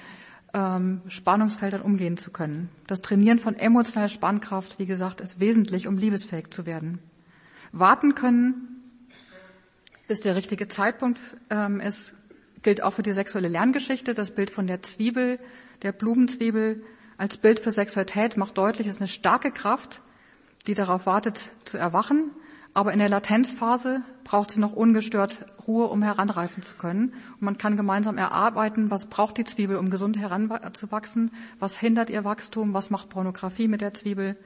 ähm, 0.52 1.00
Spannungsfeldern 1.08 1.80
umgehen 1.80 2.18
zu 2.18 2.30
können. 2.30 2.68
Das 2.86 3.00
Trainieren 3.00 3.38
von 3.38 3.54
emotionaler 3.54 4.10
Spannkraft, 4.10 4.78
wie 4.78 4.84
gesagt, 4.84 5.22
ist 5.22 5.40
wesentlich, 5.40 5.88
um 5.88 5.96
liebesfähig 5.96 6.50
zu 6.50 6.66
werden. 6.66 6.98
Warten 7.72 8.14
können, 8.14 8.73
bis 10.06 10.20
der 10.20 10.36
richtige 10.36 10.68
Zeitpunkt 10.68 11.18
ähm, 11.50 11.80
ist, 11.80 12.14
gilt 12.62 12.82
auch 12.82 12.94
für 12.94 13.02
die 13.02 13.12
sexuelle 13.12 13.48
Lerngeschichte. 13.48 14.14
Das 14.14 14.30
Bild 14.30 14.50
von 14.50 14.66
der 14.66 14.82
Zwiebel, 14.82 15.38
der 15.82 15.92
Blumenzwiebel 15.92 16.82
als 17.16 17.36
Bild 17.36 17.60
für 17.60 17.70
Sexualität 17.70 18.36
macht 18.36 18.58
deutlich, 18.58 18.86
es 18.86 18.94
ist 18.94 19.00
eine 19.00 19.08
starke 19.08 19.52
Kraft, 19.52 20.00
die 20.66 20.74
darauf 20.74 21.06
wartet 21.06 21.50
zu 21.64 21.78
erwachen. 21.78 22.30
Aber 22.72 22.92
in 22.92 22.98
der 22.98 23.08
Latenzphase 23.08 24.02
braucht 24.24 24.50
sie 24.50 24.58
noch 24.58 24.72
ungestört 24.72 25.46
Ruhe, 25.66 25.86
um 25.86 26.02
heranreifen 26.02 26.62
zu 26.62 26.74
können. 26.74 27.14
Und 27.34 27.42
man 27.42 27.56
kann 27.56 27.76
gemeinsam 27.76 28.18
erarbeiten, 28.18 28.90
was 28.90 29.06
braucht 29.06 29.38
die 29.38 29.44
Zwiebel, 29.44 29.76
um 29.76 29.90
gesund 29.90 30.18
heranzuwachsen, 30.18 31.30
was 31.60 31.78
hindert 31.78 32.10
ihr 32.10 32.24
Wachstum, 32.24 32.74
was 32.74 32.90
macht 32.90 33.10
Pornografie 33.10 33.68
mit 33.68 33.80
der 33.80 33.94
Zwiebel. 33.94 34.36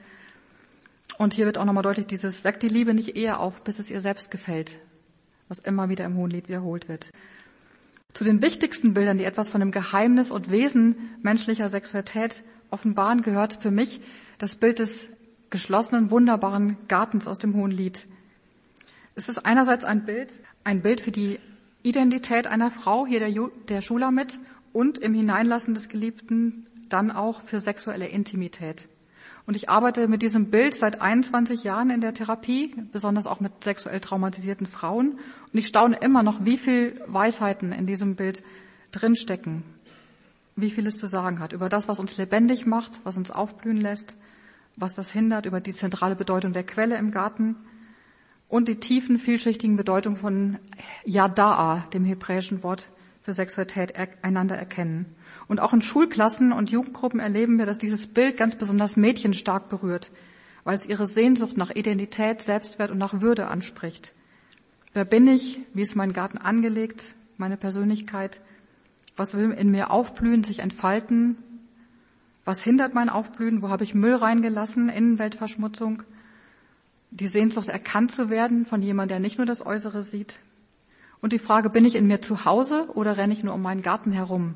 Und 1.17 1.33
hier 1.33 1.47
wird 1.47 1.57
auch 1.57 1.65
nochmal 1.65 1.83
deutlich, 1.83 2.05
dieses 2.05 2.43
weckt 2.43 2.61
die 2.61 2.67
Liebe 2.67 2.93
nicht 2.93 3.17
eher 3.17 3.39
auf, 3.39 3.63
bis 3.63 3.79
es 3.79 3.89
ihr 3.89 3.99
selbst 3.99 4.29
gefällt, 4.29 4.79
was 5.49 5.59
immer 5.59 5.89
wieder 5.89 6.05
im 6.05 6.15
Hohenlied 6.15 6.47
wiederholt 6.47 6.87
wird. 6.87 7.11
Zu 8.13 8.23
den 8.23 8.41
wichtigsten 8.41 8.93
Bildern, 8.93 9.17
die 9.17 9.25
etwas 9.25 9.49
von 9.49 9.59
dem 9.59 9.71
Geheimnis 9.71 10.31
und 10.31 10.49
Wesen 10.49 10.95
menschlicher 11.21 11.69
Sexualität 11.69 12.43
offenbaren, 12.71 13.21
gehört 13.21 13.53
für 13.61 13.71
mich 13.71 14.01
das 14.37 14.55
Bild 14.55 14.79
des 14.79 15.09
geschlossenen, 15.49 16.11
wunderbaren 16.11 16.77
Gartens 16.87 17.27
aus 17.27 17.39
dem 17.39 17.55
Hohen 17.55 17.71
Lied. 17.71 18.07
Es 19.15 19.27
ist 19.27 19.45
einerseits 19.45 19.83
ein 19.83 20.05
Bild, 20.05 20.29
ein 20.63 20.81
Bild 20.81 21.01
für 21.01 21.11
die 21.11 21.39
Identität 21.83 22.47
einer 22.47 22.71
Frau, 22.71 23.05
hier 23.05 23.19
der, 23.19 23.31
der 23.67 23.81
Schulamit, 23.81 24.39
und 24.71 24.97
im 24.99 25.13
Hineinlassen 25.13 25.73
des 25.73 25.89
Geliebten 25.89 26.67
dann 26.89 27.11
auch 27.11 27.41
für 27.41 27.59
sexuelle 27.59 28.07
Intimität. 28.07 28.87
Und 29.49 29.55
ich 29.55 29.67
arbeite 29.67 30.07
mit 30.07 30.21
diesem 30.21 30.51
Bild 30.51 30.75
seit 30.75 31.01
21 31.01 31.63
Jahren 31.63 31.89
in 31.89 32.01
der 32.01 32.13
Therapie, 32.13 32.75
besonders 32.91 33.25
auch 33.25 33.39
mit 33.39 33.63
sexuell 33.63 33.99
traumatisierten 33.99 34.67
Frauen. 34.67 35.13
Und 35.13 35.57
ich 35.57 35.65
staune 35.65 35.97
immer 35.97 36.21
noch, 36.21 36.45
wie 36.45 36.55
viel 36.55 36.93
Weisheiten 37.07 37.71
in 37.71 37.87
diesem 37.87 38.15
Bild 38.15 38.43
drinstecken, 38.91 39.63
wie 40.55 40.69
viel 40.69 40.85
es 40.85 40.99
zu 40.99 41.07
sagen 41.07 41.39
hat 41.39 41.51
über 41.51 41.67
das, 41.67 41.87
was 41.87 41.97
uns 41.99 42.15
lebendig 42.17 42.67
macht, 42.67 42.99
was 43.03 43.17
uns 43.17 43.31
aufblühen 43.31 43.81
lässt, 43.81 44.15
was 44.75 44.93
das 44.93 45.09
hindert, 45.09 45.47
über 45.47 45.61
die 45.61 45.73
zentrale 45.73 46.15
Bedeutung 46.15 46.53
der 46.53 46.63
Quelle 46.63 46.97
im 46.97 47.09
Garten 47.09 47.55
und 48.49 48.67
die 48.67 48.75
tiefen, 48.75 49.17
vielschichtigen 49.17 49.77
Bedeutung 49.77 50.15
von 50.15 50.59
Yada'a, 51.07 51.89
dem 51.89 52.05
hebräischen 52.05 52.61
Wort 52.61 52.87
für 53.21 53.33
Sexualität, 53.33 53.93
einander 54.21 54.57
erkennen. 54.57 55.15
Und 55.47 55.59
auch 55.59 55.73
in 55.73 55.81
Schulklassen 55.81 56.51
und 56.51 56.69
Jugendgruppen 56.69 57.19
erleben 57.19 57.57
wir, 57.57 57.65
dass 57.65 57.77
dieses 57.77 58.07
Bild 58.07 58.37
ganz 58.37 58.55
besonders 58.55 58.95
Mädchen 58.95 59.33
stark 59.33 59.69
berührt, 59.69 60.11
weil 60.63 60.75
es 60.75 60.85
ihre 60.85 61.07
Sehnsucht 61.07 61.57
nach 61.57 61.71
Identität, 61.71 62.41
Selbstwert 62.41 62.91
und 62.91 62.97
nach 62.97 63.21
Würde 63.21 63.47
anspricht. 63.47 64.13
Wer 64.93 65.05
bin 65.05 65.27
ich? 65.27 65.59
Wie 65.73 65.81
ist 65.81 65.95
mein 65.95 66.13
Garten 66.13 66.37
angelegt? 66.37 67.15
Meine 67.37 67.57
Persönlichkeit? 67.57 68.41
Was 69.15 69.33
will 69.33 69.51
in 69.51 69.69
mir 69.69 69.91
aufblühen, 69.91 70.43
sich 70.43 70.59
entfalten? 70.59 71.37
Was 72.45 72.63
hindert 72.63 72.93
mein 72.93 73.09
Aufblühen? 73.09 73.61
Wo 73.61 73.69
habe 73.69 73.83
ich 73.83 73.93
Müll 73.93 74.15
reingelassen? 74.15 74.89
Innenweltverschmutzung? 74.89 76.03
Die 77.11 77.27
Sehnsucht, 77.27 77.67
erkannt 77.67 78.11
zu 78.11 78.29
werden 78.29 78.65
von 78.65 78.81
jemandem, 78.81 79.09
der 79.09 79.19
nicht 79.19 79.37
nur 79.37 79.45
das 79.45 79.65
Äußere 79.65 80.03
sieht. 80.03 80.39
Und 81.21 81.33
die 81.33 81.39
Frage, 81.39 81.69
bin 81.69 81.85
ich 81.85 81.95
in 81.95 82.07
mir 82.07 82.21
zu 82.21 82.45
Hause 82.45 82.89
oder 82.93 83.17
renne 83.17 83.33
ich 83.33 83.43
nur 83.43 83.53
um 83.53 83.61
meinen 83.61 83.81
Garten 83.81 84.11
herum? 84.11 84.55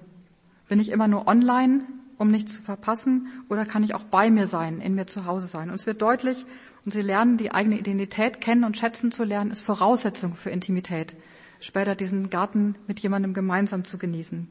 Bin 0.69 0.79
ich 0.79 0.89
immer 0.89 1.07
nur 1.07 1.27
online 1.27 1.81
um 2.17 2.31
nichts 2.31 2.55
zu 2.55 2.61
verpassen, 2.61 3.27
oder 3.49 3.65
kann 3.65 3.83
ich 3.83 3.93
auch 3.93 4.03
bei 4.05 4.29
mir 4.29 4.47
sein, 4.47 4.81
in 4.81 4.95
mir 4.95 5.05
zu 5.05 5.25
Hause 5.25 5.47
sein? 5.47 5.69
Und 5.69 5.75
es 5.75 5.85
wird 5.85 6.01
deutlich, 6.01 6.45
und 6.85 6.91
sie 6.91 7.01
lernen, 7.01 7.37
die 7.37 7.51
eigene 7.51 7.77
Identität 7.77 8.41
kennen 8.41 8.63
und 8.63 8.77
schätzen 8.77 9.11
zu 9.11 9.23
lernen, 9.23 9.51
ist 9.51 9.61
Voraussetzung 9.61 10.35
für 10.35 10.49
Intimität. 10.49 11.15
Später 11.59 11.95
diesen 11.95 12.29
Garten 12.29 12.75
mit 12.87 12.99
jemandem 12.99 13.33
gemeinsam 13.33 13.85
zu 13.85 13.97
genießen. 13.97 14.49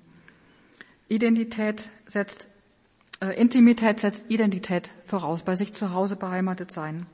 Identität 1.09 1.91
setzt, 2.07 2.49
äh, 3.21 3.39
Intimität 3.39 4.01
setzt 4.01 4.31
Identität 4.31 4.89
voraus, 5.05 5.43
bei 5.43 5.57
sich 5.57 5.75
zu 5.75 5.93
Hause 5.93 6.17
beheimatet 6.17 6.73
sein. 6.73 7.07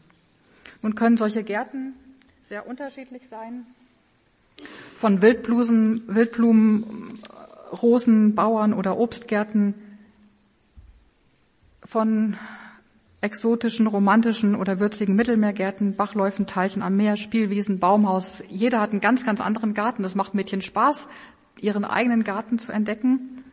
Nun 0.82 0.94
können 0.94 1.16
solche 1.16 1.42
Gärten 1.42 1.94
sehr 2.44 2.68
unterschiedlich 2.68 3.28
sein. 3.28 3.66
Von 4.94 5.22
Wildblusen, 5.22 6.02
Wildblumen, 6.06 7.20
Rosen, 7.82 8.34
Bauern 8.34 8.74
oder 8.74 8.98
Obstgärten, 8.98 9.74
von 11.84 12.36
exotischen, 13.20 13.86
romantischen 13.86 14.54
oder 14.54 14.78
würzigen 14.78 15.16
Mittelmeergärten, 15.16 15.96
Bachläufen, 15.96 16.46
Teichen 16.46 16.82
am 16.82 16.96
Meer, 16.96 17.16
Spielwiesen, 17.16 17.78
Baumhaus. 17.78 18.42
Jeder 18.48 18.80
hat 18.80 18.90
einen 18.90 19.00
ganz, 19.00 19.24
ganz 19.24 19.40
anderen 19.40 19.74
Garten. 19.74 20.02
Das 20.02 20.14
macht 20.14 20.34
Mädchen 20.34 20.62
Spaß, 20.62 21.08
ihren 21.60 21.84
eigenen 21.84 22.24
Garten 22.24 22.58
zu 22.58 22.72
entdecken. 22.72 23.44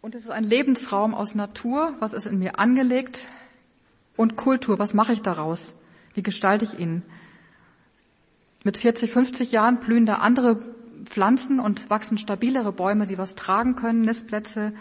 Und 0.00 0.14
es 0.14 0.24
ist 0.24 0.30
ein 0.30 0.44
Lebensraum 0.44 1.14
aus 1.14 1.34
Natur, 1.34 1.94
was 1.98 2.12
ist 2.12 2.26
in 2.26 2.38
mir 2.38 2.58
angelegt, 2.58 3.28
und 4.16 4.36
Kultur, 4.36 4.78
was 4.78 4.94
mache 4.94 5.12
ich 5.12 5.22
daraus? 5.22 5.72
Wie 6.12 6.22
gestalte 6.22 6.64
ich 6.64 6.78
ihn? 6.78 7.02
Mit 8.64 8.78
40, 8.78 9.12
50 9.12 9.52
Jahren 9.52 9.78
blühen 9.78 10.06
da 10.06 10.14
andere 10.14 10.56
Pflanzen 11.04 11.60
und 11.60 11.90
wachsen 11.90 12.16
stabilere 12.16 12.72
Bäume, 12.72 13.06
die 13.06 13.18
was 13.18 13.34
tragen 13.34 13.76
können, 13.76 14.00
Nistplätze 14.00 14.72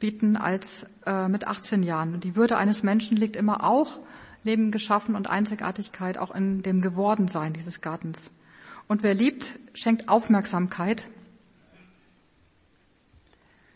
bieten 0.00 0.36
als 0.36 0.84
äh, 1.06 1.28
mit 1.28 1.46
18 1.46 1.84
Jahren. 1.84 2.14
Und 2.14 2.24
die 2.24 2.34
Würde 2.34 2.56
eines 2.56 2.82
Menschen 2.82 3.16
liegt 3.16 3.36
immer 3.36 3.62
auch 3.62 4.00
neben 4.42 4.72
Geschaffen 4.72 5.14
und 5.14 5.30
Einzigartigkeit 5.30 6.18
auch 6.18 6.34
in 6.34 6.62
dem 6.62 6.80
Gewordensein 6.80 7.52
dieses 7.52 7.80
Gartens. 7.80 8.32
Und 8.88 9.04
wer 9.04 9.14
liebt, 9.14 9.54
schenkt 9.74 10.08
Aufmerksamkeit. 10.08 11.06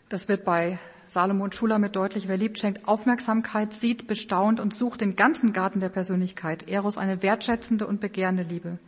Das 0.09 0.27
wird 0.27 0.43
bei 0.43 0.79
Salomo 1.07 1.45
und 1.45 1.55
Schuler 1.55 1.79
mit 1.79 1.95
deutlich. 1.95 2.27
Wer 2.27 2.35
liebt, 2.35 2.59
schenkt 2.59 2.89
Aufmerksamkeit, 2.89 3.71
sieht, 3.71 4.07
bestaunt 4.07 4.59
und 4.59 4.75
sucht 4.75 4.99
den 4.99 5.15
ganzen 5.15 5.53
Garten 5.53 5.79
der 5.79 5.89
Persönlichkeit. 5.89 6.67
Eros 6.67 6.97
eine 6.97 7.21
wertschätzende 7.21 7.87
und 7.87 8.01
begehrende 8.01 8.43
Liebe. 8.43 8.79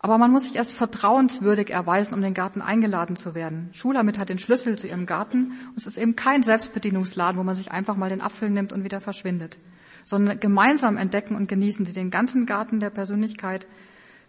Aber 0.00 0.16
man 0.18 0.30
muss 0.30 0.44
sich 0.44 0.54
erst 0.54 0.72
vertrauenswürdig 0.72 1.70
erweisen, 1.70 2.14
um 2.14 2.22
den 2.22 2.34
Garten 2.34 2.62
eingeladen 2.62 3.16
zu 3.16 3.34
werden. 3.34 3.70
Schulamit 3.72 4.18
hat 4.18 4.28
den 4.28 4.38
Schlüssel 4.38 4.78
zu 4.78 4.86
ihrem 4.86 5.06
Garten 5.06 5.52
und 5.70 5.76
es 5.76 5.86
ist 5.86 5.98
eben 5.98 6.14
kein 6.14 6.42
Selbstbedienungsladen, 6.42 7.38
wo 7.38 7.42
man 7.42 7.56
sich 7.56 7.72
einfach 7.72 7.96
mal 7.96 8.08
den 8.08 8.20
Apfel 8.20 8.50
nimmt 8.50 8.72
und 8.72 8.84
wieder 8.84 9.00
verschwindet, 9.00 9.58
sondern 10.04 10.38
gemeinsam 10.38 10.96
entdecken 10.96 11.34
und 11.34 11.48
genießen 11.48 11.84
sie 11.84 11.92
den 11.92 12.10
ganzen 12.10 12.46
Garten 12.46 12.78
der 12.78 12.90
Persönlichkeit, 12.90 13.66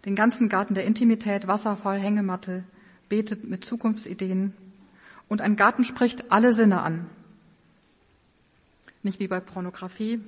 den 0.04 0.16
ganzen 0.16 0.48
Garten 0.48 0.74
der 0.74 0.84
Intimität, 0.84 1.46
Wasserfall, 1.46 2.00
Hängematte, 2.00 2.64
betet 3.08 3.48
mit 3.48 3.64
Zukunftsideen. 3.64 4.54
Und 5.28 5.40
ein 5.40 5.54
Garten 5.54 5.84
spricht 5.84 6.32
alle 6.32 6.52
Sinne 6.52 6.82
an. 6.82 7.06
Nicht 9.02 9.20
wie 9.20 9.28
bei 9.28 9.38
Pornografie, 9.38 10.20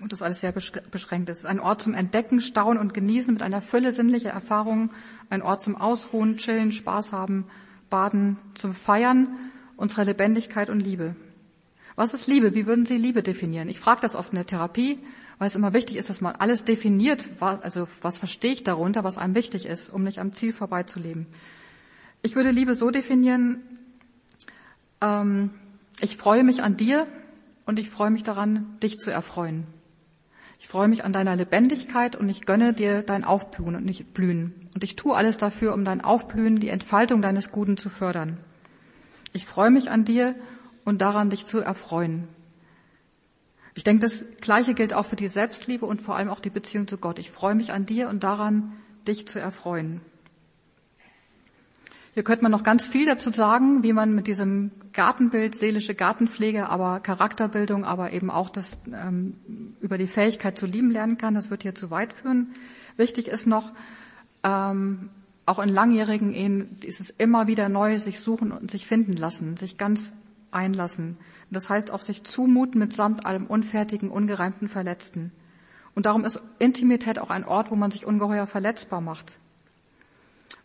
und 0.00 0.12
das 0.12 0.22
alles 0.22 0.40
sehr 0.40 0.52
beschränkt 0.52 1.28
ist. 1.28 1.46
Ein 1.46 1.60
Ort 1.60 1.82
zum 1.82 1.94
Entdecken, 1.94 2.40
Staunen 2.40 2.80
und 2.80 2.94
Genießen 2.94 3.32
mit 3.32 3.42
einer 3.42 3.62
Fülle 3.62 3.92
sinnlicher 3.92 4.30
Erfahrungen, 4.30 4.90
ein 5.30 5.42
Ort 5.42 5.60
zum 5.60 5.76
Ausruhen, 5.76 6.36
Chillen, 6.36 6.72
Spaß 6.72 7.12
haben, 7.12 7.46
Baden, 7.90 8.38
zum 8.54 8.74
Feiern 8.74 9.28
unserer 9.76 10.04
Lebendigkeit 10.04 10.70
und 10.70 10.80
Liebe. 10.80 11.16
Was 11.96 12.12
ist 12.12 12.26
Liebe? 12.26 12.54
Wie 12.54 12.66
würden 12.66 12.86
Sie 12.86 12.96
Liebe 12.96 13.22
definieren? 13.22 13.68
Ich 13.68 13.78
frage 13.78 14.00
das 14.00 14.14
oft 14.14 14.30
in 14.30 14.36
der 14.36 14.46
Therapie, 14.46 14.98
weil 15.38 15.48
es 15.48 15.54
immer 15.54 15.72
wichtig 15.72 15.96
ist, 15.96 16.10
dass 16.10 16.20
man 16.20 16.34
alles 16.36 16.64
definiert, 16.64 17.30
was, 17.38 17.60
also 17.60 17.86
was 18.02 18.18
verstehe 18.18 18.52
ich 18.52 18.64
darunter, 18.64 19.04
was 19.04 19.18
einem 19.18 19.34
wichtig 19.34 19.66
ist, 19.66 19.92
um 19.92 20.02
nicht 20.02 20.18
am 20.18 20.32
Ziel 20.32 20.52
vorbeizuleben. 20.52 21.26
Ich 22.22 22.34
würde 22.34 22.50
Liebe 22.50 22.74
so 22.74 22.90
definieren, 22.90 23.62
ähm, 25.00 25.50
ich 26.00 26.16
freue 26.16 26.42
mich 26.42 26.62
an 26.62 26.76
dir 26.76 27.06
und 27.66 27.78
ich 27.78 27.90
freue 27.90 28.10
mich 28.10 28.24
daran, 28.24 28.76
dich 28.82 28.98
zu 28.98 29.10
erfreuen. 29.10 29.66
Ich 30.74 30.76
freue 30.76 30.88
mich 30.88 31.04
an 31.04 31.12
deiner 31.12 31.36
Lebendigkeit 31.36 32.16
und 32.16 32.28
ich 32.28 32.46
gönne 32.46 32.74
dir 32.74 33.02
dein 33.02 33.22
Aufblühen 33.22 33.76
und 33.76 33.84
nicht 33.84 34.12
Blühen. 34.12 34.52
Und 34.74 34.82
ich 34.82 34.96
tue 34.96 35.14
alles 35.14 35.38
dafür, 35.38 35.72
um 35.72 35.84
dein 35.84 36.00
Aufblühen, 36.00 36.58
die 36.58 36.68
Entfaltung 36.68 37.22
deines 37.22 37.52
Guten 37.52 37.76
zu 37.76 37.88
fördern. 37.88 38.38
Ich 39.32 39.46
freue 39.46 39.70
mich 39.70 39.92
an 39.92 40.04
dir 40.04 40.34
und 40.84 41.00
daran, 41.00 41.30
dich 41.30 41.46
zu 41.46 41.60
erfreuen. 41.60 42.26
Ich 43.76 43.84
denke, 43.84 44.00
das 44.00 44.24
Gleiche 44.40 44.74
gilt 44.74 44.94
auch 44.94 45.06
für 45.06 45.14
die 45.14 45.28
Selbstliebe 45.28 45.86
und 45.86 46.02
vor 46.02 46.16
allem 46.16 46.28
auch 46.28 46.40
die 46.40 46.50
Beziehung 46.50 46.88
zu 46.88 46.98
Gott. 46.98 47.20
Ich 47.20 47.30
freue 47.30 47.54
mich 47.54 47.72
an 47.72 47.86
dir 47.86 48.08
und 48.08 48.24
daran, 48.24 48.72
dich 49.06 49.28
zu 49.28 49.38
erfreuen. 49.38 50.00
Hier 52.14 52.22
könnte 52.22 52.44
man 52.44 52.52
noch 52.52 52.62
ganz 52.62 52.86
viel 52.86 53.06
dazu 53.06 53.32
sagen, 53.32 53.82
wie 53.82 53.92
man 53.92 54.14
mit 54.14 54.28
diesem 54.28 54.70
Gartenbild, 54.92 55.56
seelische 55.56 55.96
Gartenpflege, 55.96 56.68
aber 56.68 57.00
Charakterbildung, 57.00 57.84
aber 57.84 58.12
eben 58.12 58.30
auch 58.30 58.50
das 58.50 58.70
ähm, 58.86 59.34
über 59.80 59.98
die 59.98 60.06
Fähigkeit 60.06 60.56
zu 60.56 60.66
lieben 60.66 60.92
lernen 60.92 61.18
kann. 61.18 61.34
Das 61.34 61.50
wird 61.50 61.64
hier 61.64 61.74
zu 61.74 61.90
weit 61.90 62.12
führen. 62.12 62.54
Wichtig 62.96 63.26
ist 63.26 63.48
noch, 63.48 63.72
ähm, 64.44 65.10
auch 65.44 65.58
in 65.58 65.68
langjährigen 65.68 66.32
Ehen 66.32 66.78
ist 66.84 67.00
es 67.00 67.10
immer 67.10 67.48
wieder 67.48 67.68
neu, 67.68 67.98
sich 67.98 68.20
suchen 68.20 68.52
und 68.52 68.70
sich 68.70 68.86
finden 68.86 69.14
lassen, 69.14 69.56
sich 69.56 69.76
ganz 69.76 70.12
einlassen. 70.52 71.16
Das 71.50 71.68
heißt 71.68 71.90
auch 71.90 72.00
sich 72.00 72.22
zumuten 72.22 72.78
mitsamt 72.78 73.26
allem 73.26 73.46
Unfertigen, 73.46 74.08
Ungereimten, 74.08 74.68
Verletzten. 74.68 75.32
Und 75.96 76.06
darum 76.06 76.24
ist 76.24 76.40
Intimität 76.60 77.18
auch 77.18 77.30
ein 77.30 77.44
Ort, 77.44 77.72
wo 77.72 77.74
man 77.74 77.90
sich 77.90 78.06
ungeheuer 78.06 78.46
verletzbar 78.46 79.00
macht 79.00 79.36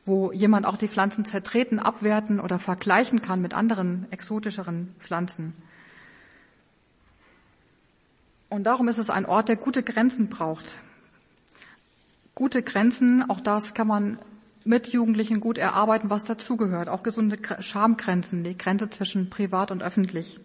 wo 0.10 0.34
jemand 0.34 0.66
auch 0.66 0.76
die 0.76 0.89
Pflanzen 0.89 1.24
zertreten, 1.24 1.80
abwerten 1.80 2.41
oder 2.41 2.60
vergleichen 2.60 3.22
kann 3.22 3.41
mit 3.41 3.53
anderen 3.53 4.12
exotischeren 4.12 4.93
Pflanzen. 4.99 5.53
Und 8.49 8.64
darum 8.66 8.88
ist 8.88 8.97
es 8.97 9.10
ein 9.10 9.26
Ort, 9.26 9.47
der 9.47 9.55
gute 9.55 9.84
Grenzen 9.84 10.28
braucht. 10.28 10.80
Gute 12.36 12.64
Grenzen, 12.64 13.30
auch 13.30 13.39
das 13.39 13.74
kann 13.74 13.88
man 13.88 14.18
mit 14.66 14.88
Jugendlichen 14.88 15.39
gut 15.39 15.57
erarbeiten, 15.57 16.10
was 16.10 16.24
dazugehört. 16.24 16.89
Auch 16.89 17.03
gesunde 17.03 17.38
Schamgrenzen, 17.60 18.43
die 18.43 18.57
Grenze 18.57 18.89
zwischen 18.89 19.30
privat 19.30 19.72
und 19.72 19.84
öffentlich. 19.84 20.39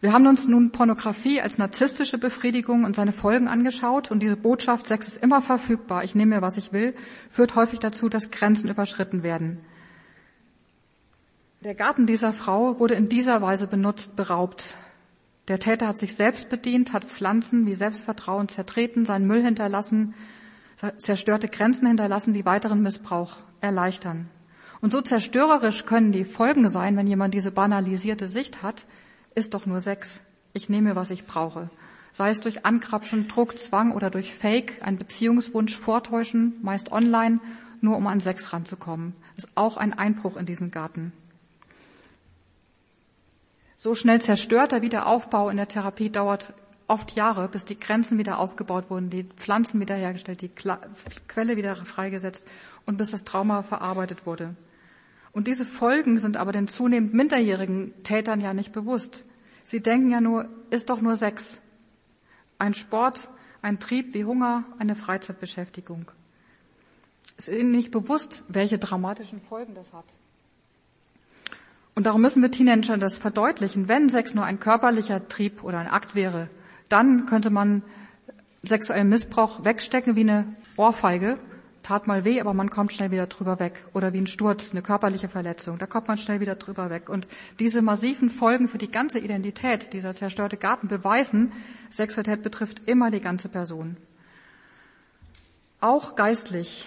Wir 0.00 0.12
haben 0.12 0.28
uns 0.28 0.46
nun 0.46 0.70
Pornografie 0.70 1.40
als 1.40 1.58
narzisstische 1.58 2.18
Befriedigung 2.18 2.84
und 2.84 2.94
seine 2.94 3.12
Folgen 3.12 3.48
angeschaut 3.48 4.12
und 4.12 4.20
diese 4.20 4.36
Botschaft, 4.36 4.86
Sex 4.86 5.08
ist 5.08 5.22
immer 5.22 5.42
verfügbar, 5.42 6.04
ich 6.04 6.14
nehme 6.14 6.36
mir, 6.36 6.42
was 6.42 6.56
ich 6.56 6.72
will, 6.72 6.94
führt 7.30 7.56
häufig 7.56 7.80
dazu, 7.80 8.08
dass 8.08 8.30
Grenzen 8.30 8.70
überschritten 8.70 9.24
werden. 9.24 9.58
Der 11.64 11.74
Garten 11.74 12.06
dieser 12.06 12.32
Frau 12.32 12.78
wurde 12.78 12.94
in 12.94 13.08
dieser 13.08 13.42
Weise 13.42 13.66
benutzt, 13.66 14.14
beraubt. 14.14 14.76
Der 15.48 15.58
Täter 15.58 15.88
hat 15.88 15.98
sich 15.98 16.14
selbst 16.14 16.48
bedient, 16.48 16.92
hat 16.92 17.04
Pflanzen 17.04 17.66
wie 17.66 17.74
Selbstvertrauen 17.74 18.48
zertreten, 18.48 19.04
seinen 19.04 19.26
Müll 19.26 19.42
hinterlassen, 19.42 20.14
zerstörte 20.98 21.48
Grenzen 21.48 21.88
hinterlassen, 21.88 22.34
die 22.34 22.44
weiteren 22.44 22.82
Missbrauch 22.82 23.38
erleichtern. 23.60 24.28
Und 24.80 24.92
so 24.92 25.00
zerstörerisch 25.00 25.86
können 25.86 26.12
die 26.12 26.24
Folgen 26.24 26.68
sein, 26.68 26.96
wenn 26.96 27.08
jemand 27.08 27.34
diese 27.34 27.50
banalisierte 27.50 28.28
Sicht 28.28 28.62
hat, 28.62 28.86
ist 29.34 29.54
doch 29.54 29.66
nur 29.66 29.80
Sex. 29.80 30.20
Ich 30.52 30.68
nehme, 30.68 30.96
was 30.96 31.10
ich 31.10 31.26
brauche. 31.26 31.70
Sei 32.12 32.30
es 32.30 32.40
durch 32.40 32.64
Ankrapschen, 32.64 33.28
Druck, 33.28 33.58
Zwang 33.58 33.92
oder 33.92 34.10
durch 34.10 34.34
Fake, 34.34 34.80
ein 34.82 34.96
Beziehungswunsch 34.96 35.76
vortäuschen, 35.76 36.54
meist 36.62 36.90
online, 36.90 37.40
nur 37.80 37.96
um 37.96 38.06
an 38.06 38.20
Sex 38.20 38.52
ranzukommen. 38.52 39.14
Ist 39.36 39.48
auch 39.54 39.76
ein 39.76 39.92
Einbruch 39.92 40.36
in 40.36 40.46
diesen 40.46 40.70
Garten. 40.70 41.12
So 43.76 43.94
schnell 43.94 44.20
zerstörter 44.20 44.82
Wiederaufbau 44.82 45.50
in 45.50 45.56
der 45.56 45.68
Therapie 45.68 46.10
dauert 46.10 46.52
oft 46.88 47.12
Jahre, 47.12 47.48
bis 47.48 47.64
die 47.64 47.78
Grenzen 47.78 48.18
wieder 48.18 48.38
aufgebaut 48.38 48.90
wurden, 48.90 49.10
die 49.10 49.24
Pflanzen 49.24 49.78
wiederhergestellt, 49.78 50.40
die 50.40 50.48
Quelle 50.48 51.56
wieder 51.56 51.76
freigesetzt 51.76 52.48
und 52.86 52.96
bis 52.96 53.10
das 53.10 53.22
Trauma 53.22 53.62
verarbeitet 53.62 54.26
wurde. 54.26 54.56
Und 55.38 55.46
diese 55.46 55.64
Folgen 55.64 56.18
sind 56.18 56.36
aber 56.36 56.50
den 56.50 56.66
zunehmend 56.66 57.14
minderjährigen 57.14 57.94
Tätern 58.02 58.40
ja 58.40 58.54
nicht 58.54 58.72
bewusst. 58.72 59.24
Sie 59.62 59.80
denken 59.80 60.10
ja 60.10 60.20
nur, 60.20 60.48
ist 60.70 60.90
doch 60.90 61.00
nur 61.00 61.14
Sex. 61.14 61.60
Ein 62.58 62.74
Sport, 62.74 63.28
ein 63.62 63.78
Trieb 63.78 64.14
wie 64.14 64.24
Hunger, 64.24 64.64
eine 64.80 64.96
Freizeitbeschäftigung. 64.96 66.10
Es 67.36 67.46
ist 67.46 67.56
ihnen 67.56 67.70
nicht 67.70 67.92
bewusst, 67.92 68.42
welche 68.48 68.78
dramatischen 68.78 69.40
Folgen 69.40 69.76
das 69.76 69.86
hat. 69.92 70.06
Und 71.94 72.06
darum 72.06 72.20
müssen 72.20 72.42
wir 72.42 72.50
Teenager 72.50 72.98
das 72.98 73.18
verdeutlichen. 73.18 73.86
Wenn 73.86 74.08
Sex 74.08 74.34
nur 74.34 74.44
ein 74.44 74.58
körperlicher 74.58 75.28
Trieb 75.28 75.62
oder 75.62 75.78
ein 75.78 75.86
Akt 75.86 76.16
wäre, 76.16 76.50
dann 76.88 77.26
könnte 77.26 77.50
man 77.50 77.84
sexuellen 78.64 79.08
Missbrauch 79.08 79.64
wegstecken 79.64 80.16
wie 80.16 80.22
eine 80.22 80.56
Ohrfeige 80.76 81.38
tat 81.88 82.06
mal 82.06 82.24
weh, 82.24 82.38
aber 82.38 82.52
man 82.52 82.68
kommt 82.68 82.92
schnell 82.92 83.10
wieder 83.10 83.26
drüber 83.26 83.58
weg. 83.58 83.82
Oder 83.94 84.12
wie 84.12 84.18
ein 84.18 84.26
Sturz, 84.26 84.72
eine 84.72 84.82
körperliche 84.82 85.28
Verletzung, 85.28 85.78
da 85.78 85.86
kommt 85.86 86.06
man 86.06 86.18
schnell 86.18 86.38
wieder 86.38 86.54
drüber 86.54 86.90
weg. 86.90 87.08
Und 87.08 87.26
diese 87.58 87.80
massiven 87.80 88.28
Folgen 88.28 88.68
für 88.68 88.76
die 88.76 88.90
ganze 88.90 89.18
Identität, 89.18 89.94
dieser 89.94 90.12
zerstörte 90.12 90.58
Garten, 90.58 90.88
beweisen, 90.88 91.52
Sexualität 91.88 92.42
betrifft 92.42 92.86
immer 92.86 93.10
die 93.10 93.22
ganze 93.22 93.48
Person. 93.48 93.96
Auch 95.80 96.14
geistlich. 96.14 96.86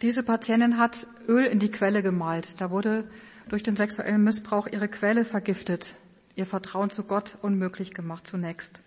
Diese 0.00 0.22
Patientin 0.22 0.78
hat 0.78 1.08
Öl 1.26 1.44
in 1.46 1.58
die 1.58 1.70
Quelle 1.70 2.00
gemalt. 2.00 2.60
Da 2.60 2.70
wurde 2.70 3.10
durch 3.48 3.64
den 3.64 3.74
sexuellen 3.74 4.22
Missbrauch 4.22 4.68
ihre 4.68 4.86
Quelle 4.86 5.24
vergiftet, 5.24 5.94
ihr 6.36 6.46
Vertrauen 6.46 6.90
zu 6.90 7.02
Gott 7.02 7.38
unmöglich 7.42 7.92
gemacht 7.92 8.28
zunächst. 8.28 8.82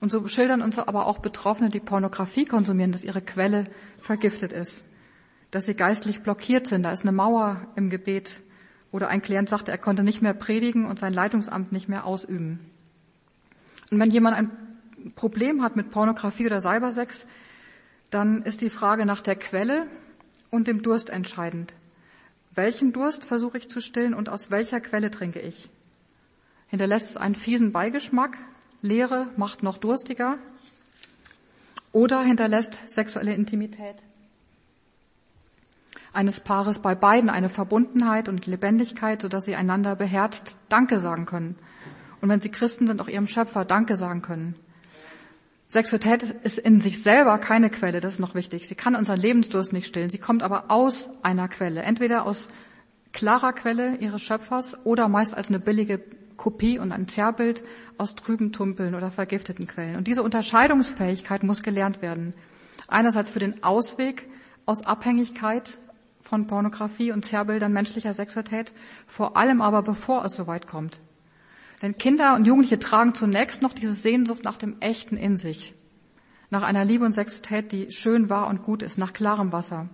Und 0.00 0.12
so 0.12 0.26
schildern 0.28 0.62
uns 0.62 0.78
aber 0.78 1.06
auch 1.06 1.18
Betroffene, 1.18 1.68
die 1.68 1.80
Pornografie 1.80 2.44
konsumieren, 2.44 2.92
dass 2.92 3.04
ihre 3.04 3.22
Quelle 3.22 3.64
vergiftet 3.96 4.52
ist, 4.52 4.84
dass 5.50 5.66
sie 5.66 5.74
geistlich 5.74 6.22
blockiert 6.22 6.66
sind. 6.66 6.82
Da 6.82 6.92
ist 6.92 7.02
eine 7.02 7.12
Mauer 7.12 7.66
im 7.76 7.90
Gebet. 7.90 8.40
Oder 8.92 9.08
ein 9.08 9.22
Klient 9.22 9.48
sagte, 9.48 9.70
er 9.70 9.78
konnte 9.78 10.02
nicht 10.02 10.22
mehr 10.22 10.34
predigen 10.34 10.86
und 10.86 10.98
sein 10.98 11.12
Leitungsamt 11.12 11.72
nicht 11.72 11.88
mehr 11.88 12.06
ausüben. 12.06 12.60
Und 13.90 14.00
wenn 14.00 14.10
jemand 14.10 14.36
ein 14.36 14.50
Problem 15.14 15.62
hat 15.62 15.76
mit 15.76 15.90
Pornografie 15.90 16.46
oder 16.46 16.60
Cybersex, 16.60 17.26
dann 18.10 18.42
ist 18.42 18.60
die 18.60 18.70
Frage 18.70 19.06
nach 19.06 19.22
der 19.22 19.36
Quelle 19.36 19.86
und 20.50 20.66
dem 20.66 20.82
Durst 20.82 21.10
entscheidend. 21.10 21.74
Welchen 22.54 22.92
Durst 22.92 23.24
versuche 23.24 23.58
ich 23.58 23.68
zu 23.68 23.80
stillen 23.80 24.14
und 24.14 24.28
aus 24.28 24.50
welcher 24.50 24.80
Quelle 24.80 25.10
trinke 25.10 25.40
ich? 25.40 25.68
Hinterlässt 26.68 27.10
es 27.10 27.16
einen 27.16 27.34
fiesen 27.34 27.72
Beigeschmack, 27.72 28.36
Leere 28.82 29.28
macht 29.36 29.62
noch 29.62 29.78
durstiger 29.78 30.38
oder 31.92 32.22
hinterlässt 32.22 32.88
sexuelle 32.88 33.34
Intimität 33.34 33.96
eines 36.16 36.40
Paares 36.40 36.78
bei 36.78 36.94
beiden 36.94 37.28
eine 37.28 37.50
Verbundenheit 37.50 38.28
und 38.28 38.46
Lebendigkeit, 38.46 39.20
sodass 39.20 39.44
sie 39.44 39.54
einander 39.54 39.94
beherzt 39.94 40.56
Danke 40.70 40.98
sagen 40.98 41.26
können. 41.26 41.56
Und 42.22 42.30
wenn 42.30 42.40
sie 42.40 42.48
Christen 42.48 42.86
sind, 42.86 43.00
auch 43.02 43.08
ihrem 43.08 43.26
Schöpfer 43.26 43.66
Danke 43.66 43.96
sagen 43.96 44.22
können. 44.22 44.56
Sexualität 45.68 46.22
ist 46.42 46.58
in 46.58 46.80
sich 46.80 47.02
selber 47.02 47.36
keine 47.38 47.68
Quelle, 47.68 48.00
das 48.00 48.14
ist 48.14 48.20
noch 48.20 48.34
wichtig. 48.34 48.66
Sie 48.66 48.74
kann 48.74 48.96
unseren 48.96 49.20
Lebensdurst 49.20 49.74
nicht 49.74 49.86
stillen. 49.86 50.10
Sie 50.10 50.18
kommt 50.18 50.42
aber 50.42 50.70
aus 50.70 51.10
einer 51.22 51.48
Quelle. 51.48 51.82
Entweder 51.82 52.24
aus 52.24 52.48
klarer 53.12 53.52
Quelle 53.52 53.96
ihres 53.96 54.22
Schöpfers 54.22 54.86
oder 54.86 55.08
meist 55.08 55.36
als 55.36 55.48
eine 55.48 55.58
billige 55.58 56.00
Kopie 56.36 56.78
und 56.78 56.92
ein 56.92 57.08
Zerrbild 57.08 57.62
aus 57.98 58.14
trüben 58.14 58.52
Tumpeln 58.52 58.94
oder 58.94 59.10
vergifteten 59.10 59.66
Quellen. 59.66 59.96
Und 59.96 60.06
diese 60.06 60.22
Unterscheidungsfähigkeit 60.22 61.42
muss 61.42 61.62
gelernt 61.62 62.02
werden. 62.02 62.34
Einerseits 62.88 63.30
für 63.30 63.38
den 63.38 63.62
Ausweg 63.62 64.28
aus 64.64 64.84
Abhängigkeit 64.84 65.78
von 66.22 66.46
Pornografie 66.46 67.12
und 67.12 67.24
Zerrbildern 67.24 67.72
menschlicher 67.72 68.12
Sexualität, 68.12 68.72
vor 69.06 69.36
allem 69.36 69.62
aber 69.62 69.82
bevor 69.82 70.24
es 70.24 70.34
soweit 70.34 70.66
kommt. 70.66 71.00
Denn 71.82 71.98
Kinder 71.98 72.34
und 72.34 72.46
Jugendliche 72.46 72.78
tragen 72.78 73.14
zunächst 73.14 73.62
noch 73.62 73.72
diese 73.72 73.92
Sehnsucht 73.92 74.44
nach 74.44 74.56
dem 74.56 74.80
Echten 74.80 75.16
in 75.16 75.36
sich. 75.36 75.74
Nach 76.50 76.62
einer 76.62 76.84
Liebe 76.84 77.04
und 77.04 77.12
Sexualität, 77.12 77.72
die 77.72 77.90
schön 77.92 78.30
war 78.30 78.48
und 78.48 78.62
gut 78.62 78.82
ist, 78.82 78.98
nach 78.98 79.12
klarem 79.12 79.52
Wasser. 79.52 79.88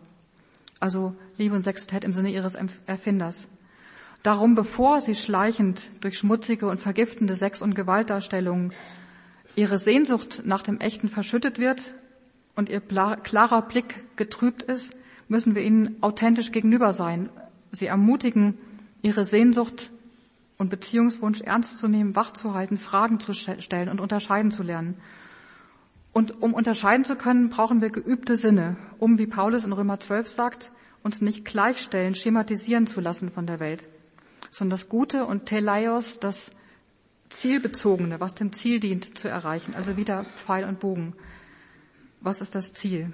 Also 0.80 1.16
Liebe 1.38 1.55
und 1.55 1.62
Sexualität 1.62 2.05
im 2.05 2.12
Sinne 2.12 2.30
ihres 2.30 2.57
Erfinders. 2.86 3.47
Darum, 4.23 4.55
bevor 4.55 5.01
sie 5.01 5.16
schleichend 5.16 5.91
durch 6.01 6.18
schmutzige 6.18 6.68
und 6.68 6.79
vergiftende 6.79 7.35
Sex- 7.35 7.61
und 7.61 7.75
Gewaltdarstellungen 7.75 8.73
ihre 9.57 9.79
Sehnsucht 9.79 10.43
nach 10.45 10.62
dem 10.62 10.79
Echten 10.79 11.09
verschüttet 11.09 11.59
wird 11.59 11.93
und 12.55 12.68
ihr 12.68 12.81
klarer 12.81 13.62
Blick 13.62 14.16
getrübt 14.16 14.62
ist, 14.62 14.95
müssen 15.27 15.55
wir 15.57 15.62
ihnen 15.62 15.97
authentisch 16.03 16.53
gegenüber 16.53 16.93
sein. 16.93 17.31
Sie 17.73 17.87
ermutigen, 17.87 18.59
ihre 19.03 19.25
Sehnsucht 19.25 19.91
und 20.57 20.70
Beziehungswunsch 20.70 21.41
ernst 21.41 21.81
zu 21.81 21.89
nehmen, 21.89 22.14
wach 22.14 22.33
zu 22.33 22.55
halten, 22.55 22.77
Fragen 22.77 23.18
zu 23.18 23.33
stellen 23.33 23.89
und 23.89 24.01
unterscheiden 24.01 24.53
zu 24.53 24.62
lernen. 24.62 24.99
Und 26.12 26.43
um 26.43 26.55
unterscheiden 26.55 27.05
zu 27.05 27.16
können, 27.16 27.51
brauchen 27.51 27.81
wir 27.81 27.91
geübte 27.91 28.37
Sinne, 28.37 28.77
um, 28.99 29.18
wie 29.18 29.27
Paulus 29.27 29.64
in 29.64 29.73
Römer 29.73 29.99
12 29.99 30.29
sagt, 30.29 30.70
uns 31.03 31.20
nicht 31.23 31.45
gleichstellen, 31.45 32.14
schematisieren 32.14 32.87
zu 32.87 33.01
lassen 33.01 33.29
von 33.29 33.47
der 33.47 33.59
Welt 33.59 33.89
sondern 34.53 34.78
das 34.78 34.88
Gute 34.88 35.24
und 35.24 35.46
Teleios, 35.46 36.20
das 36.20 36.50
Zielbezogene, 37.30 38.20
was 38.20 38.34
dem 38.34 38.53
Ziel 38.53 38.78
dient 38.78 39.18
zu 39.18 39.28
erreichen. 39.28 39.74
Also 39.74 39.96
wieder 39.96 40.24
Pfeil 40.36 40.64
und 40.64 40.78
Bogen. 40.78 41.14
Was 42.20 42.42
ist 42.42 42.55
das 42.55 42.74
Ziel? 42.74 43.12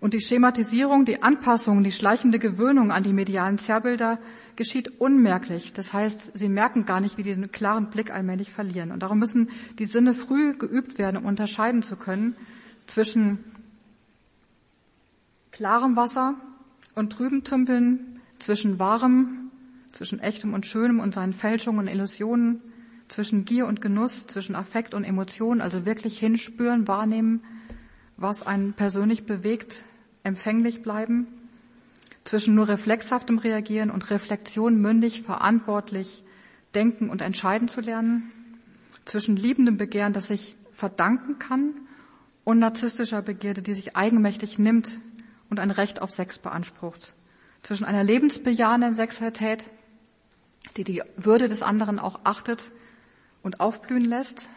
Und 0.00 0.12
die 0.12 0.20
Schematisierung, 0.20 1.04
die 1.04 1.22
Anpassung, 1.22 1.84
die 1.84 1.92
schleichende 1.92 2.40
Gewöhnung 2.40 2.90
an 2.90 3.04
die 3.04 3.12
medialen 3.12 3.58
Zerrbilder 3.58 4.18
geschieht 4.56 5.00
unmerklich. 5.00 5.72
Das 5.72 5.92
heißt, 5.92 6.32
sie 6.34 6.48
merken 6.48 6.84
gar 6.84 7.00
nicht, 7.00 7.16
wie 7.16 7.22
die 7.22 7.30
diesen 7.30 7.52
klaren 7.52 7.88
Blick 7.88 8.12
allmählich 8.12 8.52
verlieren. 8.52 8.90
Und 8.90 9.04
darum 9.04 9.20
müssen 9.20 9.50
die 9.78 9.86
Sinne 9.86 10.14
früh 10.14 10.56
geübt 10.58 10.98
werden, 10.98 11.16
um 11.16 11.26
unterscheiden 11.26 11.82
zu 11.82 11.94
können 11.94 12.36
zwischen 12.88 13.44
klarem 15.52 15.94
Wasser 15.94 16.34
und 16.96 17.12
trüben 17.12 17.44
Tümpeln, 17.44 18.20
zwischen 18.40 18.80
wahrem 18.80 19.41
zwischen 19.92 20.20
echtem 20.20 20.54
und 20.54 20.66
schönem 20.66 21.00
und 21.00 21.14
seinen 21.14 21.32
Fälschungen 21.32 21.80
und 21.86 21.92
Illusionen, 21.92 22.60
zwischen 23.08 23.44
Gier 23.44 23.66
und 23.66 23.80
Genuss, 23.80 24.26
zwischen 24.26 24.54
Affekt 24.54 24.94
und 24.94 25.04
Emotionen, 25.04 25.60
also 25.60 25.84
wirklich 25.84 26.18
hinspüren, 26.18 26.88
wahrnehmen, 26.88 27.44
was 28.16 28.46
einen 28.46 28.72
persönlich 28.72 29.26
bewegt, 29.26 29.84
empfänglich 30.22 30.82
bleiben, 30.82 31.26
zwischen 32.24 32.54
nur 32.54 32.68
reflexhaftem 32.68 33.38
Reagieren 33.38 33.90
und 33.90 34.10
Reflexion 34.10 34.80
mündig, 34.80 35.22
verantwortlich 35.22 36.24
denken 36.74 37.10
und 37.10 37.20
entscheiden 37.20 37.68
zu 37.68 37.80
lernen, 37.80 38.30
zwischen 39.04 39.36
liebendem 39.36 39.76
Begehren, 39.76 40.12
das 40.12 40.28
sich 40.28 40.56
verdanken 40.72 41.38
kann, 41.38 41.74
und 42.44 42.58
narzisstischer 42.58 43.22
Begierde, 43.22 43.62
die 43.62 43.74
sich 43.74 43.96
eigenmächtig 43.96 44.58
nimmt 44.58 44.98
und 45.48 45.60
ein 45.60 45.70
Recht 45.70 46.02
auf 46.02 46.10
Sex 46.10 46.38
beansprucht, 46.38 47.14
zwischen 47.62 47.84
einer 47.84 48.02
lebensbejahenden 48.02 48.94
Sexualität, 48.94 49.64
die 50.76 50.84
die 50.84 51.02
Würde 51.16 51.48
des 51.48 51.62
anderen 51.62 51.98
auch 51.98 52.20
achtet 52.24 52.70
und 53.42 53.60
aufblühen 53.60 54.04
lässt 54.04 54.48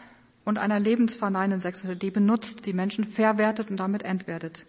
und 0.45 0.57
einer 0.57 0.79
lebensverneinenden 0.79 1.59
Sexualität, 1.59 2.01
die 2.03 2.11
benutzt, 2.11 2.65
die 2.65 2.73
Menschen 2.73 3.03
verwertet 3.03 3.71
und 3.71 3.77
damit 3.77 4.03
entwertet. 4.03 4.65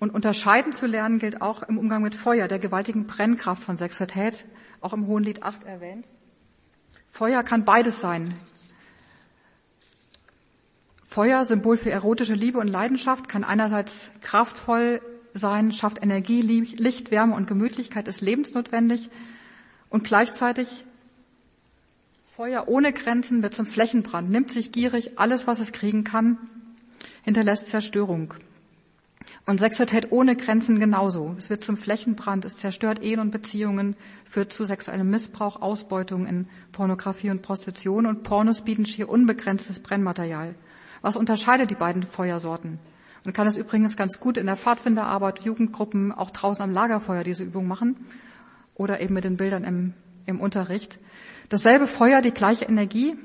Und 0.00 0.12
unterscheiden 0.12 0.72
zu 0.72 0.86
lernen 0.86 1.18
gilt 1.18 1.40
auch 1.40 1.62
im 1.62 1.78
Umgang 1.78 2.02
mit 2.02 2.14
Feuer, 2.14 2.48
der 2.48 2.58
gewaltigen 2.58 3.06
Brennkraft 3.06 3.62
von 3.62 3.76
Sexualität, 3.76 4.44
auch 4.80 4.92
im 4.92 5.06
Hohenlied 5.06 5.42
8 5.42 5.64
erwähnt. 5.64 6.04
Feuer 7.10 7.42
kann 7.44 7.64
beides 7.64 8.00
sein. 8.00 8.34
Feuer, 11.04 11.44
Symbol 11.44 11.76
für 11.76 11.92
erotische 11.92 12.34
Liebe 12.34 12.58
und 12.58 12.66
Leidenschaft, 12.66 13.28
kann 13.28 13.44
einerseits 13.44 14.10
kraftvoll 14.20 15.00
sein, 15.32 15.70
schafft 15.70 16.02
Energie, 16.02 16.40
Licht, 16.40 17.12
Wärme 17.12 17.36
und 17.36 17.46
Gemütlichkeit, 17.46 18.08
ist 18.08 18.20
lebensnotwendig. 18.20 19.10
Und 19.90 20.04
gleichzeitig 20.04 20.84
Feuer 22.36 22.66
ohne 22.66 22.92
Grenzen 22.92 23.44
wird 23.44 23.54
zum 23.54 23.66
Flächenbrand, 23.66 24.28
nimmt 24.28 24.50
sich 24.50 24.72
gierig 24.72 25.20
alles, 25.20 25.46
was 25.46 25.60
es 25.60 25.70
kriegen 25.70 26.02
kann, 26.02 26.36
hinterlässt 27.22 27.66
Zerstörung. 27.66 28.34
Und 29.46 29.60
Sexualität 29.60 30.10
ohne 30.10 30.34
Grenzen 30.34 30.80
genauso. 30.80 31.36
Es 31.38 31.48
wird 31.48 31.62
zum 31.62 31.76
Flächenbrand, 31.76 32.44
es 32.44 32.56
zerstört 32.56 33.00
Ehen 33.02 33.20
und 33.20 33.30
Beziehungen, 33.30 33.94
führt 34.28 34.52
zu 34.52 34.64
sexuellem 34.64 35.08
Missbrauch, 35.08 35.62
Ausbeutung 35.62 36.26
in 36.26 36.48
Pornografie 36.72 37.30
und 37.30 37.42
Prostitution 37.42 38.06
und 38.06 38.24
Pornos 38.24 38.62
bieten 38.62 38.84
schier 38.84 39.08
unbegrenztes 39.08 39.78
Brennmaterial. 39.78 40.56
Was 41.02 41.14
unterscheidet 41.14 41.70
die 41.70 41.76
beiden 41.76 42.02
Feuersorten? 42.02 42.80
Man 43.22 43.32
kann 43.32 43.46
es 43.46 43.56
übrigens 43.56 43.96
ganz 43.96 44.18
gut 44.18 44.38
in 44.38 44.46
der 44.46 44.56
Pfadfinderarbeit, 44.56 45.44
Jugendgruppen, 45.44 46.10
auch 46.10 46.30
draußen 46.30 46.64
am 46.64 46.72
Lagerfeuer 46.72 47.22
diese 47.22 47.44
Übung 47.44 47.68
machen 47.68 47.96
oder 48.74 49.00
eben 49.00 49.14
mit 49.14 49.24
den 49.24 49.36
Bildern 49.36 49.64
im, 49.64 49.94
im 50.26 50.40
Unterricht. 50.40 50.98
Dasselbe 51.48 51.86
Feuer, 51.86 52.22
die 52.22 52.32
gleiche 52.32 52.64
Energie, 52.64 53.16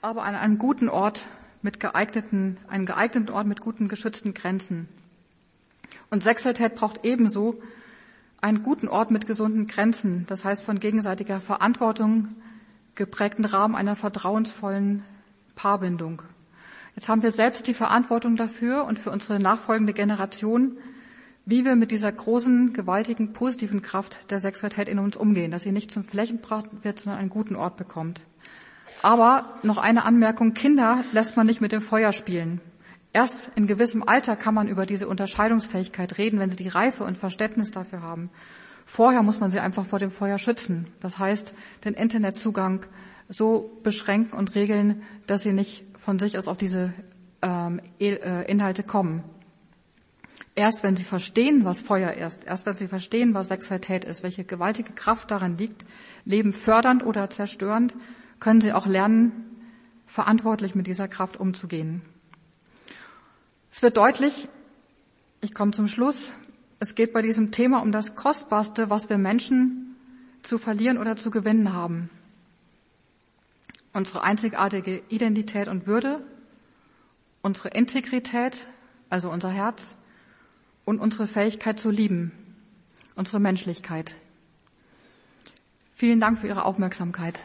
aber 0.00 0.24
an 0.24 0.34
einem 0.34 0.58
guten 0.58 0.88
Ort 0.88 1.28
mit 1.62 1.80
geeigneten, 1.80 2.58
einen 2.68 2.86
geeigneten 2.86 3.30
Ort 3.30 3.46
mit 3.46 3.60
guten 3.60 3.88
geschützten 3.88 4.34
Grenzen. 4.34 4.88
Und 6.10 6.22
Sexualität 6.22 6.76
braucht 6.76 7.04
ebenso 7.04 7.56
einen 8.40 8.62
guten 8.62 8.88
Ort 8.88 9.10
mit 9.10 9.26
gesunden 9.26 9.66
Grenzen, 9.66 10.24
das 10.28 10.44
heißt 10.44 10.62
von 10.62 10.78
gegenseitiger 10.78 11.40
Verantwortung 11.40 12.36
geprägten 12.94 13.44
Rahmen 13.44 13.74
einer 13.74 13.96
vertrauensvollen 13.96 15.02
Paarbindung. 15.54 16.22
Jetzt 16.94 17.08
haben 17.08 17.22
wir 17.22 17.32
selbst 17.32 17.66
die 17.66 17.74
Verantwortung 17.74 18.36
dafür 18.36 18.84
und 18.84 18.98
für 18.98 19.10
unsere 19.10 19.38
nachfolgende 19.38 19.92
Generation 19.92 20.78
wie 21.46 21.64
wir 21.64 21.76
mit 21.76 21.92
dieser 21.92 22.10
großen, 22.10 22.72
gewaltigen, 22.72 23.32
positiven 23.32 23.80
Kraft 23.80 24.30
der 24.30 24.40
Sexualität 24.40 24.88
in 24.88 24.98
uns 24.98 25.16
umgehen, 25.16 25.52
dass 25.52 25.62
sie 25.62 25.72
nicht 25.72 25.92
zum 25.92 26.04
Flächenbrand 26.04 26.84
wird, 26.84 27.00
sondern 27.00 27.20
einen 27.20 27.30
guten 27.30 27.54
Ort 27.54 27.76
bekommt. 27.76 28.20
Aber 29.00 29.58
noch 29.62 29.78
eine 29.78 30.04
Anmerkung, 30.04 30.54
Kinder 30.54 31.04
lässt 31.12 31.36
man 31.36 31.46
nicht 31.46 31.60
mit 31.60 31.70
dem 31.70 31.82
Feuer 31.82 32.12
spielen. 32.12 32.60
Erst 33.12 33.50
in 33.54 33.68
gewissem 33.68 34.02
Alter 34.06 34.34
kann 34.34 34.54
man 34.54 34.66
über 34.66 34.86
diese 34.86 35.06
Unterscheidungsfähigkeit 35.08 36.18
reden, 36.18 36.40
wenn 36.40 36.50
sie 36.50 36.56
die 36.56 36.68
Reife 36.68 37.04
und 37.04 37.16
Verständnis 37.16 37.70
dafür 37.70 38.02
haben. 38.02 38.28
Vorher 38.84 39.22
muss 39.22 39.38
man 39.38 39.52
sie 39.52 39.60
einfach 39.60 39.86
vor 39.86 40.00
dem 40.00 40.10
Feuer 40.10 40.38
schützen. 40.38 40.88
Das 41.00 41.18
heißt, 41.18 41.54
den 41.84 41.94
Internetzugang 41.94 42.84
so 43.28 43.78
beschränken 43.84 44.36
und 44.36 44.54
regeln, 44.56 45.02
dass 45.28 45.42
sie 45.42 45.52
nicht 45.52 45.84
von 45.96 46.18
sich 46.18 46.38
aus 46.38 46.48
auf 46.48 46.58
diese 46.58 46.92
ähm, 47.40 47.80
äh, 48.00 48.50
Inhalte 48.50 48.82
kommen. 48.82 49.22
Erst 50.58 50.82
wenn 50.82 50.96
sie 50.96 51.04
verstehen, 51.04 51.66
was 51.66 51.82
Feuer 51.82 52.14
ist, 52.14 52.44
erst 52.44 52.64
wenn 52.64 52.74
sie 52.74 52.88
verstehen, 52.88 53.34
was 53.34 53.48
Sexualität 53.48 54.06
ist, 54.06 54.22
welche 54.22 54.42
gewaltige 54.42 54.94
Kraft 54.94 55.30
darin 55.30 55.58
liegt, 55.58 55.84
Leben 56.24 56.54
fördernd 56.54 57.04
oder 57.04 57.28
zerstörend, 57.28 57.94
können 58.40 58.62
sie 58.62 58.72
auch 58.72 58.86
lernen, 58.86 59.44
verantwortlich 60.06 60.74
mit 60.74 60.86
dieser 60.86 61.08
Kraft 61.08 61.36
umzugehen. 61.36 62.00
Es 63.70 63.82
wird 63.82 63.98
deutlich, 63.98 64.48
ich 65.42 65.52
komme 65.52 65.72
zum 65.72 65.88
Schluss, 65.88 66.32
es 66.78 66.94
geht 66.94 67.12
bei 67.12 67.20
diesem 67.20 67.50
Thema 67.52 67.82
um 67.82 67.92
das 67.92 68.14
Kostbarste, 68.14 68.88
was 68.88 69.10
wir 69.10 69.18
Menschen 69.18 69.94
zu 70.42 70.56
verlieren 70.56 70.96
oder 70.96 71.16
zu 71.16 71.30
gewinnen 71.30 71.74
haben. 71.74 72.08
Unsere 73.92 74.22
einzigartige 74.22 75.02
Identität 75.10 75.68
und 75.68 75.86
Würde, 75.86 76.26
unsere 77.42 77.68
Integrität, 77.68 78.66
also 79.10 79.30
unser 79.30 79.50
Herz, 79.50 79.96
und 80.86 81.00
unsere 81.00 81.26
Fähigkeit 81.26 81.78
zu 81.78 81.90
lieben, 81.90 82.32
unsere 83.16 83.40
Menschlichkeit. 83.40 84.14
Vielen 85.92 86.20
Dank 86.20 86.38
für 86.38 86.46
Ihre 86.46 86.64
Aufmerksamkeit. 86.64 87.38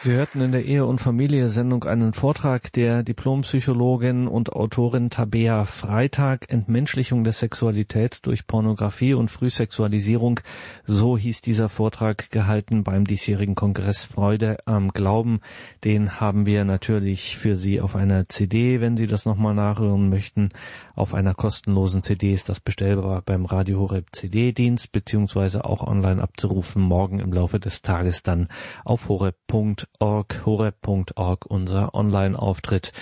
Sie 0.00 0.12
hörten 0.12 0.40
in 0.40 0.52
der 0.52 0.64
Ehe- 0.64 0.86
und 0.86 1.00
Familie-Sendung 1.00 1.82
einen 1.82 2.12
Vortrag 2.12 2.72
der 2.72 3.02
Diplompsychologin 3.02 4.28
und 4.28 4.52
Autorin 4.52 5.10
Tabea 5.10 5.64
Freitag, 5.64 6.52
Entmenschlichung 6.52 7.24
der 7.24 7.32
Sexualität 7.32 8.20
durch 8.22 8.46
Pornografie 8.46 9.14
und 9.14 9.28
Frühsexualisierung. 9.28 10.38
So 10.86 11.18
hieß 11.18 11.40
dieser 11.42 11.68
Vortrag 11.68 12.30
gehalten 12.30 12.84
beim 12.84 13.06
diesjährigen 13.06 13.56
Kongress 13.56 14.04
Freude 14.04 14.58
am 14.66 14.92
Glauben. 14.92 15.40
Den 15.82 16.20
haben 16.20 16.46
wir 16.46 16.64
natürlich 16.64 17.36
für 17.36 17.56
Sie 17.56 17.80
auf 17.80 17.96
einer 17.96 18.28
CD, 18.28 18.80
wenn 18.80 18.96
Sie 18.96 19.08
das 19.08 19.26
nochmal 19.26 19.54
nachhören 19.54 20.08
möchten. 20.10 20.50
Auf 20.94 21.12
einer 21.12 21.34
kostenlosen 21.34 22.04
CD 22.04 22.32
ist 22.32 22.48
das 22.48 22.60
bestellbar 22.60 23.22
beim 23.22 23.46
Radio 23.46 23.80
Horeb 23.80 24.06
CD-Dienst, 24.12 24.92
beziehungsweise 24.92 25.64
auch 25.64 25.84
online 25.84 26.22
abzurufen, 26.22 26.82
morgen 26.82 27.18
im 27.18 27.32
Laufe 27.32 27.58
des 27.58 27.82
Tages 27.82 28.22
dann 28.22 28.46
auf 28.84 29.08
horeb.org 29.08 29.87
horeb.org, 30.00 30.44
horeb.org, 30.44 31.46
unser 31.46 31.94
Online-Auftritt. 31.94 32.92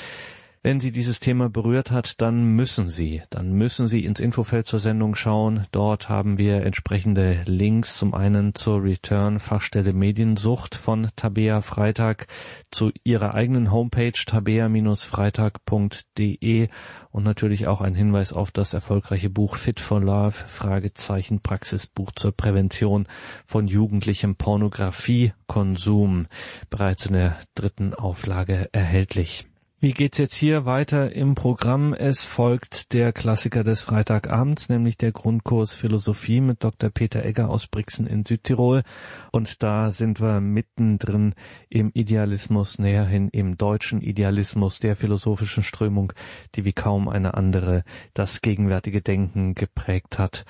Wenn 0.67 0.81
Sie 0.81 0.91
dieses 0.91 1.21
Thema 1.21 1.49
berührt 1.49 1.93
hat, 1.93 2.21
dann 2.21 2.57
müssen 2.57 2.89
Sie, 2.89 3.23
dann 3.31 3.53
müssen 3.53 3.87
Sie 3.87 4.05
ins 4.05 4.19
Infofeld 4.19 4.67
zur 4.67 4.81
Sendung 4.81 5.15
schauen. 5.15 5.65
Dort 5.71 6.09
haben 6.09 6.39
wir 6.39 6.65
entsprechende 6.65 7.43
Links. 7.45 7.97
Zum 7.97 8.15
einen 8.15 8.53
zur 8.57 8.83
Return 8.83 9.39
Fachstelle 9.39 9.93
Mediensucht 9.93 10.75
von 10.75 11.11
Tabea 11.15 11.61
Freitag, 11.61 12.27
zu 12.73 12.91
ihrer 13.05 13.35
eigenen 13.35 13.71
Homepage 13.71 14.11
tabea-freitag.de 14.11 16.69
und 17.13 17.23
natürlich 17.23 17.69
auch 17.69 17.81
ein 17.81 17.95
Hinweis 17.95 18.33
auf 18.33 18.51
das 18.51 18.75
erfolgreiche 18.75 19.31
Buch 19.31 19.55
Fit 19.55 19.79
for 19.79 20.01
Love, 20.01 20.33
Fragezeichen 20.33 21.43
Praxisbuch 21.43 22.11
zur 22.11 22.33
Prävention 22.33 23.07
von 23.45 23.69
jugendlichem 23.69 24.35
Pornografiekonsum, 24.35 26.27
bereits 26.71 27.07
in 27.07 27.13
der 27.13 27.37
dritten 27.55 27.95
Auflage 27.95 28.69
erhältlich. 28.73 29.47
Wie 29.79 29.93
geht's 29.93 30.17
jetzt 30.17 30.35
hier 30.35 30.65
weiter 30.65 31.13
im 31.13 31.35
Programm? 31.35 31.93
Es 31.93 32.25
folgt 32.25 32.95
der 32.95 33.13
Klassiker 33.13 33.63
des 33.63 33.83
Freitagabends, 33.83 34.71
nämlich 34.71 34.97
der 34.97 35.13
Grundkurs 35.13 35.75
Philosophie 35.75 36.41
mit 36.41 36.65
Dr. 36.65 36.89
Peter 36.89 37.23
Egger 37.23 37.51
aus 37.51 37.67
Brixen 37.67 38.07
in 38.07 38.25
Südtirol. 38.25 38.85
Und 39.33 39.63
da 39.63 39.91
sind 39.91 40.19
wir 40.19 40.41
mittendrin 40.41 41.35
im 41.69 41.91
Idealismus, 41.93 42.79
näherhin 42.79 43.29
im 43.29 43.59
deutschen 43.59 44.01
Idealismus 44.01 44.79
der 44.79 44.97
philosophischen 44.97 45.63
Strömung, 45.63 46.15
die 46.55 46.65
wie 46.65 46.73
kaum 46.73 47.07
eine 47.07 47.35
andere 47.35 47.85
das 48.15 48.41
gegenwärtige 48.41 49.03
Denken 49.03 49.55
geprägt 49.55 50.19
hat. 50.19 50.47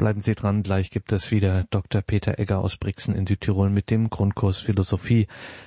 Bleiben 0.00 0.22
Sie 0.22 0.34
dran, 0.34 0.62
gleich 0.62 0.90
gibt 0.90 1.12
es 1.12 1.30
wieder 1.30 1.66
Dr. 1.68 2.00
Peter 2.00 2.38
Egger 2.38 2.60
aus 2.60 2.78
Brixen 2.78 3.14
in 3.14 3.26
Südtirol 3.26 3.68
mit 3.68 3.90
dem 3.90 4.08
Grundkurs 4.08 4.58
Philosophie. 4.58 5.26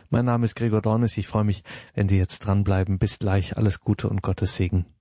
Mein 0.10 0.26
Name 0.26 0.48
ist 0.48 0.56
Gregor 0.56 0.82
Dornis, 0.82 1.20
ich 1.20 1.28
freue 1.28 1.44
mich, 1.44 1.64
wenn 1.94 2.10
Sie 2.10 2.18
jetzt 2.18 2.40
dranbleiben. 2.40 2.98
Bis 2.98 3.20
gleich, 3.20 3.58
alles 3.58 3.82
Gute 3.82 4.10
und 4.10 4.24
Gottes 4.24 4.56
Segen. 4.56 4.88